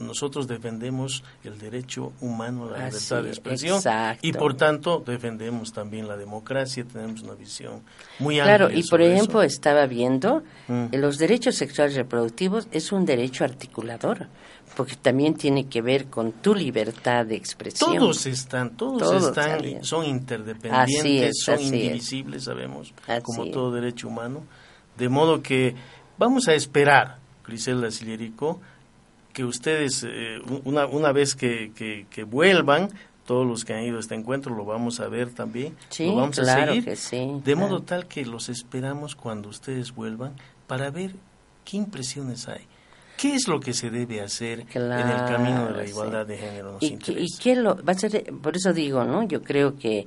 nosotros 0.00 0.46
defendemos 0.46 1.24
el 1.44 1.58
derecho 1.58 2.12
humano 2.20 2.66
a 2.66 2.72
la 2.72 2.88
libertad 2.88 3.22
de 3.22 3.30
expresión 3.30 3.80
y 4.20 4.34
por 4.34 4.54
tanto 4.54 5.02
defendemos 5.04 5.72
también 5.72 6.08
la 6.08 6.18
democracia, 6.18 6.84
tenemos 6.84 7.22
una 7.22 7.32
visión 7.32 7.80
muy 8.18 8.38
amplia. 8.38 8.58
Claro, 8.58 8.70
y 8.70 8.82
por 8.82 9.00
ejemplo 9.00 9.40
estaba 9.40 9.86
viendo 9.86 10.42
mm. 10.68 10.88
los 10.92 11.16
derechos 11.16 11.54
sexuales 11.54 11.96
reproductivos 11.96 12.68
es 12.70 12.92
un 12.92 13.06
derecho 13.06 13.44
articulador 13.44 14.28
porque 14.76 14.96
también 14.96 15.32
tiene 15.32 15.68
que 15.68 15.80
ver 15.80 16.08
con 16.08 16.32
tu 16.32 16.54
libertad 16.54 17.24
de 17.24 17.36
expresión. 17.36 17.96
Todos 17.96 18.26
están, 18.26 18.76
todos, 18.76 19.26
están, 19.26 19.82
son 19.82 20.04
interdependientes, 20.04 21.40
son 21.42 21.62
indivisibles, 21.62 22.44
sabemos, 22.44 22.92
como 23.22 23.50
todo 23.50 23.72
derecho 23.72 24.08
humano. 24.08 24.44
De 24.98 25.08
modo 25.08 25.42
que 25.42 25.74
vamos 26.18 26.48
a 26.48 26.54
esperar, 26.54 27.18
Griselda 27.46 27.90
Silerico, 27.90 28.60
que 29.32 29.44
ustedes, 29.44 30.04
eh, 30.08 30.38
una, 30.64 30.86
una 30.86 31.12
vez 31.12 31.34
que, 31.34 31.72
que, 32.10 32.24
vuelvan, 32.24 32.88
todos 33.26 33.46
los 33.46 33.64
que 33.64 33.74
han 33.74 33.82
ido 33.82 33.98
a 33.98 34.00
este 34.00 34.14
encuentro 34.14 34.54
lo 34.54 34.64
vamos 34.64 35.00
a 35.00 35.08
ver 35.08 35.30
también, 35.30 35.76
lo 35.98 36.16
vamos 36.16 36.38
a 36.38 36.44
seguir, 36.44 37.42
de 37.42 37.54
modo 37.54 37.82
tal 37.82 38.06
que 38.06 38.24
los 38.24 38.48
esperamos 38.48 39.14
cuando 39.14 39.48
ustedes 39.48 39.94
vuelvan 39.94 40.34
para 40.66 40.90
ver 40.90 41.14
qué 41.64 41.76
impresiones 41.76 42.48
hay 42.48 42.66
¿Qué 43.16 43.34
es 43.34 43.48
lo 43.48 43.60
que 43.60 43.72
se 43.72 43.90
debe 43.90 44.20
hacer 44.20 44.60
en 44.74 44.82
el 44.82 45.24
camino 45.26 45.66
de 45.66 45.72
la 45.72 45.84
igualdad 45.86 46.26
de 46.26 46.36
género? 46.36 46.76
¿Y, 46.80 46.98
qué 47.38 47.56
lo, 47.56 47.82
va 47.82 47.92
a 47.92 47.94
ser, 47.94 48.24
por 48.42 48.54
eso 48.56 48.72
digo, 48.74 49.04
¿no? 49.04 49.22
Yo 49.26 49.42
creo 49.42 49.76
que 49.76 50.06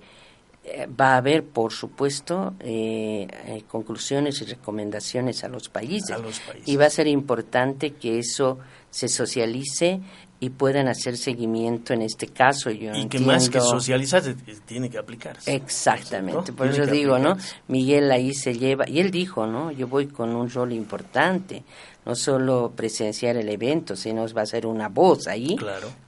va 1.00 1.14
a 1.14 1.18
haber, 1.18 1.44
por 1.44 1.72
supuesto, 1.74 2.54
eh, 2.60 3.28
eh, 3.48 3.64
conclusiones 3.68 4.42
y 4.42 4.46
recomendaciones 4.46 5.44
a 5.44 5.48
los, 5.48 5.70
países, 5.70 6.12
a 6.12 6.18
los 6.18 6.40
países. 6.40 6.68
Y 6.68 6.76
va 6.76 6.86
a 6.86 6.90
ser 6.90 7.08
importante 7.08 7.92
que 7.92 8.20
eso 8.20 8.60
se 8.90 9.08
socialice 9.08 10.02
y 10.42 10.52
puedan 10.52 10.88
hacer 10.88 11.18
seguimiento 11.18 11.94
en 11.94 12.02
este 12.02 12.28
caso. 12.28 12.72
Yo 12.72 12.94
y 12.94 13.08
que 13.08 13.20
más 13.20 13.50
que 13.50 13.60
socializar, 13.60 14.24
tiene 14.66 14.90
que 14.90 14.98
aplicarse. 14.98 15.54
Exactamente, 15.54 16.54
por 16.54 16.68
eso 16.68 16.86
digo, 16.86 17.20
¿no? 17.20 17.38
Miguel 17.68 18.12
ahí 18.12 18.34
se 18.34 18.58
lleva, 18.58 18.88
y 18.88 19.00
él 19.00 19.12
dijo, 19.12 19.46
¿no? 19.48 19.72
Yo 19.72 19.88
voy 19.88 20.08
con 20.08 20.36
un 20.36 20.50
rol 20.50 20.72
importante, 20.72 21.64
no 22.06 22.16
solo 22.16 22.72
presenciar 22.76 23.38
el 23.38 23.50
evento, 23.50 23.96
sino 23.96 24.26
va 24.34 24.44
a 24.44 24.46
ser 24.46 24.66
una 24.66 24.90
voz 24.90 25.28
ahí 25.28 25.58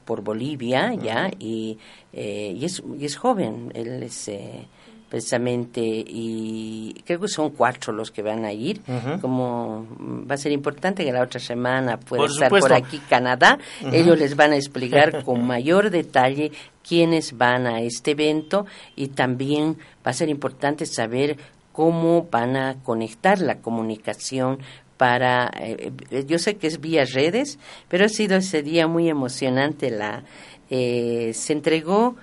por 0.05 0.21
Bolivia, 0.21 0.93
¿ya? 0.93 1.29
Y, 1.39 1.77
eh, 2.13 2.55
y, 2.57 2.65
es, 2.65 2.81
y 2.99 3.05
es 3.05 3.15
joven, 3.17 3.71
él 3.75 4.03
es... 4.03 4.27
Eh, 4.27 4.67
precisamente 5.11 5.81
y 5.83 6.95
creo 7.05 7.19
que 7.19 7.27
son 7.27 7.49
cuatro 7.49 7.91
los 7.91 8.11
que 8.11 8.21
van 8.21 8.45
a 8.45 8.53
ir 8.53 8.81
como 9.19 9.85
va 9.99 10.35
a 10.35 10.37
ser 10.37 10.53
importante 10.53 11.03
que 11.03 11.11
la 11.11 11.21
otra 11.21 11.41
semana 11.41 11.99
pueda 11.99 12.27
estar 12.27 12.49
por 12.49 12.71
aquí 12.71 12.97
Canadá 13.09 13.59
ellos 13.91 14.17
les 14.17 14.37
van 14.37 14.53
a 14.53 14.55
explicar 14.55 15.21
con 15.25 15.45
mayor 15.45 15.89
detalle 15.89 16.53
quiénes 16.81 17.37
van 17.37 17.67
a 17.67 17.81
este 17.81 18.11
evento 18.11 18.65
y 18.95 19.09
también 19.09 19.77
va 20.07 20.11
a 20.11 20.13
ser 20.13 20.29
importante 20.29 20.85
saber 20.85 21.35
cómo 21.73 22.29
van 22.31 22.55
a 22.55 22.75
conectar 22.81 23.39
la 23.41 23.57
comunicación 23.57 24.59
para 25.01 25.49
eh, 25.59 25.91
eh, 26.11 26.25
yo 26.27 26.37
sé 26.37 26.57
que 26.57 26.67
es 26.67 26.79
vía 26.79 27.05
redes 27.05 27.57
pero 27.87 28.05
ha 28.05 28.09
sido 28.09 28.37
ese 28.37 28.61
día 28.61 28.85
muy 28.85 29.09
emocionante 29.09 29.89
la 29.89 30.23
eh, 30.69 31.31
se 31.33 31.53
entregó 31.53 32.15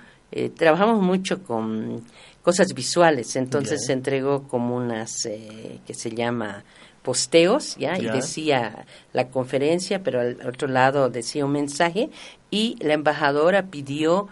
trabajamos 0.55 1.01
mucho 1.01 1.43
con 1.43 2.03
cosas 2.49 2.73
visuales. 2.73 3.35
Entonces 3.35 3.85
se 3.85 3.93
entregó 3.93 4.47
como 4.47 4.75
unas 4.75 5.25
eh, 5.25 5.79
que 5.85 5.93
se 5.93 6.09
llama 6.09 6.63
posteos, 7.03 7.75
¿ya? 7.77 7.97
Y 7.97 8.05
decía 8.05 8.85
la 9.13 9.29
conferencia, 9.29 10.03
pero 10.03 10.19
al 10.19 10.47
otro 10.47 10.67
lado 10.67 11.09
decía 11.09 11.45
un 11.45 11.51
mensaje 11.51 12.09
y 12.49 12.75
la 12.79 12.93
embajadora 12.93 13.67
pidió 13.67 14.27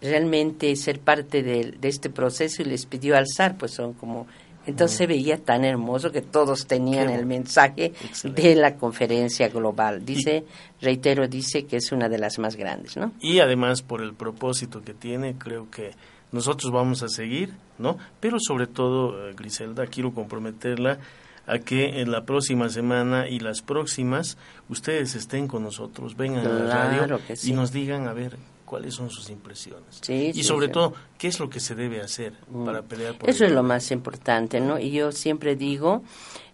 realmente 0.00 0.74
ser 0.76 1.00
parte 1.00 1.42
de, 1.42 1.76
este 1.82 2.10
proceso 2.10 2.62
y 2.62 2.64
les 2.64 2.86
pidió 2.86 3.16
alzar, 3.16 3.56
pues 3.58 3.72
son 3.72 3.92
como... 3.92 4.26
Entonces 4.68 4.98
se 4.98 5.06
veía 5.06 5.38
tan 5.38 5.64
hermoso 5.64 6.12
que 6.12 6.20
todos 6.20 6.66
tenían 6.66 7.08
el 7.08 7.24
mensaje 7.24 7.94
de 8.22 8.54
la 8.54 8.76
conferencia 8.76 9.48
global. 9.48 10.04
Dice, 10.04 10.44
reitero, 10.82 11.26
dice 11.26 11.64
que 11.64 11.78
es 11.78 11.90
una 11.90 12.10
de 12.10 12.18
las 12.18 12.38
más 12.38 12.54
grandes, 12.54 12.98
¿no? 12.98 13.12
Y 13.18 13.38
además 13.40 13.80
por 13.80 14.02
el 14.02 14.12
propósito 14.12 14.82
que 14.82 14.92
tiene, 14.92 15.36
creo 15.38 15.70
que 15.70 15.92
nosotros 16.32 16.70
vamos 16.70 17.02
a 17.02 17.08
seguir, 17.08 17.54
¿no? 17.78 17.96
Pero 18.20 18.36
sobre 18.38 18.66
todo, 18.66 19.30
eh, 19.30 19.34
Griselda, 19.34 19.86
quiero 19.86 20.12
comprometerla 20.12 20.98
a 21.46 21.58
que 21.60 22.02
en 22.02 22.10
la 22.10 22.26
próxima 22.26 22.68
semana 22.68 23.26
y 23.26 23.40
las 23.40 23.62
próximas 23.62 24.36
ustedes 24.68 25.14
estén 25.14 25.48
con 25.48 25.62
nosotros, 25.62 26.14
vengan 26.14 26.46
a 26.46 26.50
la 26.50 26.74
radio 26.74 27.18
y 27.42 27.52
nos 27.52 27.72
digan 27.72 28.06
a 28.06 28.12
ver 28.12 28.36
cuáles 28.68 28.94
son 28.94 29.08
sus 29.08 29.30
impresiones. 29.30 30.00
y 30.08 30.42
sobre 30.42 30.68
todo, 30.68 30.92
qué 31.16 31.28
es 31.28 31.40
lo 31.40 31.48
que 31.48 31.58
se 31.58 31.74
debe 31.74 32.02
hacer 32.02 32.34
mm. 32.50 32.64
para 32.66 32.82
pelear 32.82 33.16
por 33.16 33.30
Eso 33.30 33.46
es 33.46 33.52
lo 33.52 33.62
más 33.62 33.90
importante, 33.90 34.60
¿no? 34.60 34.78
Y 34.78 34.90
yo 34.90 35.10
siempre 35.10 35.56
digo, 35.56 36.02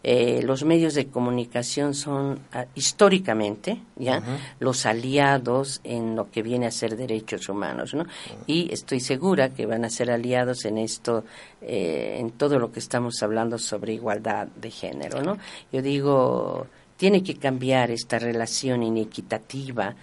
eh, 0.05 0.43
los 0.45 0.65
medios 0.65 0.95
de 0.95 1.09
comunicación 1.09 1.93
son 1.95 2.39
ah, 2.53 2.67
históricamente 2.75 3.81
ya 3.97 4.23
los 4.61 4.87
aliados 4.87 5.81
en 5.83 6.15
lo 6.15 6.31
que 6.31 6.43
viene 6.43 6.67
a 6.67 6.71
ser 6.71 6.95
derechos 6.95 7.49
humanos 7.49 7.95
¿no? 7.95 8.05
y 8.47 8.71
estoy 8.71 9.01
segura 9.01 9.55
que 9.55 9.65
van 9.65 9.83
a 9.83 9.89
ser 9.89 10.11
aliados 10.11 10.67
en 10.67 10.77
esto 10.77 11.25
eh, 11.62 12.19
en 12.21 12.33
todo 12.33 12.59
lo 12.59 12.71
que 12.71 12.81
estamos 12.81 13.23
hablando 13.23 13.57
sobre 13.59 13.95
igualdad 13.95 14.49
de 14.49 14.71
género 14.71 15.23
no 15.23 15.39
yo 15.73 15.81
digo 15.81 16.67
tiene 16.97 17.23
que 17.23 17.37
cambiar 17.37 17.91
esta 17.91 18.19
relación 18.19 18.83
inequitativa 18.83 19.97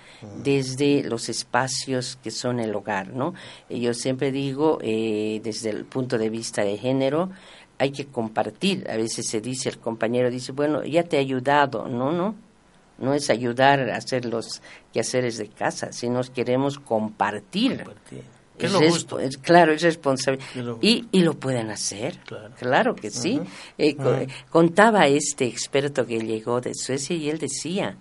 desde 0.43 1.03
los 1.03 1.29
espacios 1.29 2.17
que 2.21 2.31
son 2.31 2.59
el 2.59 2.75
hogar, 2.75 3.13
¿no? 3.13 3.33
Yo 3.69 3.93
siempre 3.93 4.31
digo, 4.31 4.79
eh, 4.81 5.39
desde 5.43 5.69
el 5.69 5.85
punto 5.85 6.17
de 6.17 6.29
vista 6.29 6.63
de 6.63 6.77
género, 6.77 7.29
hay 7.77 7.91
que 7.91 8.05
compartir. 8.05 8.87
A 8.89 8.97
veces 8.97 9.27
se 9.27 9.41
dice, 9.41 9.69
el 9.69 9.79
compañero 9.79 10.29
dice, 10.29 10.51
bueno, 10.51 10.83
ya 10.83 11.03
te 11.03 11.17
he 11.17 11.19
ayudado. 11.19 11.87
No, 11.87 12.11
no. 12.11 12.35
No 12.99 13.15
es 13.15 13.31
ayudar 13.31 13.89
a 13.89 13.95
hacer 13.95 14.25
los 14.25 14.61
quehaceres 14.93 15.37
de 15.39 15.47
casa, 15.47 15.91
sino 15.91 16.21
queremos 16.21 16.77
compartir. 16.77 17.83
Es, 18.67 18.71
lo 18.73 18.79
justo? 18.79 19.19
claro, 19.41 19.73
es 19.73 19.81
responsable. 19.81 20.39
y, 20.81 21.05
y 21.11 21.21
lo 21.21 21.33
pueden 21.35 21.69
hacer. 21.69 22.19
Claro, 22.57 22.95
que 22.95 23.09
sí. 23.09 23.39
Eh, 23.77 23.95
contaba 24.49 25.07
este 25.07 25.45
experto 25.45 26.05
que 26.05 26.19
llegó 26.19 26.61
de 26.61 26.73
Suecia 26.73 27.15
y 27.15 27.29
él 27.29 27.37
decía, 27.37 27.97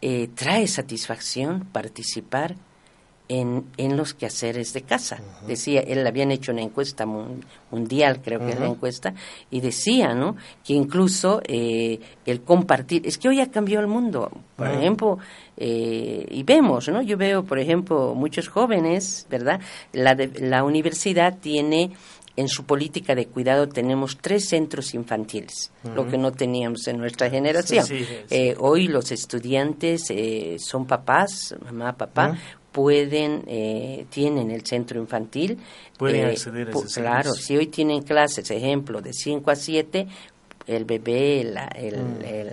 eh, 0.00 0.28
trae 0.34 0.66
satisfacción 0.66 1.66
participar 1.72 2.56
en, 3.30 3.64
en 3.76 3.96
los 3.96 4.12
quehaceres 4.12 4.72
de 4.72 4.82
casa. 4.82 5.20
Decía, 5.46 5.82
él 5.82 6.04
habían 6.04 6.32
hecho 6.32 6.50
una 6.50 6.62
encuesta 6.62 7.06
mundial, 7.70 8.20
creo 8.22 8.40
que 8.40 8.50
es 8.50 8.58
la 8.58 8.66
encuesta, 8.66 9.14
y 9.52 9.60
decía, 9.60 10.14
¿no? 10.14 10.34
Que 10.64 10.72
incluso 10.72 11.40
eh, 11.44 12.00
el 12.26 12.42
compartir, 12.42 13.06
es 13.06 13.18
que 13.18 13.28
hoy 13.28 13.40
ha 13.40 13.48
cambiado 13.48 13.82
el 13.82 13.88
mundo. 13.88 14.32
Por 14.56 14.66
ejemplo, 14.66 15.18
eh, 15.56 16.26
y 16.28 16.42
vemos, 16.42 16.88
¿no? 16.88 17.02
Yo 17.02 17.16
veo, 17.16 17.44
por 17.44 17.60
ejemplo, 17.60 18.16
muchos 18.16 18.48
jóvenes, 18.48 19.28
¿verdad? 19.30 19.60
La, 19.92 20.16
la 20.40 20.64
universidad 20.64 21.38
tiene 21.38 21.92
en 22.36 22.48
su 22.48 22.64
política 22.64 23.14
de 23.14 23.26
cuidado 23.26 23.68
tenemos 23.68 24.16
tres 24.18 24.48
centros 24.48 24.94
infantiles, 24.94 25.72
lo 25.94 26.06
que 26.08 26.16
no 26.16 26.32
teníamos 26.32 26.86
en 26.88 26.96
nuestra 26.96 27.28
generación. 27.28 27.84
Eh, 28.30 28.54
hoy 28.58 28.88
los 28.88 29.12
estudiantes 29.12 30.04
eh, 30.10 30.56
son 30.58 30.86
papás, 30.86 31.54
mamá, 31.64 31.92
papá, 31.92 32.38
pueden, 32.72 33.44
eh, 33.46 34.06
tienen 34.10 34.50
el 34.50 34.64
centro 34.64 35.00
infantil. 35.00 35.58
Pueden 35.98 36.26
acceder 36.26 36.68
a 36.68 36.70
ese 36.70 37.00
Claro, 37.00 37.32
si 37.32 37.56
hoy 37.56 37.66
tienen 37.66 38.02
clases, 38.02 38.50
ejemplo, 38.50 39.00
de 39.00 39.12
5 39.12 39.50
a 39.50 39.56
7, 39.56 40.06
el 40.66 40.84
bebé, 40.84 41.40
el, 41.40 41.56
el 41.76 42.50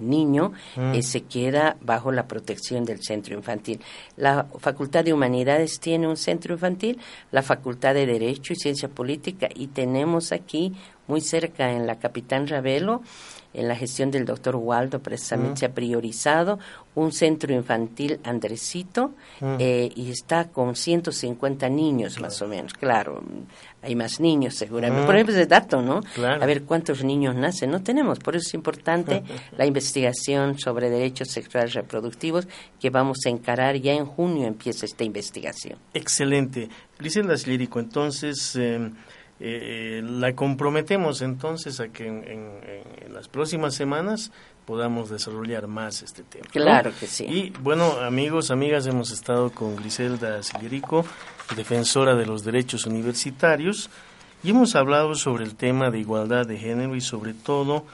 niño 0.00 0.52
mm. 0.76 0.94
eh, 0.94 1.02
se 1.02 1.22
queda 1.22 1.76
bajo 1.80 2.12
la 2.12 2.26
protección 2.26 2.84
del 2.84 3.02
centro 3.02 3.34
infantil. 3.34 3.80
La 4.16 4.46
Facultad 4.58 5.04
de 5.04 5.12
Humanidades 5.12 5.80
tiene 5.80 6.08
un 6.08 6.16
centro 6.16 6.54
infantil, 6.54 6.98
la 7.30 7.42
Facultad 7.42 7.94
de 7.94 8.06
Derecho 8.06 8.52
y 8.52 8.56
Ciencia 8.56 8.88
Política 8.88 9.48
y 9.54 9.68
tenemos 9.68 10.32
aquí 10.32 10.72
muy 11.06 11.20
cerca 11.20 11.72
en 11.72 11.86
la 11.86 11.98
Capitán 11.98 12.46
Ravelo 12.46 13.02
en 13.54 13.68
la 13.68 13.76
gestión 13.76 14.10
del 14.10 14.24
doctor 14.24 14.56
Waldo 14.56 15.00
precisamente 15.00 15.60
se 15.60 15.66
ha 15.66 15.72
priorizado 15.72 16.58
un 16.96 17.12
centro 17.12 17.52
infantil 17.52 18.20
Andresito 18.24 19.14
eh, 19.40 19.90
y 19.94 20.10
está 20.10 20.48
con 20.48 20.76
150 20.76 21.68
niños 21.68 22.20
más 22.20 22.40
o 22.42 22.48
menos. 22.48 22.74
Claro, 22.74 23.22
hay 23.82 23.94
más 23.94 24.20
niños 24.20 24.54
seguramente. 24.54 25.06
Por 25.06 25.14
ejemplo, 25.14 25.34
ese 25.34 25.46
dato, 25.46 25.82
¿no? 25.82 26.00
A 26.22 26.46
ver 26.46 26.62
cuántos 26.64 27.02
niños 27.04 27.34
nacen. 27.34 27.70
No 27.70 27.82
tenemos, 27.82 28.18
por 28.18 28.36
eso 28.36 28.48
es 28.48 28.54
importante 28.54 29.22
la 29.56 29.66
investigación 29.66 30.58
sobre 30.58 30.90
derechos 30.90 31.28
sexuales 31.28 31.74
reproductivos 31.74 32.46
que 32.80 32.90
vamos 32.90 33.18
a 33.26 33.30
encarar 33.30 33.76
ya 33.76 33.92
en 33.92 34.06
junio 34.06 34.46
empieza 34.46 34.86
esta 34.86 35.04
investigación. 35.04 35.78
Excelente. 35.94 36.68
Griselda 36.98 37.36
Slírico, 37.36 37.78
entonces... 37.80 38.56
Eh, 38.56 38.90
eh, 39.40 40.00
la 40.04 40.34
comprometemos 40.34 41.20
entonces 41.20 41.80
a 41.80 41.88
que 41.88 42.06
en, 42.06 43.12
las 43.12 43.28
próximas 43.28 43.74
semanas 43.74 44.30
podamos 44.64 45.10
desarrollar 45.10 45.66
más 45.66 46.02
este 46.02 46.22
tema. 46.22 46.46
Claro 46.50 46.92
que 46.98 47.06
sí. 47.06 47.24
Y 47.24 47.50
bueno, 47.60 47.98
amigos, 48.00 48.50
amigas, 48.50 48.86
hemos 48.86 49.10
estado 49.10 49.50
con 49.50 49.76
Griselda 49.76 50.42
Silerico, 50.42 51.04
defensora 51.56 52.14
de 52.14 52.26
los 52.26 52.44
derechos 52.44 52.86
universitarios, 52.86 53.90
y 54.42 54.50
hemos 54.50 54.74
hablado 54.76 55.14
sobre 55.14 55.44
el 55.44 55.54
tema 55.54 55.90
de 55.90 55.98
igualdad 55.98 56.46
de 56.46 56.58
género 56.58 56.96
y 56.96 57.00
sobre 57.00 57.34
todo 57.34 57.84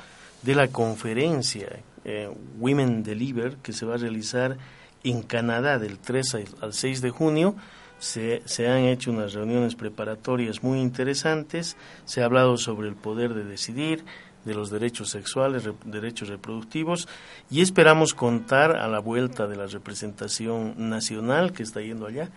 de 0.43 0.55
la 0.55 0.69
conferencia 0.69 1.81
eh, 2.05 2.31
Women 2.59 3.03
Deliver 3.03 3.57
que 3.57 3.73
se 3.73 3.87
va 3.87 3.95
a 3.95 3.99
realizar 3.99 4.57
en 5.05 5.23
Canadá 5.23 5.79
del 5.79 5.99
3 5.99 6.37
al 6.61 6.73
6 6.73 7.01
de 7.03 7.11
junio 7.11 7.55
se, 8.01 8.43
se, 8.47 8.69
han 8.69 8.81
hecho 8.85 9.13
unas 9.13 9.33
reuniones 9.33 9.77
preparatorias 9.77 10.65
muy 10.65 10.81
interesantes, 10.81 11.77
se 12.05 12.23
ha 12.23 12.25
hablado 12.25 12.57
sobre 12.57 12.89
el 12.89 12.97
poder 12.97 13.35
de 13.35 13.45
decidir, 13.45 14.05
de 14.45 14.55
los 14.55 14.71
derechos 14.71 15.11
sexuales, 15.11 15.69
derechos 15.85 16.29
reproductivos, 16.29 17.07
y 17.51 17.61
esperamos 17.61 18.15
contar 18.15 18.75
a 18.75 18.89
la 18.89 18.99
vuelta 18.99 19.47
de 19.47 19.57
la 19.57 19.67
representación 19.67 20.75
nacional 20.89 21.53
que 21.53 21.63
está 21.63 21.81
yendo 21.81 22.07
allá 22.07 22.31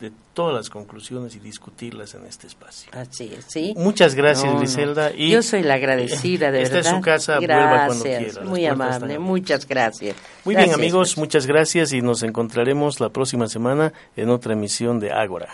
de 0.00 0.12
todas 0.34 0.54
las 0.54 0.68
conclusiones 0.68 1.34
y 1.36 1.38
discutirlas 1.38 2.14
en 2.14 2.26
este 2.26 2.46
espacio. 2.46 2.90
Así 2.92 3.32
es, 3.36 3.46
sí. 3.48 3.74
Muchas 3.76 4.14
gracias, 4.14 4.54
Griselda. 4.58 5.10
Y 5.14 5.30
Yo 5.30 5.42
soy 5.42 5.62
la 5.62 5.74
agradecida, 5.74 6.50
de 6.50 6.58
verdad. 6.62 6.78
Esta 6.78 6.90
es 6.90 6.96
su 6.96 7.00
casa, 7.00 7.38
vuelva 7.38 7.86
cuando 7.86 8.04
quiera. 8.04 8.42
Muy 8.44 8.66
amable, 8.66 9.18
muchas 9.18 9.66
gracias. 9.66 10.16
Muy 10.44 10.54
bien, 10.54 10.72
amigos, 10.72 11.16
muchas 11.16 11.46
gracias 11.46 11.92
y 11.92 12.02
nos 12.02 12.22
encontraremos 12.22 13.00
la 13.00 13.08
próxima 13.08 13.48
semana 13.48 13.92
en 14.16 14.28
otra 14.28 14.52
emisión 14.52 15.00
de 15.00 15.12
Ágora. 15.12 15.48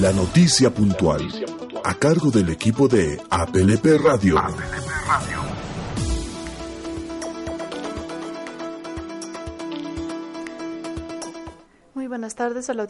La 0.00 0.12
noticia 0.12 0.72
puntual 0.72 1.28
a 1.84 1.94
cargo 1.94 2.30
del 2.30 2.48
equipo 2.50 2.88
de 2.88 3.20
APLP 3.30 3.98
Radio. 4.02 4.36
Muy 11.94 12.06
buenas 12.06 12.34
tardes 12.34 12.70
a 12.70 12.74
la 12.74 12.82